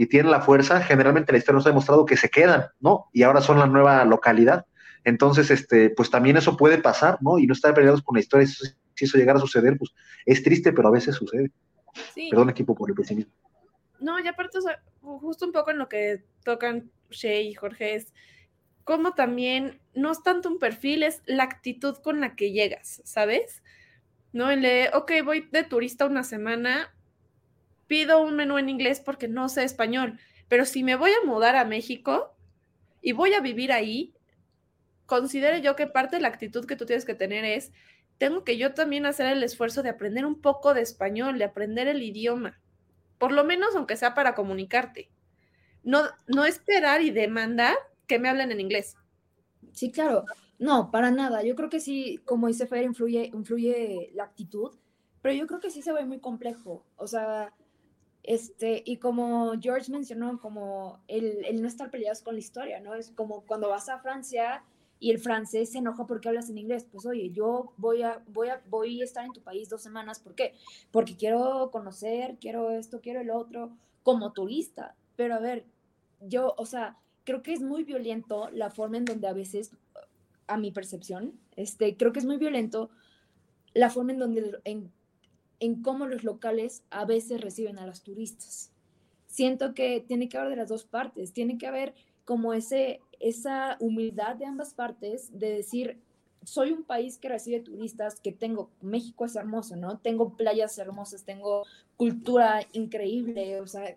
y 0.00 0.06
tienen 0.06 0.30
la 0.30 0.40
fuerza, 0.40 0.80
generalmente 0.80 1.32
la 1.32 1.38
historia 1.38 1.56
nos 1.56 1.66
ha 1.66 1.70
demostrado 1.70 2.06
que 2.06 2.16
se 2.16 2.28
quedan, 2.28 2.66
¿no? 2.78 3.10
Y 3.12 3.24
ahora 3.24 3.40
son 3.40 3.58
la 3.58 3.66
nueva 3.66 4.04
localidad. 4.04 4.64
Entonces, 5.02 5.50
este, 5.50 5.90
pues 5.90 6.08
también 6.08 6.36
eso 6.36 6.56
puede 6.56 6.78
pasar, 6.78 7.18
¿no? 7.20 7.36
Y 7.40 7.48
no 7.48 7.52
estar 7.52 7.74
peleados 7.74 8.00
con 8.02 8.14
la 8.14 8.20
historia, 8.20 8.46
si 8.46 9.04
eso 9.04 9.18
llegara 9.18 9.40
a 9.40 9.42
suceder, 9.42 9.76
pues 9.76 9.90
es 10.24 10.44
triste, 10.44 10.72
pero 10.72 10.86
a 10.86 10.92
veces 10.92 11.16
sucede. 11.16 11.50
Perdón, 12.30 12.48
equipo, 12.50 12.76
por 12.76 12.88
el 12.88 12.94
pesimismo. 12.94 13.32
no, 13.98 14.20
y 14.20 14.28
aparte, 14.28 14.58
o 14.58 14.60
sea, 14.60 14.80
justo 15.00 15.44
un 15.44 15.50
poco 15.50 15.72
en 15.72 15.78
lo 15.78 15.88
que 15.88 16.22
tocan 16.44 16.92
Shea 17.10 17.40
y 17.40 17.54
Jorge 17.54 17.96
es 17.96 18.14
como 18.84 19.14
también 19.14 19.80
no 19.94 20.12
es 20.12 20.22
tanto 20.22 20.48
un 20.48 20.60
perfil, 20.60 21.02
es 21.02 21.22
la 21.26 21.42
actitud 21.42 21.96
con 21.96 22.20
la 22.20 22.36
que 22.36 22.52
llegas, 22.52 23.02
¿sabes? 23.04 23.64
¿No? 24.32 24.48
El 24.48 24.62
de, 24.62 24.90
ok, 24.94 25.10
voy 25.24 25.48
de 25.50 25.64
turista 25.64 26.06
una 26.06 26.22
semana, 26.22 26.94
pido 27.88 28.22
un 28.22 28.36
menú 28.36 28.58
en 28.58 28.68
inglés 28.68 29.00
porque 29.00 29.26
no 29.26 29.48
sé 29.48 29.64
español, 29.64 30.20
pero 30.46 30.64
si 30.64 30.84
me 30.84 30.94
voy 30.94 31.10
a 31.10 31.26
mudar 31.26 31.56
a 31.56 31.64
México 31.64 32.36
y 33.02 33.12
voy 33.12 33.34
a 33.34 33.40
vivir 33.40 33.72
ahí, 33.72 34.14
considero 35.06 35.56
yo 35.56 35.74
que 35.74 35.86
parte 35.86 36.16
de 36.16 36.22
la 36.22 36.28
actitud 36.28 36.66
que 36.66 36.76
tú 36.76 36.86
tienes 36.86 37.04
que 37.04 37.14
tener 37.14 37.44
es, 37.44 37.72
tengo 38.18 38.44
que 38.44 38.58
yo 38.58 38.74
también 38.74 39.06
hacer 39.06 39.26
el 39.26 39.42
esfuerzo 39.42 39.82
de 39.82 39.88
aprender 39.88 40.26
un 40.26 40.40
poco 40.40 40.74
de 40.74 40.82
español, 40.82 41.38
de 41.38 41.44
aprender 41.44 41.88
el 41.88 42.02
idioma, 42.02 42.60
por 43.18 43.32
lo 43.32 43.44
menos 43.44 43.74
aunque 43.74 43.96
sea 43.96 44.14
para 44.14 44.34
comunicarte. 44.34 45.10
No, 45.82 46.02
no 46.26 46.44
esperar 46.44 47.00
y 47.02 47.10
demandar 47.10 47.74
que 48.06 48.18
me 48.18 48.28
hablen 48.28 48.52
en 48.52 48.60
inglés. 48.60 48.96
Sí, 49.72 49.90
claro. 49.90 50.24
No, 50.58 50.90
para 50.90 51.10
nada. 51.10 51.42
Yo 51.42 51.54
creo 51.54 51.70
que 51.70 51.80
sí, 51.80 52.20
como 52.24 52.48
dice 52.48 52.66
Fer, 52.66 52.82
influye, 52.82 53.30
influye 53.32 54.10
la 54.14 54.24
actitud, 54.24 54.76
pero 55.22 55.34
yo 55.34 55.46
creo 55.46 55.60
que 55.60 55.70
sí 55.70 55.82
se 55.82 55.92
ve 55.92 56.04
muy 56.04 56.18
complejo. 56.18 56.84
O 56.96 57.06
sea, 57.06 57.54
este, 58.28 58.82
y 58.84 58.98
como 58.98 59.54
George 59.58 59.90
mencionó, 59.90 60.38
como 60.38 61.00
el, 61.08 61.46
el 61.46 61.62
no 61.62 61.66
estar 61.66 61.90
peleados 61.90 62.20
con 62.20 62.34
la 62.34 62.40
historia, 62.40 62.78
¿no? 62.78 62.94
Es 62.94 63.10
como 63.12 63.40
cuando 63.46 63.70
vas 63.70 63.88
a 63.88 64.00
Francia 64.00 64.62
y 65.00 65.12
el 65.12 65.18
francés 65.18 65.72
se 65.72 65.78
enoja 65.78 66.06
porque 66.06 66.28
hablas 66.28 66.50
en 66.50 66.58
inglés. 66.58 66.86
Pues 66.92 67.06
oye, 67.06 67.30
yo 67.30 67.72
voy 67.78 68.02
a, 68.02 68.22
voy 68.26 68.48
a, 68.50 68.60
voy 68.68 69.00
a 69.00 69.04
estar 69.04 69.24
en 69.24 69.32
tu 69.32 69.40
país 69.40 69.70
dos 69.70 69.80
semanas. 69.80 70.20
¿Por 70.20 70.34
qué? 70.34 70.52
Porque 70.90 71.16
quiero 71.16 71.70
conocer, 71.72 72.36
quiero 72.38 72.70
esto, 72.70 73.00
quiero 73.00 73.22
el 73.22 73.30
otro, 73.30 73.70
como 74.02 74.34
turista. 74.34 74.94
Pero 75.16 75.34
a 75.34 75.38
ver, 75.38 75.64
yo, 76.20 76.54
o 76.58 76.66
sea, 76.66 76.98
creo 77.24 77.42
que 77.42 77.54
es 77.54 77.62
muy 77.62 77.82
violento 77.82 78.50
la 78.52 78.68
forma 78.68 78.98
en 78.98 79.06
donde 79.06 79.26
a 79.26 79.32
veces, 79.32 79.70
a 80.48 80.58
mi 80.58 80.70
percepción, 80.70 81.32
este, 81.56 81.96
creo 81.96 82.12
que 82.12 82.18
es 82.18 82.26
muy 82.26 82.36
violento 82.36 82.90
la 83.72 83.88
forma 83.88 84.12
en 84.12 84.18
donde, 84.18 84.60
en, 84.64 84.92
en 85.60 85.82
cómo 85.82 86.06
los 86.06 86.24
locales 86.24 86.82
a 86.90 87.04
veces 87.04 87.40
reciben 87.40 87.78
a 87.78 87.86
los 87.86 88.02
turistas. 88.02 88.70
Siento 89.26 89.74
que 89.74 90.00
tiene 90.00 90.28
que 90.28 90.38
haber 90.38 90.50
de 90.50 90.56
las 90.56 90.68
dos 90.68 90.84
partes, 90.84 91.32
tiene 91.32 91.58
que 91.58 91.66
haber 91.66 91.94
como 92.24 92.52
ese, 92.54 93.00
esa 93.20 93.76
humildad 93.80 94.36
de 94.36 94.46
ambas 94.46 94.74
partes 94.74 95.38
de 95.38 95.50
decir, 95.50 96.00
soy 96.44 96.72
un 96.72 96.84
país 96.84 97.18
que 97.18 97.28
recibe 97.28 97.60
turistas, 97.60 98.20
que 98.20 98.32
tengo, 98.32 98.70
México 98.80 99.24
es 99.24 99.36
hermoso, 99.36 99.76
¿no? 99.76 99.98
Tengo 99.98 100.36
playas 100.36 100.78
hermosas, 100.78 101.24
tengo 101.24 101.64
cultura 101.96 102.66
increíble, 102.72 103.60
o 103.60 103.66
sea, 103.66 103.96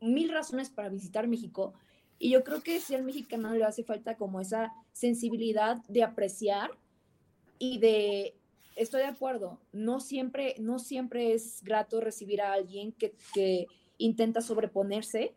mil 0.00 0.30
razones 0.30 0.70
para 0.70 0.88
visitar 0.88 1.26
México, 1.26 1.74
y 2.18 2.30
yo 2.30 2.44
creo 2.44 2.62
que 2.62 2.80
si 2.80 2.94
al 2.94 3.04
mexicano 3.04 3.52
le 3.52 3.64
hace 3.64 3.84
falta 3.84 4.16
como 4.16 4.40
esa 4.40 4.72
sensibilidad 4.92 5.82
de 5.88 6.02
apreciar 6.02 6.70
y 7.58 7.78
de, 7.78 8.34
estoy 8.76 9.02
de 9.02 9.08
acuerdo, 9.08 9.58
no 9.72 10.00
siempre, 10.00 10.54
no 10.58 10.78
siempre 10.78 11.34
es 11.34 11.62
grato 11.62 12.00
recibir 12.00 12.42
a 12.42 12.52
alguien 12.52 12.92
que, 12.92 13.14
que 13.32 13.66
intenta 13.98 14.40
sobreponerse, 14.40 15.34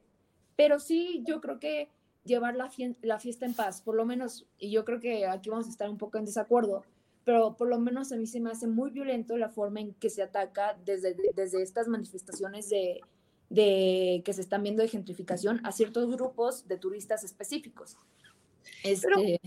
pero 0.56 0.80
sí 0.80 1.24
yo 1.26 1.42
creo 1.42 1.60
que 1.60 1.90
llevar 2.26 2.56
la, 2.56 2.70
la 3.02 3.20
fiesta 3.20 3.46
en 3.46 3.54
paz, 3.54 3.82
por 3.82 3.96
lo 3.96 4.06
menos, 4.06 4.46
y 4.60 4.72
yo 4.72 4.86
creo 4.86 5.00
que 5.00 5.26
aquí 5.26 5.50
vamos 5.50 5.68
a 5.68 5.72
estar 5.72 5.90
un 5.90 5.98
poco 5.98 6.18
en 6.18 6.26
desacuerdo, 6.26 6.84
pero 7.24 7.56
por 7.58 7.68
lo 7.68 7.80
menos 7.80 8.12
a 8.12 8.18
mí 8.18 8.28
se 8.28 8.40
me 8.40 8.52
hace 8.52 8.68
muy 8.68 8.92
violento 8.92 9.38
la 9.38 9.50
forma 9.50 9.82
en 9.82 9.94
que 9.94 10.10
se 10.10 10.22
ataca 10.22 10.78
desde, 10.86 11.16
desde 11.36 11.62
estas 11.62 11.88
manifestaciones 11.88 12.70
de, 12.70 13.02
de 13.50 14.22
que 14.24 14.34
se 14.34 14.42
están 14.42 14.64
viendo 14.64 14.82
de 14.82 14.90
gentrificación 14.90 15.60
a 15.66 15.72
ciertos 15.72 16.10
grupos 16.10 16.68
de 16.68 16.78
turistas 16.78 17.24
específicos. 17.24 17.98
Este, 18.84 19.40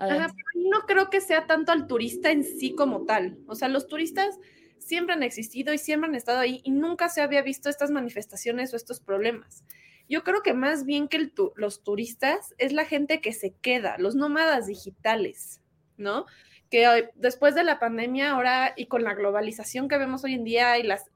no 0.00 0.80
creo 0.86 1.10
que 1.10 1.20
sea 1.20 1.46
tanto 1.46 1.72
al 1.72 1.86
turista 1.86 2.30
en 2.30 2.44
sí 2.44 2.74
como 2.74 3.04
tal. 3.04 3.38
O 3.46 3.54
sea, 3.54 3.68
los 3.68 3.88
turistas 3.88 4.38
siempre 4.78 5.14
han 5.14 5.22
existido 5.22 5.72
y 5.72 5.78
siempre 5.78 6.08
han 6.08 6.14
estado 6.14 6.38
ahí 6.38 6.60
y 6.64 6.70
nunca 6.70 7.08
se 7.08 7.20
había 7.20 7.42
visto 7.42 7.68
estas 7.68 7.90
manifestaciones 7.90 8.72
o 8.72 8.76
estos 8.76 9.00
problemas. 9.00 9.64
Yo 10.08 10.24
creo 10.24 10.42
que 10.42 10.54
más 10.54 10.84
bien 10.84 11.08
que 11.08 11.30
los 11.56 11.82
turistas 11.82 12.54
es 12.56 12.72
la 12.72 12.84
gente 12.84 13.20
que 13.20 13.32
se 13.32 13.54
queda, 13.54 13.96
los 13.98 14.14
nómadas 14.14 14.66
digitales, 14.66 15.60
¿no? 15.98 16.24
Que 16.70 17.10
después 17.14 17.54
de 17.54 17.64
la 17.64 17.78
pandemia 17.78 18.30
ahora 18.30 18.72
y 18.76 18.86
con 18.86 19.02
la 19.04 19.14
globalización 19.14 19.88
que 19.88 19.98
vemos 19.98 20.24
hoy 20.24 20.34
en 20.34 20.44
día 20.44 20.78
y, 20.78 20.82
las, 20.82 21.10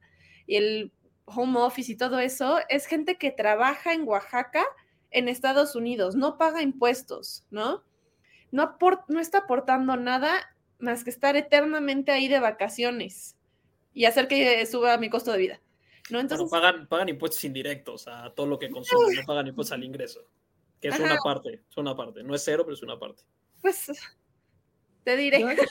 y 0.46 0.56
el 0.56 0.92
home 1.24 1.58
office 1.60 1.92
y 1.92 1.96
todo 1.96 2.18
eso, 2.18 2.58
es 2.68 2.86
gente 2.86 3.16
que 3.16 3.30
trabaja 3.30 3.94
en 3.94 4.06
Oaxaca, 4.06 4.64
en 5.10 5.28
Estados 5.28 5.74
Unidos, 5.74 6.14
no 6.14 6.36
paga 6.36 6.62
impuestos, 6.62 7.46
¿no? 7.50 7.82
No, 8.52 8.76
no 9.08 9.20
está 9.20 9.38
aportando 9.38 9.96
nada 9.96 10.32
más 10.78 11.02
que 11.02 11.10
estar 11.10 11.34
eternamente 11.36 12.12
ahí 12.12 12.28
de 12.28 12.38
vacaciones 12.38 13.36
y 13.94 14.04
hacer 14.04 14.28
que 14.28 14.64
suba 14.66 14.96
mi 14.98 15.10
costo 15.10 15.32
de 15.32 15.38
vida. 15.38 15.60
¿no? 16.10 16.20
Entonces, 16.20 16.48
pagan, 16.50 16.86
pagan 16.86 17.08
impuestos 17.08 17.42
indirectos 17.44 18.06
a 18.06 18.32
todo 18.34 18.46
lo 18.46 18.58
que 18.58 18.70
consumen, 18.70 19.16
no 19.16 19.22
pagan 19.26 19.48
impuestos 19.48 19.74
al 19.74 19.84
ingreso, 19.84 20.20
que 20.80 20.88
es 20.88 20.98
una 21.00 21.16
parte, 21.16 21.62
es 21.68 21.76
una 21.76 21.96
parte, 21.96 22.22
no 22.22 22.34
es 22.34 22.44
cero, 22.44 22.62
pero 22.64 22.74
es 22.74 22.82
una 22.82 22.98
parte. 22.98 23.22
Pues 23.60 23.90
te 25.04 25.16
diré. 25.16 25.44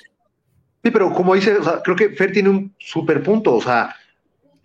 Sí, 0.83 0.89
pero 0.89 1.13
como 1.13 1.35
dice, 1.35 1.59
creo 1.83 1.95
que 1.95 2.09
Fer 2.09 2.31
tiene 2.31 2.49
un 2.49 2.75
super 2.79 3.21
punto, 3.21 3.53
o 3.53 3.61
sea, 3.61 3.95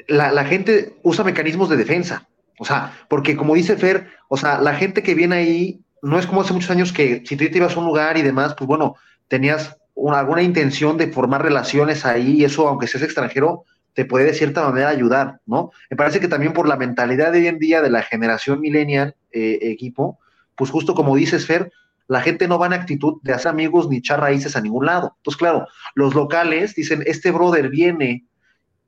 la, 0.08 0.44
gente 0.46 0.96
usa 1.02 1.24
mecanismos 1.24 1.68
de 1.68 1.76
defensa. 1.76 2.26
O 2.58 2.64
sea, 2.64 3.04
porque 3.10 3.36
como 3.36 3.54
dice 3.54 3.76
Fer, 3.76 4.08
o 4.28 4.36
sea, 4.38 4.58
la 4.60 4.74
gente 4.74 5.02
que 5.02 5.14
viene 5.14 5.36
ahí 5.36 5.84
no 6.02 6.18
es 6.18 6.26
como 6.26 6.42
hace 6.42 6.52
muchos 6.52 6.70
años 6.70 6.92
que 6.92 7.22
si 7.26 7.36
tú 7.36 7.44
te 7.50 7.58
ibas 7.58 7.76
a 7.76 7.80
un 7.80 7.86
lugar 7.86 8.16
y 8.16 8.22
demás, 8.22 8.54
pues 8.54 8.66
bueno, 8.66 8.96
tenías 9.28 9.76
alguna 10.12 10.42
intención 10.42 10.96
de 10.96 11.12
formar 11.12 11.42
relaciones 11.42 12.04
ahí 12.04 12.36
y 12.40 12.44
eso, 12.44 12.68
aunque 12.68 12.86
seas 12.86 13.02
extranjero, 13.02 13.64
te 13.94 14.04
puede 14.04 14.26
de 14.26 14.34
cierta 14.34 14.68
manera 14.68 14.90
ayudar, 14.90 15.40
¿no? 15.46 15.70
Me 15.90 15.96
parece 15.96 16.20
que 16.20 16.28
también 16.28 16.52
por 16.52 16.68
la 16.68 16.76
mentalidad 16.76 17.32
de 17.32 17.38
hoy 17.38 17.46
en 17.46 17.58
día 17.58 17.80
de 17.80 17.90
la 17.90 18.02
generación 18.02 18.60
millennial, 18.60 19.16
eh, 19.32 19.58
equipo, 19.62 20.18
pues 20.54 20.70
justo 20.70 20.94
como 20.94 21.16
dices, 21.16 21.46
Fer, 21.46 21.72
la 22.08 22.20
gente 22.20 22.46
no 22.46 22.58
va 22.58 22.66
en 22.66 22.74
actitud 22.74 23.20
de 23.22 23.32
hacer 23.32 23.48
amigos 23.48 23.88
ni 23.88 23.96
echar 23.96 24.20
raíces 24.20 24.54
a 24.54 24.60
ningún 24.60 24.86
lado. 24.86 25.14
Entonces, 25.16 25.38
claro, 25.38 25.66
los 25.94 26.14
locales 26.14 26.74
dicen, 26.74 27.02
este 27.06 27.30
brother 27.30 27.68
viene 27.68 28.26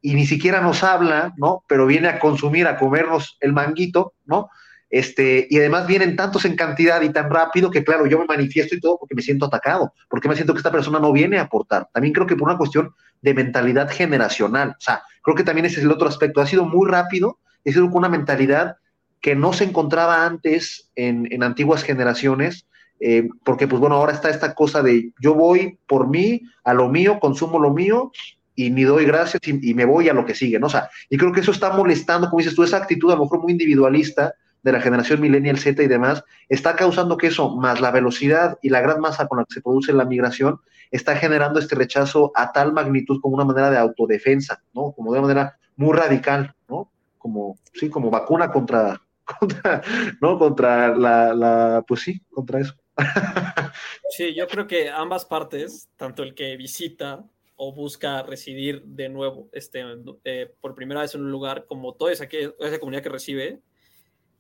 y 0.01 0.15
ni 0.15 0.27
siquiera 0.27 0.61
nos 0.61 0.85
habla, 0.85 1.35
¿no? 1.37 1.65
Pero 1.67 1.87
viene 1.87 2.09
a 2.09 2.19
consumir, 2.19 2.67
a 2.67 2.77
comernos 2.77 3.37
el 3.41 3.53
manguito, 3.53 4.13
¿no? 4.27 4.51
Este, 4.91 5.47
y 5.51 5.59
además 5.59 5.87
vienen 5.87 6.17
tantos 6.17 6.45
en 6.45 6.57
cantidad 6.57 7.01
y 7.03 7.11
tan 7.11 7.31
rápido 7.31 7.71
que, 7.71 7.85
claro, 7.85 8.07
yo 8.07 8.19
me 8.19 8.25
manifiesto 8.25 8.75
y 8.75 8.81
todo 8.81 8.99
porque 8.99 9.15
me 9.15 9.23
siento 9.23 9.47
atacado, 9.47 9.93
porque 10.09 10.29
me 10.29 10.35
siento 10.35 10.55
que 10.55 10.59
esta 10.59 10.73
persona 10.73 10.99
no 10.99 11.13
viene 11.13 11.39
a 11.39 11.43
aportar. 11.43 11.89
También 11.93 12.15
creo 12.15 12.27
que 12.27 12.37
por 12.37 12.49
una 12.49 12.59
cuestión 12.59 12.95
de 13.21 13.35
mentalidad 13.35 13.91
generacional, 13.91 14.71
o 14.71 14.81
sea, 14.81 15.03
creo 15.23 15.37
que 15.37 15.45
también 15.45 15.67
ese 15.67 15.81
es 15.81 15.85
el 15.85 15.93
otro 15.93 16.09
aspecto. 16.09 16.41
Ha 16.41 16.47
sido 16.47 16.65
muy 16.65 16.89
rápido, 16.89 17.39
ha 17.67 17.71
sido 17.71 17.87
con 17.87 17.99
una 17.99 18.09
mentalidad 18.09 18.77
que 19.21 19.35
no 19.35 19.53
se 19.53 19.65
encontraba 19.65 20.25
antes 20.25 20.91
en, 20.95 21.29
en 21.31 21.43
antiguas 21.43 21.83
generaciones, 21.83 22.67
eh, 23.01 23.29
porque 23.45 23.69
pues 23.69 23.81
bueno, 23.81 23.97
ahora 23.97 24.13
está 24.13 24.29
esta 24.31 24.55
cosa 24.55 24.83
de 24.83 25.13
yo 25.21 25.35
voy 25.35 25.79
por 25.87 26.09
mí, 26.09 26.43
a 26.65 26.75
lo 26.75 26.89
mío, 26.89 27.19
consumo 27.21 27.59
lo 27.59 27.73
mío 27.73 28.11
y 28.55 28.71
ni 28.71 28.83
doy 28.83 29.05
gracias 29.05 29.41
y, 29.47 29.75
me 29.75 29.85
voy 29.85 30.09
a 30.09 30.13
lo 30.13 30.27
que 30.27 30.35
sigue, 30.35 30.59
¿no? 30.59 30.67
O 30.67 30.71
sea, 30.71 30.91
y 31.09 31.17
creo 31.17 31.33
que 31.33 31.41
eso 31.41 31.53
está 31.53 31.71
molestando, 31.71 32.29
como 32.29 32.39
dices 32.39 32.57
tú, 32.57 32.65
esa 32.65 32.79
actitud 32.79 33.13
a 33.13 33.15
lo 33.15 33.23
mejor 33.23 33.41
muy 33.41 33.53
individualista 33.53 34.35
de 34.69 34.73
la 34.73 34.81
generación 34.81 35.21
millennial 35.21 35.59
Z 35.59 35.83
y 35.83 35.87
demás, 35.87 36.23
está 36.49 36.77
causando 36.77 37.17
que 37.17 37.29
eso, 37.29 37.57
más 37.57 37.81
la 37.81 37.91
velocidad 37.91 38.59
y 38.63 38.69
la 38.69 38.81
gran 38.81 39.01
masa 39.01 39.27
con 39.27 39.39
la 39.39 39.45
que 39.45 39.55
se 39.55 39.63
produce 39.63 39.93
la 39.93 40.05
migración, 40.05 40.61
está 40.91 41.17
generando 41.17 41.59
este 41.59 41.75
rechazo 41.75 42.33
a 42.35 42.53
tal 42.53 42.73
magnitud 42.73 43.21
como 43.21 43.35
una 43.35 43.45
manera 43.45 43.71
de 43.71 43.79
autodefensa, 43.79 44.63
¿no? 44.75 44.93
Como 44.93 45.13
de 45.13 45.19
una 45.19 45.29
manera 45.29 45.59
muy 45.77 45.97
radical, 45.97 46.55
¿no? 46.69 46.91
Como, 47.19 47.59
sí, 47.73 47.89
como 47.89 48.11
vacuna 48.11 48.51
contra, 48.51 49.01
¿no? 50.21 50.39
Contra 50.39 50.95
la, 50.97 51.85
pues 51.87 52.03
sí, 52.03 52.21
contra 52.31 52.61
eso. 52.61 52.75
Sí, 54.11 54.35
yo 54.35 54.49
creo 54.49 54.67
que 54.67 54.89
ambas 54.89 55.27
partes, 55.27 55.89
tanto 55.97 56.23
el 56.23 56.35
que 56.35 56.57
visita 56.57 57.25
o 57.57 57.73
busca 57.73 58.23
residir 58.23 58.83
de 58.83 59.09
nuevo 59.09 59.51
este, 59.53 59.85
eh, 60.25 60.51
por 60.61 60.75
primera 60.75 61.03
vez 61.03 61.15
en 61.15 61.21
un 61.21 61.31
lugar, 61.31 61.67
como 61.67 61.95
toda 61.95 62.11
esa, 62.11 62.25
esa 62.25 62.79
comunidad 62.81 63.03
que 63.03 63.11
recibe, 63.11 63.61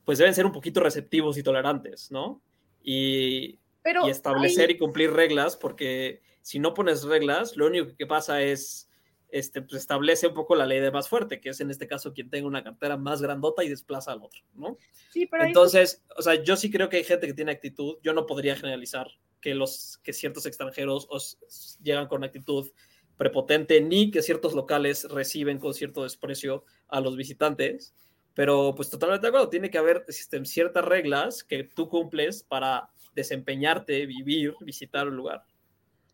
pues 0.08 0.16
deben 0.16 0.34
ser 0.34 0.46
un 0.46 0.52
poquito 0.52 0.80
receptivos 0.80 1.36
y 1.36 1.42
tolerantes, 1.42 2.10
¿no? 2.10 2.40
Y, 2.82 3.58
y 3.84 4.08
establecer 4.08 4.70
y 4.70 4.78
cumplir 4.78 5.12
reglas, 5.12 5.54
porque 5.54 6.22
si 6.40 6.58
no 6.58 6.72
pones 6.72 7.02
reglas, 7.02 7.58
lo 7.58 7.66
único 7.66 7.94
que 7.94 8.06
pasa 8.06 8.40
es, 8.40 8.88
este, 9.28 9.60
pues 9.60 9.74
establece 9.74 10.28
un 10.28 10.32
poco 10.32 10.56
la 10.56 10.64
ley 10.64 10.80
de 10.80 10.90
más 10.90 11.10
fuerte, 11.10 11.42
que 11.42 11.50
es 11.50 11.60
en 11.60 11.70
este 11.70 11.86
caso 11.86 12.14
quien 12.14 12.30
tenga 12.30 12.46
una 12.46 12.64
cartera 12.64 12.96
más 12.96 13.20
grandota 13.20 13.62
y 13.62 13.68
desplaza 13.68 14.12
al 14.12 14.22
otro, 14.22 14.40
¿no? 14.54 14.78
Sí, 15.12 15.26
pero 15.26 15.44
Entonces, 15.44 16.02
o 16.16 16.22
sea, 16.22 16.42
yo 16.42 16.56
sí 16.56 16.70
creo 16.70 16.88
que 16.88 16.96
hay 16.96 17.04
gente 17.04 17.26
que 17.26 17.34
tiene 17.34 17.52
actitud, 17.52 17.98
yo 18.02 18.14
no 18.14 18.24
podría 18.24 18.56
generalizar 18.56 19.08
que, 19.42 19.54
los, 19.54 20.00
que 20.02 20.14
ciertos 20.14 20.46
extranjeros 20.46 21.06
os, 21.10 21.38
llegan 21.82 22.06
con 22.06 22.24
actitud 22.24 22.70
prepotente 23.18 23.82
ni 23.82 24.10
que 24.10 24.22
ciertos 24.22 24.54
locales 24.54 25.06
reciben 25.10 25.58
con 25.58 25.74
cierto 25.74 26.04
desprecio 26.04 26.64
a 26.88 27.02
los 27.02 27.14
visitantes, 27.14 27.94
Pero 28.38 28.72
pues 28.72 28.88
totalmente 28.88 29.22
de 29.22 29.30
acuerdo, 29.30 29.48
tiene 29.48 29.68
que 29.68 29.78
haber 29.78 30.04
existen 30.06 30.46
ciertas 30.46 30.84
reglas 30.84 31.42
que 31.42 31.64
tú 31.64 31.88
cumples 31.88 32.44
para 32.44 32.88
desempeñarte, 33.12 34.06
vivir, 34.06 34.54
visitar 34.60 35.08
un 35.08 35.16
lugar. 35.16 35.44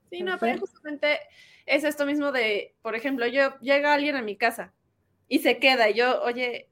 Sí, 0.08 0.22
no, 0.22 0.38
pero 0.38 0.58
justamente 0.58 1.18
es 1.66 1.84
esto 1.84 2.06
mismo 2.06 2.32
de, 2.32 2.76
por 2.80 2.94
ejemplo, 2.94 3.26
yo 3.26 3.58
llega 3.60 3.92
alguien 3.92 4.16
a 4.16 4.22
mi 4.22 4.38
casa 4.38 4.72
y 5.28 5.40
se 5.40 5.58
queda 5.58 5.90
y 5.90 5.98
yo, 5.98 6.22
oye, 6.22 6.70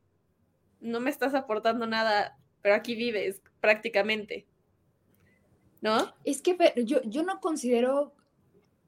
no 0.80 1.00
me 1.00 1.10
estás 1.10 1.34
aportando 1.34 1.86
nada, 1.86 2.38
pero 2.62 2.74
aquí 2.74 2.94
vives 2.94 3.42
prácticamente. 3.60 4.46
¿No? 5.82 6.14
Es 6.24 6.40
que 6.40 6.56
yo, 6.86 7.02
yo 7.02 7.24
no 7.24 7.40
considero, 7.40 8.14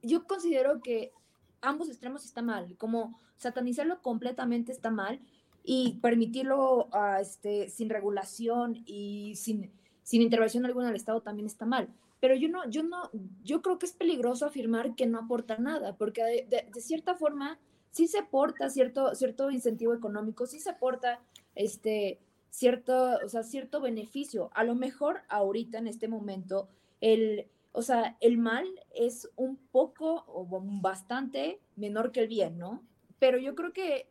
yo 0.01 0.25
considero 0.25 0.81
que 0.81 1.13
ambos 1.61 1.89
extremos 1.89 2.25
está 2.25 2.41
mal, 2.41 2.75
como 2.77 3.21
satanizarlo 3.37 4.01
completamente 4.01 4.71
está 4.71 4.89
mal 4.89 5.21
y 5.65 5.93
permitirlo 6.01 6.85
uh, 6.93 7.19
este, 7.19 7.69
sin 7.69 7.89
regulación 7.89 8.83
y 8.85 9.35
sin, 9.35 9.71
sin 10.03 10.21
intervención 10.21 10.63
alguna 10.65 10.87
del 10.87 10.95
Estado 10.95 11.21
también 11.21 11.47
está 11.47 11.65
mal. 11.65 11.89
Pero 12.19 12.35
yo 12.35 12.47
no, 12.49 12.69
yo 12.69 12.83
no, 12.83 13.09
yo 13.43 13.61
creo 13.61 13.79
que 13.79 13.87
es 13.87 13.91
peligroso 13.91 14.45
afirmar 14.45 14.95
que 14.95 15.07
no 15.07 15.19
aporta 15.19 15.57
nada, 15.57 15.97
porque 15.97 16.23
de, 16.23 16.67
de, 16.71 16.81
cierta 16.81 17.15
forma 17.15 17.59
sí 17.91 18.07
se 18.07 18.19
aporta 18.19 18.69
cierto, 18.69 19.15
cierto 19.15 19.49
incentivo 19.49 19.93
económico, 19.93 20.45
sí 20.45 20.59
se 20.59 20.69
aporta 20.69 21.19
este, 21.55 22.19
cierto, 22.51 23.17
o 23.25 23.29
sea, 23.29 23.43
cierto 23.43 23.81
beneficio. 23.81 24.51
A 24.53 24.63
lo 24.63 24.75
mejor 24.75 25.21
ahorita 25.29 25.79
en 25.79 25.87
este 25.87 26.07
momento 26.07 26.67
el, 27.01 27.47
o 27.71 27.81
sea, 27.81 28.17
el 28.21 28.37
mal 28.37 28.67
es 28.93 29.29
un 29.35 29.57
poco 29.57 30.25
o 30.27 30.45
bastante 30.81 31.59
menor 31.75 32.11
que 32.11 32.21
el 32.21 32.27
bien, 32.27 32.57
¿no? 32.57 32.83
Pero 33.19 33.37
yo 33.39 33.55
creo 33.55 33.73
que 33.73 34.07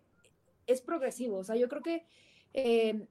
es 0.67 0.81
progresivo, 0.81 1.39
o 1.39 1.45
sea, 1.45 1.57
yo 1.57 1.69
creo 1.69 1.83
que 1.83 2.05
eh, 2.53 3.07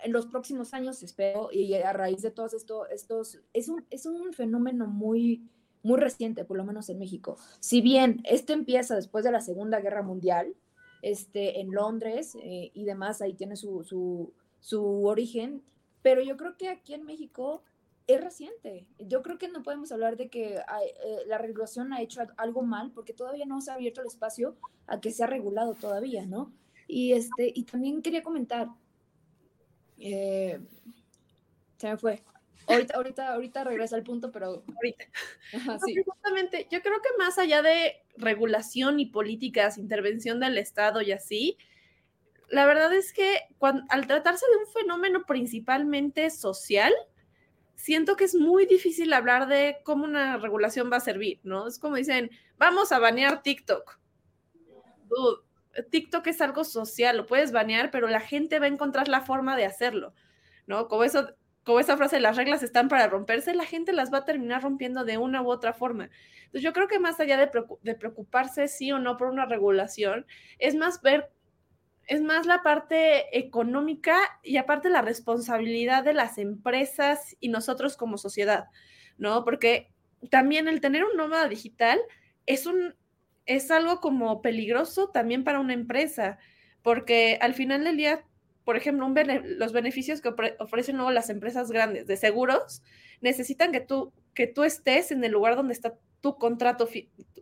en 0.00 0.12
los 0.12 0.26
próximos 0.26 0.74
años, 0.74 1.02
espero, 1.02 1.50
y 1.52 1.74
a 1.74 1.92
raíz 1.92 2.22
de 2.22 2.30
todos 2.30 2.52
esto, 2.54 2.86
estos, 2.88 3.40
es 3.52 3.68
un, 3.68 3.86
es 3.90 4.06
un 4.06 4.32
fenómeno 4.32 4.86
muy, 4.86 5.48
muy 5.82 5.98
reciente, 5.98 6.44
por 6.44 6.56
lo 6.56 6.64
menos 6.64 6.88
en 6.88 6.98
México. 6.98 7.38
Si 7.60 7.80
bien 7.80 8.20
esto 8.24 8.52
empieza 8.52 8.96
después 8.96 9.24
de 9.24 9.32
la 9.32 9.40
Segunda 9.40 9.80
Guerra 9.80 10.02
Mundial, 10.02 10.54
este, 11.02 11.60
en 11.60 11.70
Londres 11.70 12.34
eh, 12.42 12.70
y 12.74 12.84
demás, 12.84 13.22
ahí 13.22 13.34
tiene 13.34 13.56
su, 13.56 13.84
su, 13.84 14.32
su 14.60 15.06
origen, 15.06 15.62
pero 16.02 16.22
yo 16.22 16.36
creo 16.36 16.56
que 16.56 16.68
aquí 16.68 16.94
en 16.94 17.04
México 17.04 17.62
es 18.06 18.22
reciente. 18.22 18.86
Yo 18.98 19.22
creo 19.22 19.38
que 19.38 19.48
no 19.48 19.62
podemos 19.62 19.92
hablar 19.92 20.16
de 20.16 20.28
que 20.28 20.56
eh, 20.56 21.22
la 21.26 21.38
regulación 21.38 21.92
ha 21.92 22.02
hecho 22.02 22.22
algo 22.36 22.62
mal 22.62 22.90
porque 22.92 23.14
todavía 23.14 23.46
no 23.46 23.60
se 23.60 23.70
ha 23.70 23.74
abierto 23.74 24.00
el 24.00 24.06
espacio 24.06 24.56
a 24.86 25.00
que 25.00 25.10
sea 25.10 25.26
regulado 25.26 25.74
todavía, 25.74 26.26
¿no? 26.26 26.52
Y, 26.86 27.12
este, 27.12 27.52
y 27.54 27.64
también 27.64 28.02
quería 28.02 28.22
comentar, 28.22 28.68
eh, 29.98 30.60
se 31.78 31.88
me 31.88 31.96
fue. 31.96 32.22
Ahorita, 32.66 32.96
ahorita, 32.96 33.34
ahorita 33.34 33.64
regresa 33.64 33.96
al 33.96 34.04
punto, 34.04 34.30
pero 34.32 34.64
ahorita. 34.74 35.04
sí. 35.84 35.96
Justamente, 36.04 36.66
yo 36.70 36.80
creo 36.82 37.00
que 37.02 37.10
más 37.18 37.38
allá 37.38 37.62
de 37.62 38.02
regulación 38.16 39.00
y 39.00 39.06
políticas, 39.06 39.76
intervención 39.76 40.40
del 40.40 40.56
Estado 40.56 41.02
y 41.02 41.12
así, 41.12 41.58
la 42.48 42.66
verdad 42.66 42.94
es 42.94 43.12
que 43.12 43.40
al 43.88 44.06
tratarse 44.06 44.46
de 44.50 44.56
un 44.58 44.66
fenómeno 44.72 45.24
principalmente 45.26 46.30
social, 46.30 46.92
siento 47.74 48.16
que 48.16 48.24
es 48.24 48.34
muy 48.34 48.66
difícil 48.66 49.12
hablar 49.12 49.46
de 49.46 49.78
cómo 49.84 50.04
una 50.04 50.36
regulación 50.38 50.90
va 50.90 50.96
a 50.98 51.00
servir, 51.00 51.40
¿no? 51.42 51.66
Es 51.66 51.78
como 51.78 51.96
dicen, 51.96 52.30
vamos 52.56 52.92
a 52.92 52.98
banear 52.98 53.42
TikTok. 53.42 53.98
TikTok 55.90 56.26
es 56.26 56.40
algo 56.40 56.64
social, 56.64 57.16
lo 57.16 57.26
puedes 57.26 57.52
banear, 57.52 57.90
pero 57.90 58.08
la 58.08 58.20
gente 58.20 58.58
va 58.58 58.66
a 58.66 58.68
encontrar 58.68 59.08
la 59.08 59.20
forma 59.20 59.56
de 59.56 59.64
hacerlo, 59.64 60.14
¿no? 60.66 60.88
Como 60.88 61.04
eso, 61.04 61.34
como 61.64 61.80
esa 61.80 61.96
frase, 61.96 62.20
las 62.20 62.36
reglas 62.36 62.62
están 62.62 62.88
para 62.88 63.08
romperse, 63.08 63.54
la 63.54 63.64
gente 63.64 63.92
las 63.92 64.12
va 64.12 64.18
a 64.18 64.24
terminar 64.24 64.62
rompiendo 64.62 65.04
de 65.04 65.18
una 65.18 65.42
u 65.42 65.50
otra 65.50 65.72
forma. 65.72 66.10
Entonces 66.44 66.62
yo 66.62 66.72
creo 66.72 66.88
que 66.88 66.98
más 66.98 67.18
allá 67.20 67.36
de, 67.36 67.50
de 67.82 67.94
preocuparse 67.94 68.68
sí 68.68 68.92
o 68.92 68.98
no 68.98 69.16
por 69.16 69.28
una 69.28 69.46
regulación, 69.46 70.26
es 70.58 70.74
más 70.74 71.02
ver 71.02 71.30
es 72.06 72.20
más 72.20 72.46
la 72.46 72.62
parte 72.62 73.36
económica 73.36 74.18
y 74.42 74.56
aparte 74.58 74.90
la 74.90 75.02
responsabilidad 75.02 76.04
de 76.04 76.14
las 76.14 76.38
empresas 76.38 77.36
y 77.40 77.48
nosotros 77.48 77.96
como 77.96 78.18
sociedad, 78.18 78.66
¿no? 79.16 79.44
Porque 79.44 79.90
también 80.30 80.68
el 80.68 80.80
tener 80.80 81.04
un 81.04 81.16
nómada 81.16 81.48
digital 81.48 81.98
es 82.46 82.66
un 82.66 82.94
es 83.46 83.70
algo 83.70 84.00
como 84.00 84.42
peligroso 84.42 85.08
también 85.08 85.44
para 85.44 85.60
una 85.60 85.74
empresa, 85.74 86.38
porque 86.82 87.38
al 87.40 87.54
final 87.54 87.84
del 87.84 87.96
día, 87.96 88.24
por 88.64 88.76
ejemplo, 88.76 89.08
los 89.58 89.72
beneficios 89.72 90.20
que 90.20 90.32
ofrecen 90.58 90.96
luego 90.96 91.10
las 91.10 91.30
empresas 91.30 91.70
grandes 91.70 92.06
de 92.06 92.16
seguros 92.16 92.82
necesitan 93.20 93.72
que 93.72 93.80
tú 93.80 94.12
que 94.34 94.46
tú 94.48 94.64
estés 94.64 95.12
en 95.12 95.22
el 95.22 95.30
lugar 95.30 95.54
donde 95.54 95.74
está 95.74 95.94
tu 96.20 96.36
contrato, 96.38 96.88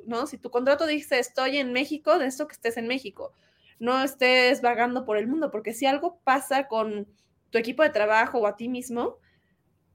¿no? 0.04 0.26
Si 0.26 0.36
tu 0.36 0.50
contrato 0.50 0.86
dice 0.86 1.18
estoy 1.18 1.56
en 1.56 1.72
México, 1.72 2.18
de 2.18 2.26
esto 2.26 2.46
que 2.46 2.52
estés 2.52 2.76
en 2.76 2.86
México 2.86 3.32
no 3.82 4.00
estés 4.00 4.62
vagando 4.62 5.04
por 5.04 5.16
el 5.16 5.26
mundo, 5.26 5.50
porque 5.50 5.74
si 5.74 5.86
algo 5.86 6.20
pasa 6.22 6.68
con 6.68 7.08
tu 7.50 7.58
equipo 7.58 7.82
de 7.82 7.90
trabajo 7.90 8.38
o 8.38 8.46
a 8.46 8.56
ti 8.56 8.68
mismo, 8.68 9.18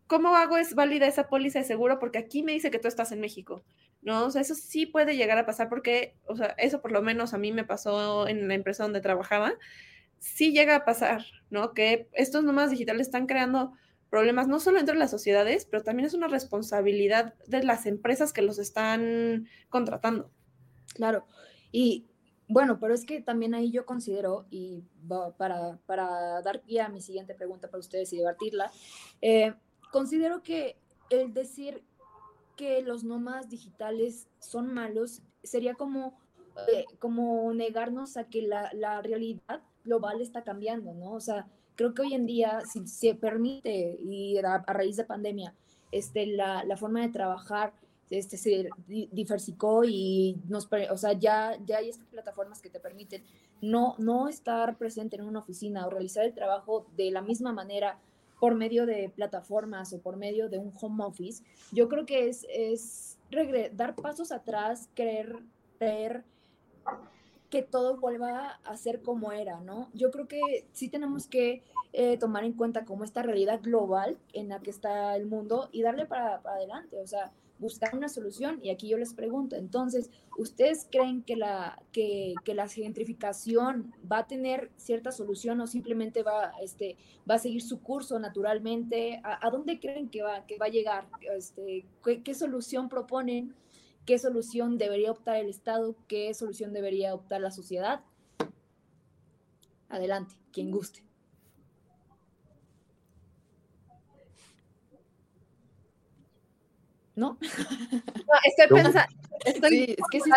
¿cómo 0.07 0.35
hago 0.35 0.57
es 0.57 0.75
válida 0.75 1.07
esa 1.07 1.29
póliza 1.29 1.59
de 1.59 1.65
seguro? 1.65 1.97
Porque 1.97 2.17
aquí 2.17 2.43
me 2.43 2.51
dice 2.51 2.69
que 2.69 2.79
tú 2.79 2.89
estás 2.89 3.13
en 3.13 3.21
México, 3.21 3.63
¿no? 4.01 4.25
O 4.25 4.31
sea, 4.31 4.41
eso 4.41 4.55
sí 4.55 4.85
puede 4.85 5.15
llegar 5.15 5.37
a 5.37 5.45
pasar 5.45 5.69
porque, 5.69 6.15
o 6.25 6.35
sea, 6.35 6.47
eso 6.57 6.81
por 6.81 6.91
lo 6.91 7.01
menos 7.01 7.33
a 7.33 7.37
mí 7.37 7.51
me 7.51 7.63
pasó 7.63 8.27
en 8.27 8.47
la 8.47 8.53
empresa 8.53 8.83
donde 8.83 9.01
trabajaba, 9.01 9.53
sí 10.19 10.51
llega 10.51 10.75
a 10.75 10.85
pasar, 10.85 11.25
¿no? 11.49 11.73
Que 11.73 12.09
estos 12.13 12.43
nómadas 12.43 12.71
digitales 12.71 13.07
están 13.07 13.27
creando 13.27 13.73
problemas 14.09 14.47
no 14.47 14.59
solo 14.59 14.79
entre 14.79 14.95
las 14.95 15.11
sociedades, 15.11 15.65
pero 15.65 15.83
también 15.83 16.07
es 16.07 16.13
una 16.13 16.27
responsabilidad 16.27 17.33
de 17.47 17.63
las 17.63 17.85
empresas 17.85 18.33
que 18.33 18.41
los 18.41 18.57
están 18.57 19.47
contratando. 19.69 20.31
Claro, 20.95 21.25
y 21.71 22.07
bueno, 22.47 22.79
pero 22.79 22.93
es 22.93 23.05
que 23.05 23.21
también 23.21 23.53
ahí 23.53 23.71
yo 23.71 23.85
considero, 23.85 24.45
y 24.49 24.83
para, 25.37 25.77
para 25.85 26.41
dar 26.41 26.61
pie 26.61 26.81
a 26.81 26.89
mi 26.89 27.01
siguiente 27.01 27.35
pregunta 27.35 27.69
para 27.69 27.79
ustedes 27.79 28.13
y 28.13 28.17
debatirla, 28.17 28.71
eh, 29.21 29.53
considero 29.91 30.43
que 30.43 30.77
el 31.09 31.33
decir 31.33 31.83
que 32.57 32.81
los 32.81 33.05
nómadas 33.05 33.49
digitales 33.49 34.27
son 34.39 34.73
malos 34.73 35.21
sería 35.43 35.75
como, 35.75 36.19
eh, 36.67 36.83
como 36.99 37.53
negarnos 37.53 38.17
a 38.17 38.25
que 38.25 38.41
la, 38.41 38.69
la, 38.73 39.01
realidad 39.01 39.61
global 39.85 40.19
está 40.19 40.43
cambiando, 40.43 40.93
¿no? 40.93 41.13
O 41.13 41.21
sea, 41.21 41.47
creo 41.75 41.93
que 41.93 42.01
hoy 42.01 42.13
en 42.13 42.25
día, 42.25 42.61
si 42.61 42.85
se 42.87 43.15
permite, 43.15 43.97
y 44.01 44.37
a, 44.39 44.55
a 44.55 44.73
raíz 44.73 44.97
de 44.97 45.05
pandemia, 45.05 45.55
este, 45.93 46.25
la, 46.25 46.65
la 46.65 46.75
forma 46.75 47.01
de 47.01 47.09
trabajar 47.09 47.73
este, 48.09 48.37
se 48.37 48.69
diversificó 48.87 49.83
y 49.83 50.37
nos, 50.47 50.69
o 50.91 50.97
sea, 50.97 51.13
ya, 51.13 51.57
ya 51.65 51.77
hay 51.77 51.89
estas 51.89 52.07
plataformas 52.07 52.61
que 52.61 52.69
te 52.69 52.79
permiten 52.79 53.23
no, 53.61 53.95
no 53.97 54.29
estar 54.29 54.77
presente 54.77 55.17
en 55.17 55.23
una 55.23 55.39
oficina 55.39 55.85
o 55.85 55.89
realizar 55.89 56.25
el 56.25 56.33
trabajo 56.33 56.87
de 56.95 57.11
la 57.11 57.21
misma 57.21 57.51
manera 57.51 57.99
por 58.39 58.55
medio 58.55 58.85
de 58.85 59.09
plataformas 59.09 59.93
o 59.93 59.99
por 59.99 60.17
medio 60.17 60.49
de 60.49 60.57
un 60.57 60.71
home 60.79 61.03
office, 61.03 61.43
yo 61.71 61.89
creo 61.89 62.05
que 62.05 62.29
es, 62.29 62.45
es 62.49 63.17
dar 63.73 63.95
pasos 63.95 64.31
atrás, 64.31 64.89
creer, 64.93 65.39
creer 65.77 66.23
que 67.49 67.63
todo 67.63 67.97
vuelva 67.97 68.59
a 68.63 68.77
ser 68.77 69.01
como 69.01 69.31
era, 69.31 69.59
¿no? 69.61 69.89
Yo 69.93 70.11
creo 70.11 70.27
que 70.27 70.67
sí 70.73 70.89
tenemos 70.89 71.27
que 71.27 71.63
eh, 71.93 72.17
tomar 72.17 72.43
en 72.43 72.53
cuenta 72.53 72.85
como 72.85 73.03
esta 73.03 73.21
realidad 73.21 73.61
global 73.61 74.17
en 74.33 74.49
la 74.49 74.59
que 74.59 74.69
está 74.69 75.15
el 75.15 75.25
mundo 75.25 75.69
y 75.71 75.81
darle 75.81 76.05
para, 76.05 76.41
para 76.41 76.57
adelante, 76.57 76.99
o 76.99 77.07
sea, 77.07 77.31
buscar 77.59 77.95
una 77.95 78.09
solución. 78.09 78.59
Y 78.61 78.69
aquí 78.69 78.87
yo 78.89 78.97
les 78.97 79.13
pregunto, 79.13 79.55
entonces, 79.55 80.09
¿ustedes 80.37 80.87
creen 80.91 81.23
que 81.23 81.35
la, 81.35 81.81
que, 81.91 82.33
que 82.43 82.53
la 82.53 82.67
gentrificación 82.67 83.93
va 84.09 84.19
a 84.19 84.27
tener 84.27 84.71
cierta 84.77 85.11
solución 85.11 85.59
o 85.61 85.67
simplemente 85.67 86.23
va, 86.23 86.51
este, 86.61 86.97
va 87.29 87.35
a 87.35 87.39
seguir 87.39 87.61
su 87.61 87.81
curso 87.81 88.19
naturalmente? 88.19 89.21
¿A, 89.23 89.49
dónde 89.49 89.79
creen 89.79 90.09
que 90.09 90.21
va, 90.21 90.45
que 90.45 90.57
va 90.57 90.67
a 90.67 90.69
llegar? 90.69 91.07
Este, 91.35 91.85
¿qué, 92.03 92.23
¿Qué 92.23 92.33
solución 92.33 92.89
proponen? 92.89 93.55
¿Qué 94.05 94.17
solución 94.19 94.77
debería 94.77 95.11
optar 95.11 95.37
el 95.37 95.49
Estado? 95.49 95.95
¿Qué 96.07 96.33
solución 96.33 96.73
debería 96.73 97.13
optar 97.13 97.41
la 97.41 97.51
sociedad? 97.51 98.01
Adelante, 99.89 100.35
quien 100.51 100.71
guste. 100.71 101.06
¿No? 107.18 107.38
estoy 108.45 108.68
pensando. 108.70 109.13
Sí, 109.70 109.95
es 109.97 110.05
que 110.09 110.20
sí 110.22 110.30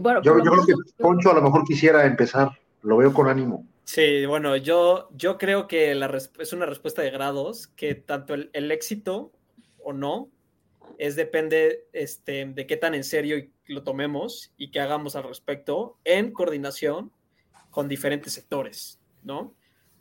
Bueno, 0.00 0.22
yo, 0.22 0.38
yo 0.38 0.50
creo 0.52 0.66
que 0.66 0.74
Poncho 0.96 1.30
a 1.30 1.34
lo 1.34 1.42
mejor 1.42 1.64
quisiera 1.64 2.06
empezar. 2.06 2.50
Lo 2.82 2.96
veo 2.96 3.12
con 3.12 3.28
ánimo. 3.28 3.66
Sí, 3.84 4.24
bueno, 4.26 4.56
yo, 4.56 5.08
yo 5.14 5.38
creo 5.38 5.66
que 5.66 5.94
la 5.94 6.06
es 6.38 6.52
una 6.52 6.66
respuesta 6.66 7.02
de 7.02 7.10
grados, 7.10 7.68
que 7.68 7.94
tanto 7.94 8.34
el, 8.34 8.50
el, 8.52 8.70
éxito 8.70 9.32
o 9.82 9.92
no 9.92 10.28
es 10.98 11.16
depende 11.16 11.86
este, 11.92 12.46
de 12.46 12.66
qué 12.66 12.76
tan 12.76 12.94
en 12.94 13.04
serio 13.04 13.44
lo 13.66 13.82
tomemos 13.82 14.52
y 14.56 14.70
qué 14.70 14.80
hagamos 14.80 15.16
al 15.16 15.24
respecto 15.24 15.98
en 16.04 16.32
coordinación 16.32 17.12
con 17.70 17.88
diferentes 17.88 18.32
sectores, 18.32 19.00
¿no? 19.22 19.54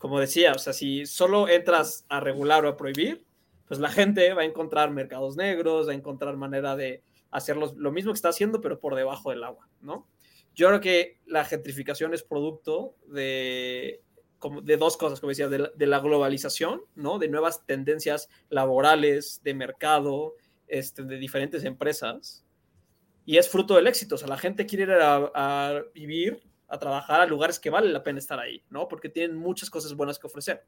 como 0.06 0.20
decía, 0.20 0.52
o 0.54 0.60
sea, 0.60 0.72
si 0.72 1.08
solo 1.08 1.50
entras 1.50 2.06
a 2.10 2.20
regular 2.20 2.64
o 2.64 2.70
a 2.70 2.78
prohibir, 2.78 3.25
pues 3.68 3.80
la 3.80 3.90
gente 3.90 4.34
va 4.34 4.44
a 4.44 4.46
encontrar 4.46 4.92
mercados 4.92 5.36
negros, 5.38 5.88
va 5.88 5.92
a 5.92 5.96
encontrar 5.96 6.38
manera 6.38 6.76
de 6.76 7.04
hacer 7.32 7.58
lo 7.58 7.92
mismo 7.92 8.12
que 8.12 8.18
está 8.18 8.30
haciendo, 8.30 8.62
pero 8.62 8.80
por 8.80 8.96
debajo 8.96 9.32
del 9.32 9.44
agua, 9.44 9.68
¿no? 9.82 10.08
Yo 10.54 10.70
creo 10.70 10.80
que 10.80 11.20
la 11.26 11.44
gentrificación 11.44 12.14
es 12.14 12.24
producto 12.24 12.96
de, 13.08 14.02
como 14.40 14.62
de 14.62 14.78
dos 14.78 14.96
cosas, 14.96 15.20
como 15.20 15.30
decía, 15.30 15.50
de 15.50 15.86
la, 15.88 16.00
globalización, 16.00 16.82
¿no? 16.96 17.20
De 17.20 17.28
nuevas 17.28 17.66
tendencias 17.66 18.30
laborales, 18.50 19.42
de 19.44 19.54
mercado, 19.54 20.36
este, 20.68 21.04
de 21.04 21.18
diferentes 21.18 21.66
empresas. 21.66 22.46
Y 23.26 23.38
es 23.38 23.50
fruto 23.50 23.76
del 23.76 23.88
éxito. 23.88 24.16
O 24.16 24.18
sea, 24.18 24.30
la 24.30 24.38
gente 24.38 24.66
quiere 24.66 24.84
ir 24.84 24.92
a, 25.02 25.84
vivir, 25.94 26.42
a 26.70 26.80
trabajar 26.80 27.20
a 27.20 27.26
lugares 27.26 27.60
que 27.60 27.70
vale 27.70 27.90
la 27.90 28.04
pena 28.04 28.20
estar 28.20 28.40
ahí, 28.40 28.64
¿no? 28.70 28.88
Porque 28.88 29.10
tienen 29.10 29.36
muchas 29.36 29.70
cosas 29.70 29.94
buenas 29.94 30.20
que 30.20 30.28
ofrecer. 30.28 30.64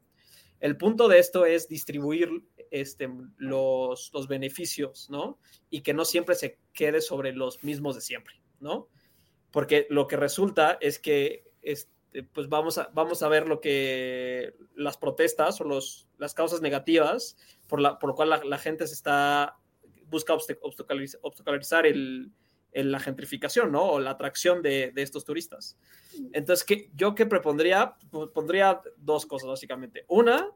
El 0.60 0.76
punto 0.76 1.08
de 1.08 1.18
esto 1.18 1.46
es 1.46 1.68
distribuir 1.68 2.28
este, 2.70 3.08
los, 3.36 4.10
los 4.12 4.28
beneficios, 4.28 5.08
¿no? 5.10 5.38
Y 5.70 5.82
que 5.82 5.94
no 5.94 6.04
siempre 6.04 6.34
se 6.34 6.58
quede 6.72 7.00
sobre 7.00 7.32
los 7.32 7.62
mismos 7.64 7.94
de 7.94 8.00
siempre, 8.00 8.40
¿no? 8.60 8.88
Porque 9.50 9.86
lo 9.90 10.06
que 10.06 10.16
resulta 10.16 10.78
es 10.80 10.98
que 10.98 11.44
este, 11.62 11.90
pues 12.32 12.48
vamos 12.48 12.78
a, 12.78 12.90
vamos 12.94 13.22
a 13.22 13.28
ver 13.28 13.46
lo 13.46 13.60
que 13.60 14.54
las 14.74 14.96
protestas 14.96 15.60
o 15.60 15.64
los, 15.64 16.08
las 16.18 16.34
causas 16.34 16.60
negativas 16.60 17.36
por, 17.66 17.80
la, 17.80 17.98
por 17.98 18.10
lo 18.10 18.14
cual 18.14 18.40
la, 18.44 18.58
gente 18.58 18.86
se 18.86 18.94
está, 18.94 19.58
busca 20.06 20.34
obstaculizar, 20.34 21.86
el, 21.86 22.32
la 22.72 23.00
gentrificación, 23.00 23.72
¿no? 23.72 23.84
O 23.84 24.00
la 24.00 24.10
atracción 24.10 24.62
de, 24.62 24.92
de 24.92 25.02
estos 25.02 25.24
turistas. 25.24 25.76
Entonces, 26.32 26.64
¿qué, 26.64 26.90
yo 26.94 27.14
qué 27.14 27.26
propondría, 27.26 27.96
pondría 28.32 28.80
dos 28.96 29.26
cosas 29.26 29.48
básicamente. 29.48 30.04
Una 30.08 30.50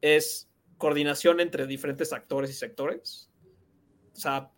es 0.00 0.48
coordinación 0.78 1.40
entre 1.40 1.66
diferentes 1.66 2.12
actores 2.12 2.50
y 2.50 2.54
sectores. 2.54 3.30
O 4.12 4.18
sea, 4.18 4.50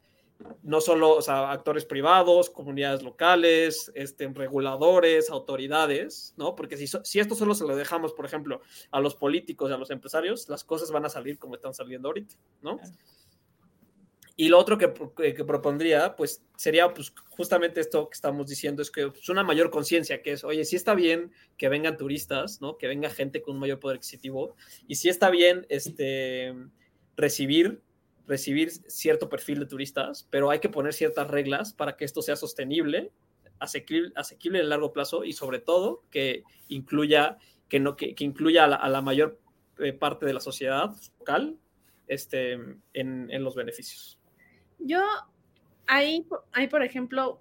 no 0.63 0.81
solo 0.81 1.17
o 1.17 1.23
sea, 1.23 1.51
actores 1.51 1.85
privados, 1.85 2.51
comunidades 2.51 3.03
locales, 3.03 3.91
este, 3.95 4.29
reguladores, 4.29 5.31
autoridades, 5.31 6.35
¿no? 6.37 6.55
Porque 6.55 6.77
si, 6.77 6.87
si 6.87 7.21
esto 7.21 7.35
solo 7.35 7.55
se 7.55 7.67
lo 7.67 7.75
dejamos, 7.75 8.13
por 8.13 8.25
ejemplo, 8.25 8.61
a 8.91 9.01
los 9.01 9.17
políticos 9.17 9.71
y 9.71 9.75
a 9.75 9.79
los 9.79 9.91
empresarios, 9.91 10.49
las 10.49 10.65
cosas 10.65 10.91
van 10.91 11.05
a 11.05 11.09
salir 11.09 11.39
como 11.39 11.55
están 11.55 11.75
saliendo 11.75 12.09
ahorita, 12.09 12.37
¿no? 12.63 12.79
Y 14.41 14.51
lo 14.51 14.59
otro 14.61 14.79
que, 14.79 14.87
propondría, 14.87 16.15
pues, 16.15 16.45
sería 16.57 16.95
pues, 16.95 17.13
justamente 17.31 17.81
esto 17.81 18.09
que 18.09 18.15
estamos 18.15 18.47
diciendo, 18.47 18.83
es 18.83 18.91
que 18.93 19.01
es 19.01 19.09
pues, 19.09 19.29
una 19.31 19.43
mayor 19.43 19.69
conciencia, 19.69 20.23
que 20.23 20.31
es, 20.31 20.45
oye, 20.45 20.65
sí 20.65 20.77
está 20.77 20.95
bien 20.95 21.33
que 21.57 21.69
vengan 21.69 21.97
turistas, 21.97 22.61
¿no? 22.61 22.79
Que 22.79 22.87
venga 22.87 23.11
gente 23.11 23.43
con 23.43 23.55
un 23.55 23.61
mayor 23.61 23.81
poder 23.81 23.97
adquisitivo, 23.97 24.55
y 24.87 24.95
sí 24.95 25.09
está 25.09 25.29
bien 25.31 25.67
este, 25.71 26.55
recibir, 27.17 27.83
recibir 28.29 28.71
cierto 28.71 29.29
perfil 29.29 29.59
de 29.59 29.67
turistas, 29.67 30.29
pero 30.31 30.51
hay 30.51 30.61
que 30.61 30.69
poner 30.69 30.93
ciertas 30.95 31.27
reglas 31.27 31.73
para 31.73 31.97
que 31.97 32.05
esto 32.05 32.23
sea 32.23 32.37
sostenible, 32.37 33.11
asequible, 33.59 34.13
asequible 34.15 34.59
en 34.59 34.65
el 34.67 34.71
largo 34.71 34.93
plazo, 34.93 35.25
y 35.25 35.33
sobre 35.33 35.59
todo 35.59 36.05
que 36.13 36.45
incluya, 36.69 37.39
que 37.69 37.81
no, 37.81 37.97
que, 37.97 38.15
que 38.15 38.23
incluya 38.23 38.67
a 38.67 38.69
la, 38.69 38.77
a 38.77 38.89
la 38.89 39.03
mayor 39.03 39.41
eh, 39.81 39.93
parte 39.95 40.27
de 40.27 40.35
la 40.35 40.41
sociedad 40.41 40.95
local 41.19 41.59
este, 42.07 42.53
en, 42.53 42.79
en 43.33 43.43
los 43.43 43.57
beneficios. 43.57 44.18
Yo, 44.79 45.03
ahí, 45.87 46.27
ahí 46.53 46.69
por 46.69 46.83
ejemplo, 46.83 47.41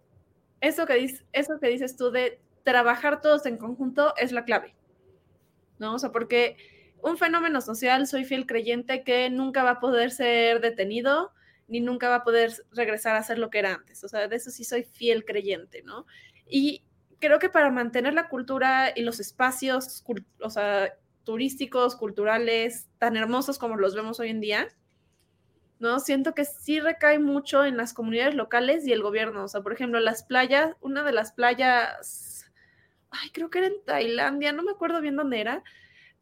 eso 0.61 0.85
que, 0.85 0.95
dices, 0.95 1.25
eso 1.33 1.59
que 1.59 1.67
dices 1.67 1.95
tú 1.95 2.11
de 2.11 2.39
trabajar 2.63 3.21
todos 3.21 3.45
en 3.45 3.57
conjunto 3.57 4.13
es 4.17 4.31
la 4.31 4.45
clave, 4.45 4.75
¿no? 5.79 5.95
O 5.95 5.99
sea, 5.99 6.11
porque 6.11 6.57
un 7.01 7.17
fenómeno 7.17 7.61
social, 7.61 8.07
soy 8.07 8.25
fiel 8.25 8.45
creyente 8.45 9.03
que 9.03 9.29
nunca 9.29 9.63
va 9.63 9.71
a 9.71 9.79
poder 9.79 10.11
ser 10.11 10.61
detenido, 10.61 11.31
ni 11.67 11.79
nunca 11.79 12.09
va 12.09 12.15
a 12.15 12.23
poder 12.23 12.53
regresar 12.71 13.15
a 13.15 13.23
ser 13.23 13.39
lo 13.39 13.49
que 13.49 13.59
era 13.59 13.75
antes. 13.75 14.03
O 14.03 14.07
sea, 14.07 14.27
de 14.27 14.35
eso 14.35 14.51
sí 14.51 14.63
soy 14.63 14.83
fiel 14.83 15.25
creyente, 15.25 15.83
¿no? 15.83 16.05
Y 16.49 16.83
creo 17.19 17.39
que 17.39 17.49
para 17.49 17.71
mantener 17.71 18.13
la 18.13 18.29
cultura 18.29 18.91
y 18.95 19.01
los 19.01 19.19
espacios, 19.19 20.03
o 20.41 20.49
sea, 20.49 20.93
turísticos, 21.23 21.95
culturales, 21.95 22.87
tan 22.99 23.17
hermosos 23.17 23.57
como 23.59 23.75
los 23.75 23.95
vemos 23.95 24.19
hoy 24.19 24.29
en 24.29 24.39
día, 24.39 24.67
¿no? 25.79 25.99
Siento 25.99 26.33
que 26.33 26.45
sí 26.45 26.79
recae 26.79 27.19
mucho 27.19 27.65
en 27.65 27.77
las 27.77 27.93
comunidades 27.93 28.35
locales 28.35 28.87
y 28.87 28.93
el 28.93 29.01
gobierno. 29.01 29.43
O 29.43 29.47
sea, 29.47 29.61
por 29.61 29.73
ejemplo, 29.73 29.99
las 29.99 30.23
playas, 30.23 30.75
una 30.81 31.03
de 31.03 31.11
las 31.11 31.31
playas, 31.33 32.51
ay, 33.11 33.29
creo 33.31 33.49
que 33.49 33.59
era 33.59 33.67
en 33.67 33.83
Tailandia, 33.85 34.51
no 34.51 34.63
me 34.63 34.71
acuerdo 34.71 35.01
bien 35.01 35.15
dónde 35.15 35.39
era, 35.39 35.63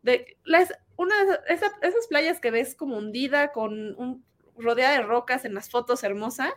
de 0.02 0.38
las, 0.44 0.74
una 0.98 1.16
de 1.26 1.40
esas, 1.48 2.08
playas 2.08 2.40
que 2.40 2.52
ves 2.52 2.76
como 2.76 2.98
hundida 2.98 3.52
con 3.52 3.96
un 3.96 4.24
rodeada 4.58 4.94
de 4.94 5.04
rocas 5.04 5.46
en 5.46 5.54
las 5.54 5.70
fotos 5.70 6.04
hermosa, 6.04 6.54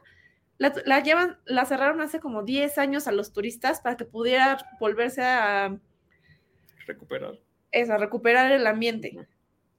la, 0.58 1.00
llevan, 1.00 1.38
la 1.46 1.64
cerraron 1.64 2.00
hace 2.00 2.20
como 2.20 2.42
10 2.42 2.78
años 2.78 3.06
a 3.06 3.12
los 3.12 3.32
turistas 3.32 3.80
para 3.80 3.96
que 3.96 4.04
pudiera 4.04 4.58
volverse 4.80 5.22
a 5.22 5.78
recuperar. 6.86 7.38
Eso, 7.70 7.94
a 7.94 7.98
recuperar 7.98 8.50
el 8.50 8.66
ambiente, 8.66 9.26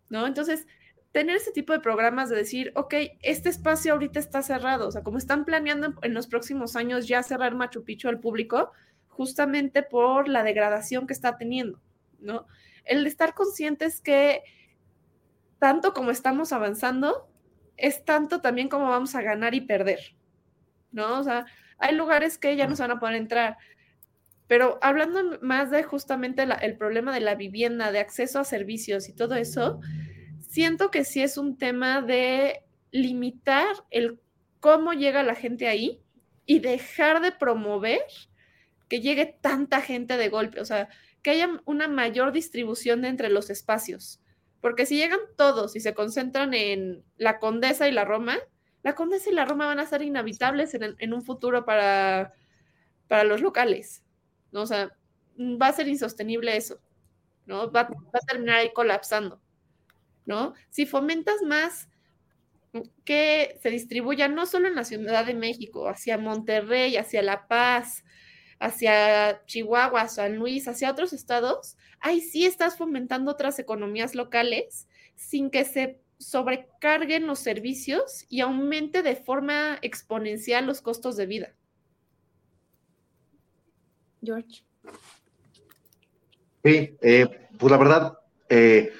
¿no? 0.10 0.26
Entonces, 0.26 0.68
tener 1.12 1.38
ese 1.38 1.52
tipo 1.52 1.74
de 1.74 1.80
programas 1.80 2.30
de 2.30 2.36
decir, 2.36 2.72
ok, 2.76 2.94
este 3.22 3.50
espacio 3.50 3.94
ahorita 3.94 4.20
está 4.20 4.42
cerrado, 4.42 4.88
o 4.88 4.92
sea, 4.92 5.02
como 5.02 5.18
están 5.18 5.44
planeando 5.44 5.96
en 6.04 6.14
los 6.14 6.28
próximos 6.28 6.76
años 6.76 7.08
ya 7.08 7.24
cerrar 7.24 7.56
Machu 7.56 7.84
Picchu 7.84 8.10
al 8.10 8.20
público, 8.20 8.72
justamente 9.08 9.84
por 9.84 10.30
la 10.30 10.44
degradación 10.44 11.08
que 11.08 11.14
está 11.14 11.38
teniendo, 11.38 11.82
¿no? 12.20 12.46
El 12.86 13.06
estar 13.08 13.34
conscientes 13.34 14.02
que 14.02 14.44
tanto 15.58 15.94
como 15.94 16.12
estamos 16.12 16.54
avanzando, 16.54 17.28
es 17.76 18.06
tanto 18.06 18.42
también 18.42 18.70
como 18.70 18.90
vamos 18.90 19.16
a 19.16 19.22
ganar 19.22 19.56
y 19.56 19.62
perder, 19.62 20.16
¿no? 20.92 21.20
O 21.20 21.24
sea, 21.24 21.46
hay 21.78 21.96
lugares 21.96 22.38
que 22.38 22.56
ya 22.56 22.68
no 22.68 22.76
se 22.76 22.84
van 22.84 22.92
a 22.92 23.00
poder 23.00 23.16
entrar, 23.16 23.58
pero 24.48 24.80
hablando 24.82 25.40
más 25.42 25.70
de 25.70 25.84
justamente 25.84 26.44
el 26.44 26.78
problema 26.78 27.14
de 27.14 27.22
la 27.22 27.36
vivienda, 27.36 27.92
de 27.92 28.00
acceso 28.00 28.40
a 28.40 28.44
servicios 28.44 29.10
y 29.10 29.14
todo 29.14 29.36
eso, 29.36 29.80
siento 30.50 30.90
que 30.90 31.06
sí 31.06 31.22
es 31.22 31.38
un 31.38 31.58
tema 31.58 32.02
de 32.02 32.66
limitar 32.92 33.68
el 33.92 34.20
cómo 34.60 34.94
llega 34.94 35.24
la 35.24 35.36
gente 35.36 35.68
ahí 35.68 36.02
y 36.46 36.60
dejar 36.60 37.22
de 37.22 37.32
promover 37.32 38.02
que 38.90 39.00
llegue 39.00 39.38
tanta 39.40 39.80
gente 39.80 40.18
de 40.18 40.30
golpe, 40.30 40.60
o 40.60 40.66
sea, 40.66 40.90
que 41.22 41.30
haya 41.30 41.62
una 41.66 41.88
mayor 41.88 42.32
distribución 42.32 43.06
entre 43.06 43.30
los 43.30 43.52
espacios. 43.52 44.20
Porque 44.60 44.88
si 44.88 44.98
llegan 44.98 45.20
todos 45.38 45.76
y 45.76 45.80
se 45.80 45.94
concentran 45.94 46.54
en 46.56 47.04
la 47.18 47.38
Condesa 47.38 47.88
y 47.88 47.92
la 47.92 48.04
Roma, 48.04 48.38
la 48.82 48.96
Condesa 48.96 49.30
y 49.30 49.34
la 49.34 49.46
Roma 49.46 49.68
van 49.68 49.80
a 49.80 49.86
ser 49.86 50.02
inhabitables 50.02 50.74
en, 50.74 51.14
un 51.14 51.22
futuro 51.22 51.64
para, 51.64 52.34
para 53.08 53.24
los 53.24 53.42
locales. 53.42 54.04
¿no? 54.52 54.64
O 54.64 54.66
sea, 54.66 54.98
va 55.38 55.68
a 55.68 55.74
ser 55.74 55.88
insostenible 55.88 56.58
eso. 56.58 56.80
¿no? 57.46 57.72
Va, 57.72 57.84
va 57.84 58.20
a 58.20 58.26
terminar 58.26 58.58
ahí 58.58 58.74
colapsando. 58.74 59.40
¿No? 60.26 60.54
Si 60.70 60.86
fomentas 60.86 61.42
más 61.42 61.90
que 63.04 63.58
se 63.62 63.70
distribuya 63.70 64.28
no 64.28 64.46
solo 64.46 64.68
en 64.68 64.76
la 64.76 64.84
Ciudad 64.84 65.26
de 65.26 65.34
México, 65.34 65.88
hacia 65.90 66.18
Monterrey, 66.18 66.98
hacia 66.98 67.22
La 67.22 67.48
Paz, 67.48 68.04
hacia 68.60 69.44
Chihuahua, 69.46 70.08
San 70.08 70.36
Luis, 70.36 70.68
hacia 70.68 70.92
otros 70.92 71.14
estados, 71.14 71.78
ahí 72.00 72.22
sí 72.22 72.46
estás 72.46 72.78
fomentando 72.78 73.32
otras 73.32 73.58
economías 73.60 74.16
locales 74.16 74.88
sin 75.16 75.50
que 75.50 75.66
se 75.66 76.00
sobrecarguen 76.18 77.28
los 77.28 77.40
servicios 77.40 78.26
y 78.30 78.42
aumente 78.42 79.02
de 79.02 79.16
forma 79.16 79.80
exponencial 79.82 80.66
los 80.66 80.82
costos 80.82 81.16
de 81.16 81.26
vida. 81.26 81.56
George. 84.22 84.64
Sí, 86.64 86.98
eh, 87.02 87.26
pues 87.58 87.72
la 87.72 87.78
verdad, 87.78 88.20
eh, 88.50 88.92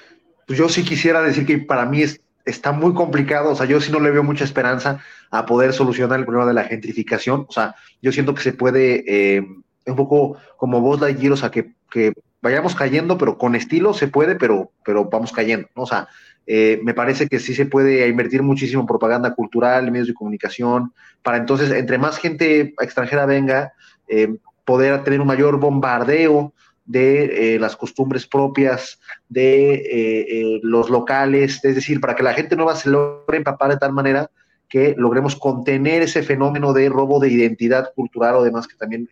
pues 0.50 0.58
yo 0.58 0.68
sí 0.68 0.82
quisiera 0.82 1.22
decir 1.22 1.46
que 1.46 1.58
para 1.58 1.86
mí 1.86 2.02
es, 2.02 2.20
está 2.44 2.72
muy 2.72 2.92
complicado, 2.92 3.50
o 3.50 3.54
sea, 3.54 3.66
yo 3.66 3.80
sí 3.80 3.92
no 3.92 4.00
le 4.00 4.10
veo 4.10 4.24
mucha 4.24 4.42
esperanza 4.42 4.98
a 5.30 5.46
poder 5.46 5.72
solucionar 5.72 6.18
el 6.18 6.24
problema 6.24 6.48
de 6.48 6.54
la 6.54 6.64
gentrificación, 6.64 7.46
o 7.48 7.52
sea, 7.52 7.76
yo 8.02 8.10
siento 8.10 8.34
que 8.34 8.42
se 8.42 8.52
puede, 8.52 9.04
eh, 9.06 9.46
un 9.86 9.94
poco 9.94 10.38
como 10.56 10.80
vos, 10.80 11.00
Lightyear, 11.00 11.34
o 11.34 11.36
sea, 11.36 11.52
que, 11.52 11.74
que, 11.88 12.14
vayamos 12.42 12.74
cayendo, 12.74 13.16
pero 13.16 13.38
con 13.38 13.54
estilo 13.54 13.94
se 13.94 14.08
puede, 14.08 14.34
pero, 14.34 14.72
pero 14.84 15.04
vamos 15.04 15.30
cayendo. 15.30 15.68
O 15.74 15.86
sea, 15.86 16.08
eh, 16.48 16.80
me 16.82 16.94
parece 16.94 17.28
que 17.28 17.38
sí 17.38 17.54
se 17.54 17.66
puede 17.66 18.08
invertir 18.08 18.42
muchísimo 18.42 18.80
en 18.80 18.88
propaganda 18.88 19.32
cultural, 19.36 19.88
medios 19.92 20.08
de 20.08 20.14
comunicación, 20.14 20.92
para 21.22 21.36
entonces, 21.36 21.70
entre 21.70 21.96
más 21.96 22.18
gente 22.18 22.74
extranjera 22.80 23.24
venga, 23.24 23.72
eh, 24.08 24.36
poder 24.64 25.04
tener 25.04 25.20
un 25.20 25.28
mayor 25.28 25.60
bombardeo 25.60 26.52
de 26.90 27.54
eh, 27.54 27.58
las 27.60 27.76
costumbres 27.76 28.26
propias 28.26 28.98
de 29.28 29.74
eh, 29.74 30.26
eh, 30.28 30.60
los 30.64 30.90
locales, 30.90 31.64
es 31.64 31.76
decir, 31.76 32.00
para 32.00 32.16
que 32.16 32.24
la 32.24 32.34
gente 32.34 32.56
nueva 32.56 32.74
se 32.74 32.90
logre 32.90 33.36
empapar 33.36 33.70
de 33.70 33.76
tal 33.76 33.92
manera 33.92 34.28
que 34.68 34.96
logremos 34.98 35.36
contener 35.36 36.02
ese 36.02 36.24
fenómeno 36.24 36.72
de 36.72 36.88
robo 36.88 37.20
de 37.20 37.28
identidad 37.28 37.92
cultural 37.94 38.34
o 38.34 38.42
demás 38.42 38.66
que 38.66 38.76
también 38.76 39.08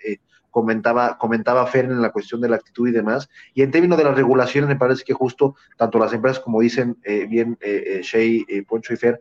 comentaba, 0.50 1.18
comentaba 1.18 1.66
Fer 1.68 1.84
en 1.84 2.02
la 2.02 2.10
cuestión 2.10 2.40
de 2.40 2.48
la 2.48 2.56
actitud 2.56 2.88
y 2.88 2.92
demás. 2.92 3.28
Y 3.54 3.62
en 3.62 3.70
términos 3.70 3.98
de 3.98 4.04
las 4.04 4.16
regulaciones, 4.16 4.68
me 4.68 4.76
parece 4.76 5.04
que 5.04 5.14
justo 5.14 5.54
tanto 5.76 6.00
las 6.00 6.12
empresas, 6.12 6.40
como 6.40 6.60
dicen 6.60 6.96
eh, 7.04 7.26
bien 7.26 7.58
eh, 7.60 8.00
Shea, 8.02 8.44
Poncho 8.66 8.92
y 8.92 8.96
Fer, 8.96 9.20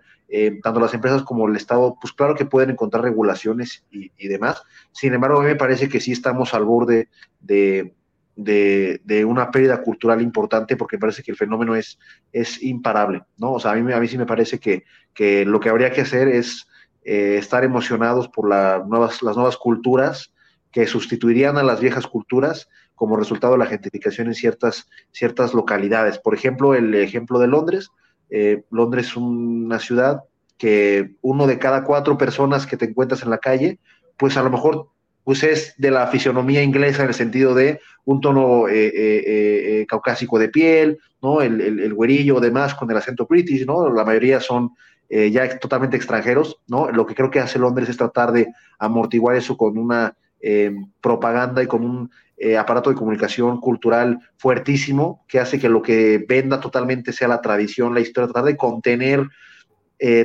tanto 0.64 0.80
las 0.80 0.94
empresas 0.94 1.22
como 1.24 1.48
el 1.48 1.56
Estado, 1.56 1.96
pues 2.02 2.12
claro 2.12 2.34
que 2.36 2.46
pueden 2.46 2.72
encontrar 2.72 3.04
regulaciones 3.04 3.86
y, 3.92 4.12
y, 4.18 4.28
demás. 4.28 4.64
Sin 4.92 5.14
embargo, 5.14 5.40
a 5.40 5.44
mí 5.44 5.48
me 5.48 5.56
parece 5.56 5.90
que 5.90 6.00
sí 6.00 6.12
estamos 6.12 6.54
al 6.54 6.66
borde 6.66 7.10
de, 7.40 7.94
de, 8.38 9.26
una 9.26 9.52
pérdida 9.52 9.82
cultural 9.82 10.22
importante 10.22 10.78
porque 10.78 10.98
parece 10.98 11.24
que 11.24 11.32
el 11.32 11.38
fenómeno 11.38 11.76
es, 11.76 11.98
es 12.32 12.62
imparable, 12.64 13.24
¿no? 13.38 13.54
O 13.54 13.60
sea, 13.60 13.72
a 13.72 13.76
mí, 13.76 13.92
a 13.92 14.00
mí 14.00 14.08
sí 14.08 14.18
me 14.18 14.26
parece 14.26 14.60
que, 14.60 14.84
que 15.14 15.46
lo 15.46 15.60
que 15.60 15.70
habría 15.70 15.92
que 15.92 16.02
hacer 16.02 16.28
es 16.28 16.68
eh, 17.04 17.38
estar 17.38 17.64
emocionados 17.64 18.30
por 18.30 18.46
nuevas, 18.48 19.22
las 19.24 19.36
nuevas 19.36 19.58
culturas 19.58 20.34
que 20.72 20.86
sustituirían 20.86 21.58
a 21.58 21.64
las 21.64 21.80
viejas 21.80 22.06
culturas 22.06 22.70
como 22.96 23.18
resultado 23.18 23.54
de 23.54 23.60
la 23.60 23.66
gentrificación 23.66 24.28
en 24.28 24.36
ciertas, 24.36 24.88
ciertas 25.12 25.54
localidades. 25.54 26.20
Por 26.20 26.36
ejemplo, 26.36 26.76
el 26.76 26.94
ejemplo 26.96 27.40
de 27.40 27.48
Londres. 27.48 27.90
Eh, 28.30 28.64
Londres 28.72 29.08
es 29.08 29.18
una 29.18 29.80
ciudad 29.80 30.24
que 30.58 31.16
uno 31.22 31.48
de 31.48 31.60
cada 31.60 31.84
cuatro 31.84 32.18
personas 32.18 32.66
que 32.66 32.78
te 32.78 32.86
encuentras 32.86 33.24
en 33.24 33.30
la 33.30 33.38
calle, 33.38 33.80
pues 34.18 34.36
a 34.36 34.44
lo 34.44 34.50
mejor 34.50 34.90
pues 35.28 35.44
es 35.44 35.74
de 35.76 35.92
la 35.92 36.08
fisionomía 36.08 36.64
inglesa 36.64 37.04
en 37.04 37.10
el 37.10 37.14
sentido 37.14 37.54
de 37.54 37.82
un 38.06 38.22
tono 38.22 38.70
eh, 38.70 38.88
eh, 38.88 39.24
eh, 39.82 39.86
caucásico 39.86 40.40
de 40.40 40.48
piel, 40.48 41.00
¿no? 41.22 41.42
El, 41.42 41.60
el, 41.60 41.82
el, 41.82 41.94
güerillo, 41.94 42.40
demás, 42.40 42.74
con 42.74 42.90
el 42.90 42.96
acento 42.96 43.28
british, 43.30 43.66
¿no? 43.66 43.94
La 43.94 44.06
mayoría 44.06 44.40
son 44.40 44.72
ya 45.10 45.60
totalmente 45.60 45.98
extranjeros, 45.98 46.62
¿no? 46.68 46.90
Lo 46.94 47.06
que 47.06 47.14
creo 47.14 47.30
que 47.30 47.42
hace 47.42 47.60
Londres 47.60 47.90
es 47.90 47.98
tratar 47.98 48.32
de 48.32 48.48
amortiguar 48.80 49.36
eso 49.36 49.58
con 49.58 49.78
una 49.78 50.16
propaganda 51.02 51.62
y 51.62 51.68
con 51.68 51.84
un 51.84 52.10
aparato 52.58 52.90
de 52.90 52.96
comunicación 52.96 53.60
cultural 53.60 54.20
fuertísimo 54.38 55.26
que 55.28 55.42
hace 55.42 55.60
que 55.60 55.68
lo 55.68 55.82
que 55.82 56.26
venda 56.26 56.62
totalmente 56.62 57.12
sea 57.12 57.28
la 57.28 57.42
tradición, 57.42 57.94
la 57.94 58.00
historia, 58.00 58.32
tratar 58.32 58.46
de 58.46 58.56
contener 58.56 59.28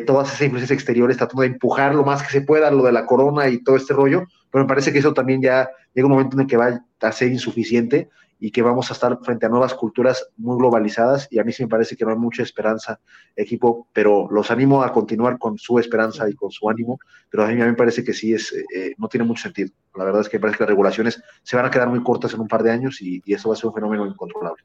todas 0.06 0.28
esas 0.28 0.42
influencias 0.42 0.70
exteriores, 0.70 1.16
tratando 1.16 1.42
de 1.42 1.48
empujar 1.48 1.94
lo 1.94 2.04
más 2.04 2.22
que 2.22 2.30
se 2.30 2.42
pueda 2.42 2.70
lo 2.70 2.82
de 2.84 2.92
la 2.92 3.06
corona 3.06 3.48
y 3.48 3.62
todo 3.62 3.76
este 3.76 3.94
rollo, 3.94 4.24
pero 4.50 4.64
me 4.64 4.68
parece 4.68 4.92
que 4.92 4.98
eso 4.98 5.14
también 5.14 5.40
ya 5.40 5.70
llega 5.94 6.06
un 6.06 6.12
momento 6.12 6.36
en 6.36 6.42
el 6.42 6.46
que 6.46 6.56
va 6.56 6.84
a 7.00 7.12
ser 7.12 7.32
insuficiente 7.32 8.10
y 8.44 8.50
que 8.50 8.60
vamos 8.60 8.90
a 8.90 8.94
estar 8.94 9.16
frente 9.22 9.46
a 9.46 9.48
nuevas 9.48 9.72
culturas 9.72 10.26
muy 10.36 10.56
globalizadas 10.56 11.28
y 11.30 11.38
a 11.38 11.44
mí 11.44 11.52
sí 11.52 11.62
me 11.62 11.68
parece 11.68 11.96
que 11.96 12.04
no 12.04 12.10
hay 12.10 12.16
mucha 12.16 12.42
esperanza, 12.42 12.98
equipo, 13.36 13.86
pero 13.92 14.28
los 14.32 14.50
animo 14.50 14.82
a 14.82 14.92
continuar 14.92 15.38
con 15.38 15.56
su 15.58 15.78
esperanza 15.78 16.28
y 16.28 16.34
con 16.34 16.50
su 16.50 16.68
ánimo, 16.68 16.98
pero 17.30 17.44
a 17.44 17.46
mí, 17.46 17.62
a 17.62 17.66
me 17.66 17.74
parece 17.74 18.02
que 18.02 18.12
sí 18.12 18.34
es, 18.34 18.52
eh, 18.52 18.94
no 18.98 19.06
tiene 19.06 19.24
mucho 19.24 19.44
sentido. 19.44 19.70
La 19.94 20.02
verdad 20.02 20.22
es 20.22 20.28
que 20.28 20.38
me 20.38 20.40
parece 20.40 20.58
que 20.58 20.64
las 20.64 20.70
regulaciones 20.70 21.22
se 21.44 21.54
van 21.54 21.66
a 21.66 21.70
quedar 21.70 21.88
muy 21.88 22.02
cortas 22.02 22.34
en 22.34 22.40
un 22.40 22.48
par 22.48 22.64
de 22.64 22.72
años 22.72 23.00
y, 23.00 23.22
eso 23.32 23.48
va 23.48 23.54
a 23.54 23.56
ser 23.56 23.68
un 23.68 23.74
fenómeno 23.74 24.04
incontrolable. 24.06 24.64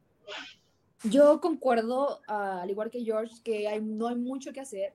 Yo 1.03 1.39
concuerdo, 1.41 2.21
al 2.27 2.69
igual 2.69 2.89
que 2.89 3.03
George, 3.03 3.35
que 3.43 3.79
no 3.81 4.07
hay 4.07 4.15
mucho 4.15 4.51
que 4.51 4.61
hacer 4.61 4.93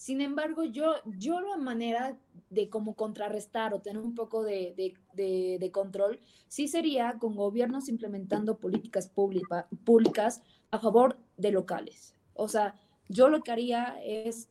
sin 0.00 0.22
embargo, 0.22 0.64
yo, 0.64 0.94
yo 1.18 1.42
la 1.42 1.58
manera 1.58 2.18
de 2.48 2.70
cómo 2.70 2.94
contrarrestar 2.94 3.74
o 3.74 3.82
tener 3.82 4.02
un 4.02 4.14
poco 4.14 4.42
de, 4.42 4.96
de, 5.12 5.70
control, 5.72 6.18
sí 6.48 6.68
sería 6.68 7.18
con 7.18 7.36
gobiernos 7.36 7.86
implementando 7.90 8.56
políticas 8.56 9.10
públicas 9.10 10.40
a 10.70 10.78
favor 10.78 11.18
de 11.36 11.50
locales. 11.52 12.14
O 12.32 12.48
sea, 12.48 12.76
yo 13.10 13.28
lo 13.28 13.42
que 13.42 13.52
haría 13.52 14.00
es 14.02 14.48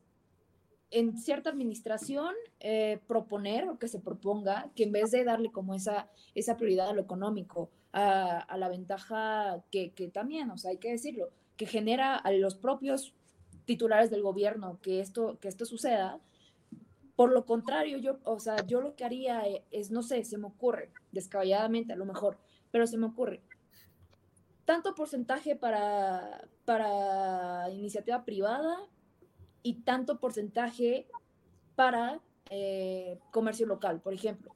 en 0.92 1.18
cierta 1.18 1.50
administración 1.50 2.36
eh, 2.60 3.00
proponer 3.08 3.70
o 3.70 3.80
que 3.80 3.88
se 3.88 4.00
proponga 4.00 4.70
que 4.76 4.84
en 4.84 4.92
vez 4.92 5.10
de 5.10 5.24
darle 5.24 5.52
como 5.52 5.74
esa, 5.74 6.12
esa 6.36 6.58
prioridad 6.58 6.90
a 6.90 6.94
lo 6.94 7.02
económico, 7.02 7.72
a, 7.92 8.58
la 8.58 8.70
ventaja 8.70 9.64
que, 9.72 9.92
que, 9.92 10.10
también, 10.10 10.52
o 10.52 10.58
sea, 10.58 10.72
hay 10.72 10.78
que 10.78 10.92
decirlo, 10.92 11.30
que 11.58 11.66
genera 11.66 12.16
a 12.16 12.32
los 12.32 12.56
propios 12.56 13.14
titulares 13.66 14.10
del 14.10 14.24
gobierno 14.24 14.80
que 14.82 15.00
esto, 15.00 15.38
que 15.40 15.48
esto 15.48 15.66
suceda. 15.66 16.20
Por 17.16 17.32
lo 17.32 17.46
contrario, 17.46 17.98
yo, 17.98 18.18
o 18.24 18.40
sea, 18.40 18.66
yo 18.66 18.82
lo 18.82 18.96
que 18.96 19.04
haría 19.04 19.44
es, 19.72 19.92
no 19.92 20.04
sé, 20.04 20.24
se 20.24 20.38
me 20.38 20.48
ocurre, 20.48 20.92
descabelladamente 21.12 21.94
a 21.94 21.98
lo 21.98 22.06
mejor, 22.06 22.38
pero 22.72 22.88
se 22.88 22.98
me 22.98 23.08
ocurre, 23.08 23.42
tanto 24.66 24.96
porcentaje 24.96 25.56
para, 25.56 26.48
para 26.64 27.70
iniciativa 27.72 28.24
privada 28.24 28.78
y 29.64 29.82
tanto 29.82 30.20
porcentaje 30.20 31.08
para 31.76 32.22
eh, 32.50 33.20
comercio 33.32 33.66
local, 33.66 34.00
por 34.00 34.14
ejemplo. 34.14 34.54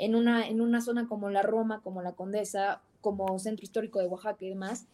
En 0.00 0.14
una, 0.14 0.48
en 0.48 0.62
una 0.62 0.80
zona 0.80 1.06
como 1.06 1.28
la 1.28 1.42
Roma, 1.42 1.82
como 1.82 2.00
la 2.00 2.12
Condesa, 2.12 2.82
como 3.02 3.38
centro 3.38 3.64
histórico 3.64 3.98
de 3.98 4.06
Oaxaca 4.06 4.44
y 4.46 4.48
demás, 4.48 4.86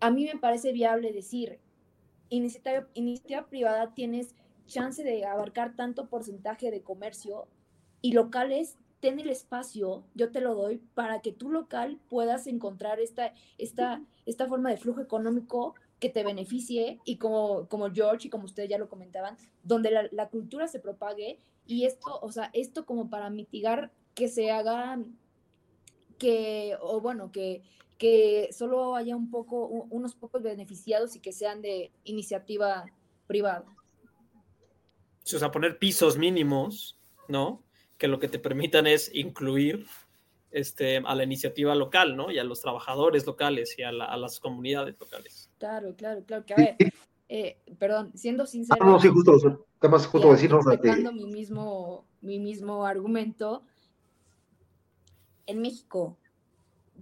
a 0.00 0.10
mí 0.10 0.24
me 0.24 0.38
parece 0.38 0.72
viable 0.72 1.10
decir, 1.10 1.58
iniciativa, 2.28 2.86
iniciativa 2.92 3.46
privada 3.46 3.94
tienes 3.94 4.34
chance 4.66 5.02
de 5.02 5.24
abarcar 5.24 5.74
tanto 5.74 6.10
porcentaje 6.10 6.70
de 6.70 6.82
comercio 6.82 7.48
y 8.02 8.12
locales, 8.12 8.76
ten 9.00 9.18
el 9.20 9.30
espacio, 9.30 10.04
yo 10.14 10.30
te 10.30 10.42
lo 10.42 10.54
doy, 10.54 10.82
para 10.94 11.20
que 11.22 11.32
tu 11.32 11.50
local 11.50 11.98
puedas 12.10 12.46
encontrar 12.46 13.00
esta, 13.00 13.32
esta, 13.56 14.02
esta 14.26 14.46
forma 14.46 14.70
de 14.70 14.76
flujo 14.76 15.00
económico 15.00 15.74
que 15.98 16.10
te 16.10 16.22
beneficie 16.24 17.00
y 17.04 17.16
como, 17.16 17.68
como 17.68 17.90
George 17.90 18.28
y 18.28 18.30
como 18.30 18.44
ustedes 18.44 18.68
ya 18.68 18.78
lo 18.78 18.88
comentaban, 18.88 19.36
donde 19.64 19.90
la, 19.90 20.08
la 20.12 20.28
cultura 20.28 20.68
se 20.68 20.78
propague 20.78 21.38
y 21.68 21.84
esto, 21.84 22.18
o 22.20 22.32
sea, 22.32 22.50
esto 22.54 22.86
como 22.86 23.10
para 23.10 23.28
mitigar 23.28 23.92
que 24.14 24.28
se 24.28 24.50
haga, 24.50 24.98
que, 26.18 26.76
o 26.80 27.00
bueno, 27.00 27.30
que, 27.30 27.62
que 27.98 28.48
solo 28.52 28.96
haya 28.96 29.14
un 29.14 29.30
poco, 29.30 29.66
unos 29.66 30.14
pocos 30.14 30.42
beneficiados 30.42 31.14
y 31.14 31.20
que 31.20 31.32
sean 31.32 31.60
de 31.60 31.92
iniciativa 32.04 32.86
privada. 33.26 33.66
O 35.22 35.38
sea, 35.38 35.50
poner 35.50 35.78
pisos 35.78 36.16
mínimos, 36.16 36.98
¿no? 37.28 37.62
Que 37.98 38.08
lo 38.08 38.18
que 38.18 38.28
te 38.28 38.38
permitan 38.38 38.86
es 38.86 39.14
incluir 39.14 39.86
este, 40.50 41.02
a 41.04 41.14
la 41.14 41.24
iniciativa 41.24 41.74
local, 41.74 42.16
¿no? 42.16 42.30
Y 42.30 42.38
a 42.38 42.44
los 42.44 42.62
trabajadores 42.62 43.26
locales 43.26 43.78
y 43.78 43.82
a, 43.82 43.92
las 43.92 44.40
comunidades 44.40 44.98
locales. 44.98 45.50
Claro, 45.58 45.94
claro, 45.94 46.24
claro. 46.24 46.46
Que 46.46 46.54
a 46.54 46.56
ver, 46.56 46.76
eh, 47.28 47.58
perdón, 47.78 48.12
siendo 48.14 48.46
sincero. 48.46 48.78
Ah, 48.80 48.86
no, 48.86 49.00
sí, 49.00 49.08
justo, 49.08 49.32
más 49.88 50.06
justo 50.06 50.32
decir, 50.32 50.50
mi 51.12 51.26
mismo, 51.26 52.04
mi 52.20 52.38
mismo 52.38 52.86
argumento. 52.86 53.62
En 55.46 55.62
México, 55.62 56.16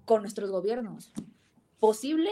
con 0.05 0.23
nuestros 0.23 0.51
gobiernos. 0.51 1.13
¿Posible? 1.81 2.31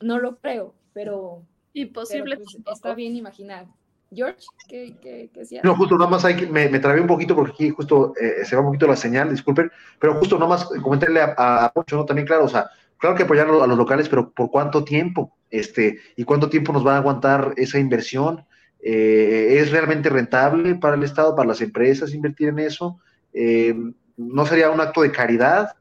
No 0.00 0.18
lo 0.18 0.36
creo, 0.36 0.74
pero... 0.92 1.42
Imposible. 1.72 2.36
Pues, 2.36 2.56
está 2.72 2.94
bien 2.94 3.16
imaginar. 3.16 3.66
George, 4.14 4.46
¿qué, 4.68 4.96
qué, 5.00 5.28
qué 5.32 5.60
No, 5.64 5.74
justo 5.76 5.96
nada 5.96 6.08
más 6.08 6.24
hay 6.24 6.36
que, 6.36 6.46
me, 6.46 6.68
me 6.68 6.78
trabé 6.78 7.00
un 7.00 7.08
poquito 7.08 7.34
porque 7.34 7.52
aquí 7.52 7.70
justo 7.70 8.12
eh, 8.20 8.44
se 8.44 8.54
va 8.54 8.62
un 8.62 8.68
poquito 8.68 8.86
la 8.86 8.94
señal, 8.94 9.30
disculpen, 9.30 9.72
pero 9.98 10.14
justo 10.14 10.36
nada 10.36 10.50
más 10.50 10.66
comentarle 10.66 11.20
a, 11.20 11.34
a 11.36 11.72
¿no? 11.90 12.04
También, 12.04 12.26
claro, 12.26 12.44
o 12.44 12.48
sea, 12.48 12.70
claro 13.04 13.18
que 13.18 13.24
apoyar 13.24 13.48
a 13.48 13.66
los 13.66 13.76
locales, 13.76 14.08
pero 14.08 14.32
¿por 14.32 14.50
cuánto 14.50 14.82
tiempo? 14.82 15.36
Este, 15.50 15.98
¿Y 16.16 16.24
cuánto 16.24 16.48
tiempo 16.48 16.72
nos 16.72 16.86
va 16.86 16.94
a 16.94 16.96
aguantar 16.96 17.52
esa 17.58 17.78
inversión? 17.78 18.46
Eh, 18.80 19.58
¿Es 19.58 19.70
realmente 19.72 20.08
rentable 20.08 20.74
para 20.76 20.96
el 20.96 21.02
Estado, 21.02 21.36
para 21.36 21.48
las 21.48 21.60
empresas 21.60 22.14
invertir 22.14 22.48
en 22.48 22.60
eso? 22.60 22.98
Eh, 23.34 23.74
¿No 24.16 24.46
sería 24.46 24.70
un 24.70 24.80
acto 24.80 25.02
de 25.02 25.12
caridad? 25.12 25.76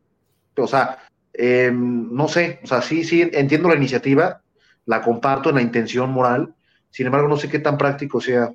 O 0.58 0.68
sea, 0.68 0.98
eh, 1.32 1.72
no 1.74 2.28
sé, 2.28 2.60
o 2.62 2.68
sea, 2.68 2.82
sí, 2.82 3.06
sí, 3.06 3.22
entiendo 3.32 3.70
la 3.70 3.76
iniciativa, 3.76 4.42
la 4.86 5.02
comparto 5.02 5.48
en 5.48 5.56
la 5.56 5.62
intención 5.62 6.12
moral, 6.12 6.54
sin 6.90 7.06
embargo, 7.06 7.30
no 7.30 7.38
sé 7.38 7.48
qué 7.48 7.60
tan 7.60 7.78
práctico 7.78 8.20
sea. 8.20 8.52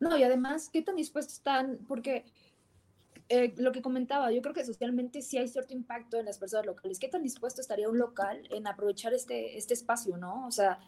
No, 0.00 0.16
y 0.16 0.22
además, 0.22 0.70
¿qué 0.72 0.80
tan 0.80 0.96
dispuestos 0.96 1.34
están? 1.34 1.80
Porque 1.86 2.24
eh, 3.28 3.54
lo 3.56 3.72
que 3.72 3.82
comentaba, 3.82 4.30
yo 4.32 4.42
creo 4.42 4.54
que 4.54 4.64
socialmente 4.64 5.22
sí 5.22 5.38
hay 5.38 5.48
cierto 5.48 5.72
impacto 5.72 6.18
en 6.18 6.26
las 6.26 6.38
personas 6.38 6.66
locales. 6.66 6.98
¿Qué 6.98 7.08
tan 7.08 7.22
dispuesto 7.22 7.60
estaría 7.60 7.88
un 7.88 7.98
local 7.98 8.46
en 8.50 8.66
aprovechar 8.66 9.14
este, 9.14 9.56
este 9.56 9.74
espacio, 9.74 10.16
no? 10.16 10.46
O 10.46 10.50
sea, 10.50 10.78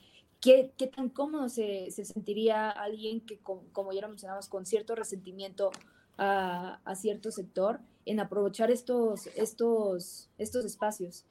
¿qué, 0.41 0.72
qué 0.76 0.87
tan 0.87 1.09
cómodo 1.09 1.49
se, 1.49 1.91
se, 1.91 2.05
sentiría 2.05 2.70
alguien 2.70 3.20
que, 3.20 3.39
como 3.39 3.93
ya 3.93 4.03
lo 4.03 4.09
mencionamos, 4.09 4.49
con 4.49 4.66
cierto 4.66 4.95
resentimiento 4.95 5.70
a, 6.18 6.80
a 6.84 6.95
cierto 6.95 7.30
sector? 7.30 7.80
en 8.07 8.20
aprovechar 8.20 8.70
estos, 8.70 9.26
estos, 9.34 10.30
estos 10.39 10.64
espacios. 10.64 11.26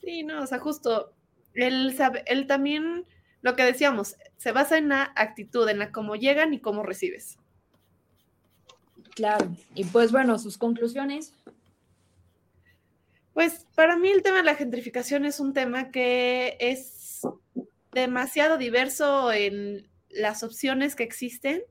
Sí, 0.00 0.24
no, 0.24 0.42
o 0.42 0.46
sea, 0.46 0.58
justo, 0.58 1.12
sabe, 1.94 2.24
él 2.26 2.46
también, 2.46 3.06
lo 3.42 3.54
que 3.54 3.62
decíamos, 3.62 4.16
se 4.38 4.52
basa 4.52 4.78
en 4.78 4.88
la 4.88 5.12
actitud, 5.14 5.68
en 5.68 5.78
la 5.78 5.92
cómo 5.92 6.16
llegan 6.16 6.52
y 6.54 6.60
cómo 6.60 6.82
recibes. 6.82 7.38
Claro, 9.14 9.54
y 9.74 9.84
pues 9.84 10.10
bueno, 10.10 10.38
sus 10.38 10.58
conclusiones. 10.58 11.32
Pues 13.32 13.66
para 13.74 13.96
mí 13.96 14.08
el 14.08 14.22
tema 14.22 14.38
de 14.38 14.44
la 14.44 14.56
gentrificación 14.56 15.24
es 15.24 15.40
un 15.40 15.52
tema 15.52 15.90
que 15.90 16.56
es 16.60 17.22
demasiado 17.92 18.58
diverso 18.58 19.32
en 19.32 19.88
las 20.08 20.42
opciones 20.42 20.94
que 20.96 21.04
existen, 21.04 21.62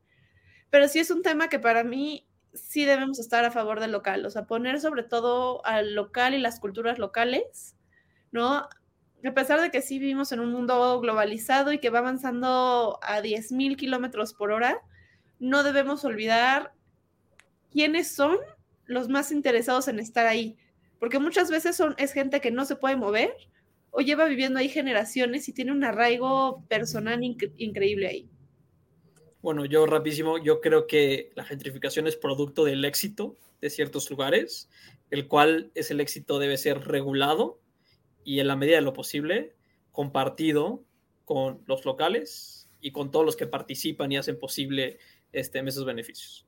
pero 0.70 0.88
sí 0.88 1.00
es 1.00 1.12
un 1.12 1.22
tema 1.22 1.50
que 1.50 1.60
para 1.60 1.84
mí 1.84 2.28
sí 2.54 2.86
debemos 2.86 3.20
estar 3.20 3.44
a 3.46 3.52
favor 3.52 3.80
del 3.80 3.92
local, 3.92 4.26
o 4.26 4.30
sea, 4.30 4.46
poner 4.46 4.80
sobre 4.80 5.04
todo 5.04 5.66
al 5.66 5.96
local 5.96 6.34
y 6.34 6.40
las 6.40 6.60
culturas 6.60 7.00
locales, 7.00 7.76
¿no? 8.32 8.68
A 9.26 9.34
pesar 9.34 9.62
de 9.62 9.72
que 9.72 9.82
sí 9.82 10.00
vivimos 10.00 10.32
en 10.32 10.40
un 10.40 10.52
mundo 10.52 11.00
globalizado 11.00 11.72
y 11.72 11.80
que 11.80 11.90
va 11.90 12.00
avanzando 12.00 13.00
a 13.02 13.22
10.000 13.22 13.78
kilómetros 13.78 14.34
por 14.34 14.52
hora, 14.52 14.82
no 15.40 15.64
debemos 15.64 16.04
olvidar 16.04 16.74
quiénes 17.74 18.08
son 18.08 18.38
los 18.86 19.10
más 19.10 19.32
interesados 19.32 19.88
en 19.88 20.00
estar 20.00 20.28
ahí, 20.28 20.56
porque 21.00 21.20
muchas 21.20 21.50
veces 21.50 21.76
son, 21.76 21.96
es 21.98 22.14
gente 22.14 22.40
que 22.40 22.52
no 22.52 22.66
se 22.66 22.76
puede 22.76 22.96
mover 22.96 23.34
o 23.92 24.02
lleva 24.02 24.26
viviendo 24.26 24.60
ahí 24.60 24.70
generaciones 24.70 25.50
y 25.50 25.54
tiene 25.54 25.72
un 25.72 25.84
arraigo 25.84 26.64
personal 26.68 27.24
increíble 27.24 28.08
ahí. 28.08 28.30
Bueno, 29.42 29.66
yo 29.66 29.86
rapidísimo, 29.86 30.42
yo 30.42 30.62
creo 30.62 30.88
que 30.88 31.32
la 31.36 31.44
gentrificación 31.44 32.08
es 32.08 32.16
producto 32.16 32.64
del 32.64 32.86
éxito 32.86 33.38
de 33.60 33.70
ciertos 33.70 34.10
lugares, 34.10 34.70
el 35.12 35.28
cual 35.28 35.72
es 35.76 35.92
el 35.92 36.00
éxito 36.00 36.40
debe 36.40 36.58
ser 36.58 36.88
regulado 36.88 37.60
y 38.24 38.40
en 38.40 38.48
la 38.48 38.56
medida 38.56 38.78
de 38.78 38.82
lo 38.82 38.94
posible 38.94 39.56
compartido 39.92 40.84
con 41.26 41.62
los 41.68 41.86
locales 41.86 42.70
y 42.82 42.92
con 42.92 43.12
todos 43.12 43.26
los 43.26 43.36
que 43.36 43.48
participan 43.48 44.12
y 44.12 44.18
hacen 44.18 44.40
posible 44.40 44.98
este, 45.32 45.60
esos 45.60 45.86
beneficios. 45.86 46.46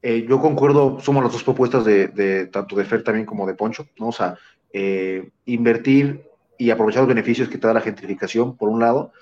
Eh, 0.00 0.26
yo 0.28 0.40
concuerdo, 0.40 1.00
somos 1.00 1.24
las 1.24 1.32
dos 1.32 1.42
propuestas 1.42 1.84
de, 1.84 2.48
tanto 2.52 2.76
de 2.76 2.84
Fer 2.84 3.02
también 3.02 3.26
como 3.26 3.46
de 3.46 3.54
Poncho, 3.54 3.86
¿no? 3.98 4.08
O 4.08 4.12
sea, 4.12 4.36
eh, 4.72 5.30
invertir 5.44 6.24
y 6.56 6.70
aprovechar 6.70 7.02
los 7.02 7.08
beneficios 7.08 7.48
que 7.48 7.58
te 7.58 7.66
da 7.66 7.74
la 7.74 7.80
gentrificación, 7.80 8.56
por 8.56 8.68
un 8.68 8.80
lado, 8.80 9.12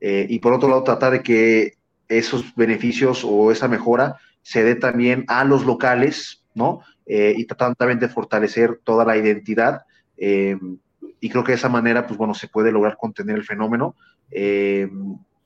eh, 0.00 0.26
y 0.28 0.38
por 0.40 0.52
otro 0.52 0.68
lado, 0.68 0.82
tratar 0.82 1.12
de 1.12 1.22
que 1.22 1.74
esos 2.08 2.54
beneficios 2.54 3.24
o 3.24 3.50
esa 3.50 3.66
mejora 3.66 4.16
se 4.42 4.62
dé 4.62 4.74
también 4.74 5.24
a 5.28 5.44
los 5.44 5.64
locales, 5.64 6.42
¿no? 6.54 6.80
y 7.08 7.44
tratar 7.44 7.76
también 7.76 8.00
de 8.00 8.08
fortalecer 8.08 8.80
toda 8.82 9.04
la 9.04 9.16
identidad. 9.16 9.82
y 10.16 11.28
creo 11.30 11.44
que 11.44 11.52
de 11.52 11.56
esa 11.56 11.68
manera, 11.68 12.04
pues 12.04 12.18
bueno, 12.18 12.34
se 12.34 12.48
puede 12.48 12.72
lograr 12.72 12.96
contener 12.96 13.36
el 13.36 13.44
fenómeno, 13.44 13.94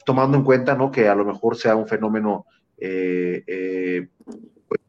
tomando 0.06 0.38
en 0.38 0.44
cuenta, 0.44 0.74
¿no? 0.74 0.90
Que 0.90 1.08
a 1.08 1.14
lo 1.14 1.26
mejor 1.26 1.56
sea 1.56 1.76
un 1.76 1.86
fenómeno 1.86 2.46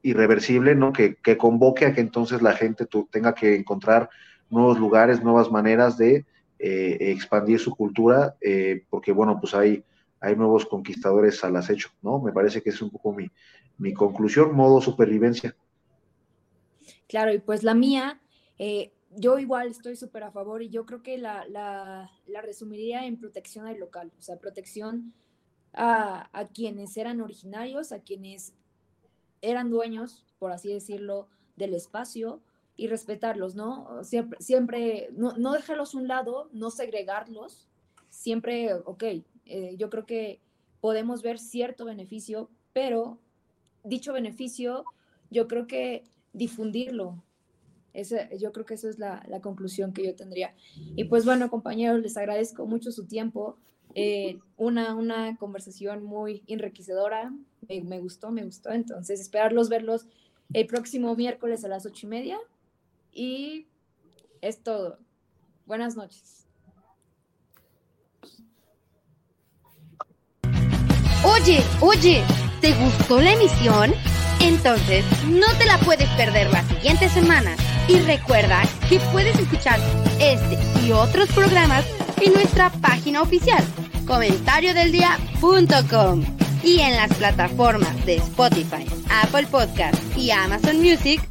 irreversible, 0.02 0.76
¿no? 0.76 0.94
Que, 0.94 1.18
convoque 1.38 1.86
a 1.86 1.94
que 1.94 2.02
entonces 2.02 2.42
la 2.42 2.54
gente 2.54 2.88
tenga 3.10 3.34
que 3.34 3.56
encontrar 3.56 4.10
nuevos 4.50 4.80
lugares, 4.80 5.24
nuevas 5.24 5.52
maneras 5.52 5.98
de 5.98 6.26
eh, 6.60 6.98
expandir 7.00 7.60
su 7.60 7.76
cultura, 7.76 8.36
eh, 8.42 8.86
porque 8.90 9.12
bueno, 9.12 9.40
pues 9.40 9.54
hay, 9.54 9.84
hay 10.20 10.36
nuevos 10.36 10.66
conquistadores 10.66 11.44
al 11.44 11.56
acecho, 11.56 11.90
¿no? 12.02 12.20
Me 12.20 12.32
parece 12.32 12.62
que 12.62 12.70
es 12.70 12.82
un 12.82 12.90
poco 12.90 13.14
mi, 13.14 13.30
mi 13.78 13.94
conclusión, 13.94 14.54
modo 14.56 14.82
supervivencia. 14.82 15.56
Claro, 17.08 17.34
y 17.34 17.40
pues 17.40 17.64
la 17.64 17.74
mía, 17.74 18.22
eh, 18.58 18.94
yo 19.16 19.40
igual 19.40 19.70
estoy 19.70 19.96
súper 19.96 20.24
a 20.24 20.32
favor 20.32 20.62
y 20.62 20.70
yo 20.70 20.86
creo 20.86 21.02
que 21.02 21.18
la, 21.18 21.46
la, 21.48 22.10
la, 22.28 22.42
resumiría 22.42 23.06
en 23.06 23.18
protección 23.18 23.66
al 23.66 23.80
local, 23.80 24.12
o 24.18 24.22
sea, 24.22 24.38
protección 24.38 25.14
a, 25.74 26.30
a 26.32 26.48
quienes 26.48 26.96
eran 26.98 27.22
originarios, 27.22 27.92
a 27.92 28.00
quienes 28.00 28.54
eran 29.42 29.70
dueños, 29.70 30.26
por 30.40 30.52
así 30.52 30.72
decirlo, 30.72 31.28
del 31.56 31.74
espacio 31.74 32.42
y 32.76 32.88
respetarlos, 32.88 33.56
¿no? 33.56 34.04
Siempre, 34.04 34.40
siempre 34.42 35.10
no, 35.14 35.54
dejarlos 35.54 35.94
un 35.94 36.08
lado, 36.08 36.50
no 36.52 36.72
segregarlos, 36.72 37.68
siempre, 38.10 38.74
ok, 38.74 39.04
eh, 39.46 39.76
yo 39.78 39.90
creo 39.90 40.06
que 40.06 40.40
podemos 40.80 41.22
ver 41.22 41.38
cierto 41.38 41.86
beneficio, 41.86 42.50
pero 42.74 43.20
dicho 43.84 44.14
beneficio, 44.14 44.86
yo 45.30 45.48
creo 45.48 45.68
que 45.68 46.04
difundirlo. 46.34 47.24
Ese, 47.94 48.30
yo 48.40 48.54
creo 48.54 48.66
que 48.66 48.76
esa 48.76 48.90
es 48.90 49.00
la, 49.00 49.22
conclusión 49.42 49.92
que 49.94 50.06
yo 50.06 50.16
tendría. 50.16 50.56
Y 50.96 51.06
pues 51.06 51.26
bueno, 51.26 51.50
compañeros, 51.50 52.02
les 52.02 52.16
agradezco 52.18 52.66
mucho 52.66 52.92
su 52.92 53.06
tiempo. 53.06 53.58
Eh, 53.96 54.40
una, 54.58 54.96
una 54.96 55.36
conversación 55.38 56.04
muy 56.04 56.44
enriquecedora, 56.48 57.34
me, 57.68 58.00
gustó, 58.00 58.32
me 58.32 58.44
gustó, 58.44 58.72
entonces 58.72 59.20
esperarlos 59.20 59.70
verlos 59.70 60.06
el 60.54 60.68
próximo 60.68 61.16
miércoles 61.16 61.64
a 61.64 61.68
las 61.68 61.86
ocho 61.86 62.06
y 62.06 62.10
media 62.10 62.38
y 63.12 63.68
es 64.42 64.64
todo. 64.64 65.00
Buenas 65.66 65.96
noches. 65.96 66.46
Oye, 71.24 71.62
oye, 71.82 72.24
¿te 72.62 72.74
gustó 72.74 73.22
la 73.22 73.34
emisión? 73.34 73.94
Entonces, 74.42 75.06
no 75.28 75.46
te 75.60 75.66
la 75.66 75.78
puedes 75.80 76.10
perder 76.16 76.52
la 76.52 76.64
siguiente 76.64 77.08
semana. 77.10 77.56
Y 77.88 78.00
recuerda 78.00 78.64
que 78.90 79.00
puedes 79.12 79.38
escuchar 79.40 79.80
este 80.20 80.58
y 80.86 80.92
otros 80.92 81.30
programas 81.32 81.86
en 82.22 82.34
nuestra 82.34 82.70
página 82.70 83.22
oficial, 83.22 83.64
comentariodeldia.com 84.12 86.24
y 86.64 86.80
en 86.82 86.98
las 86.98 87.14
plataformas 87.14 88.06
de 88.06 88.18
Spotify, 88.18 88.86
Apple 89.24 89.48
Podcast 89.48 89.96
y 90.18 90.32
Amazon 90.32 90.82
Music 90.82 91.31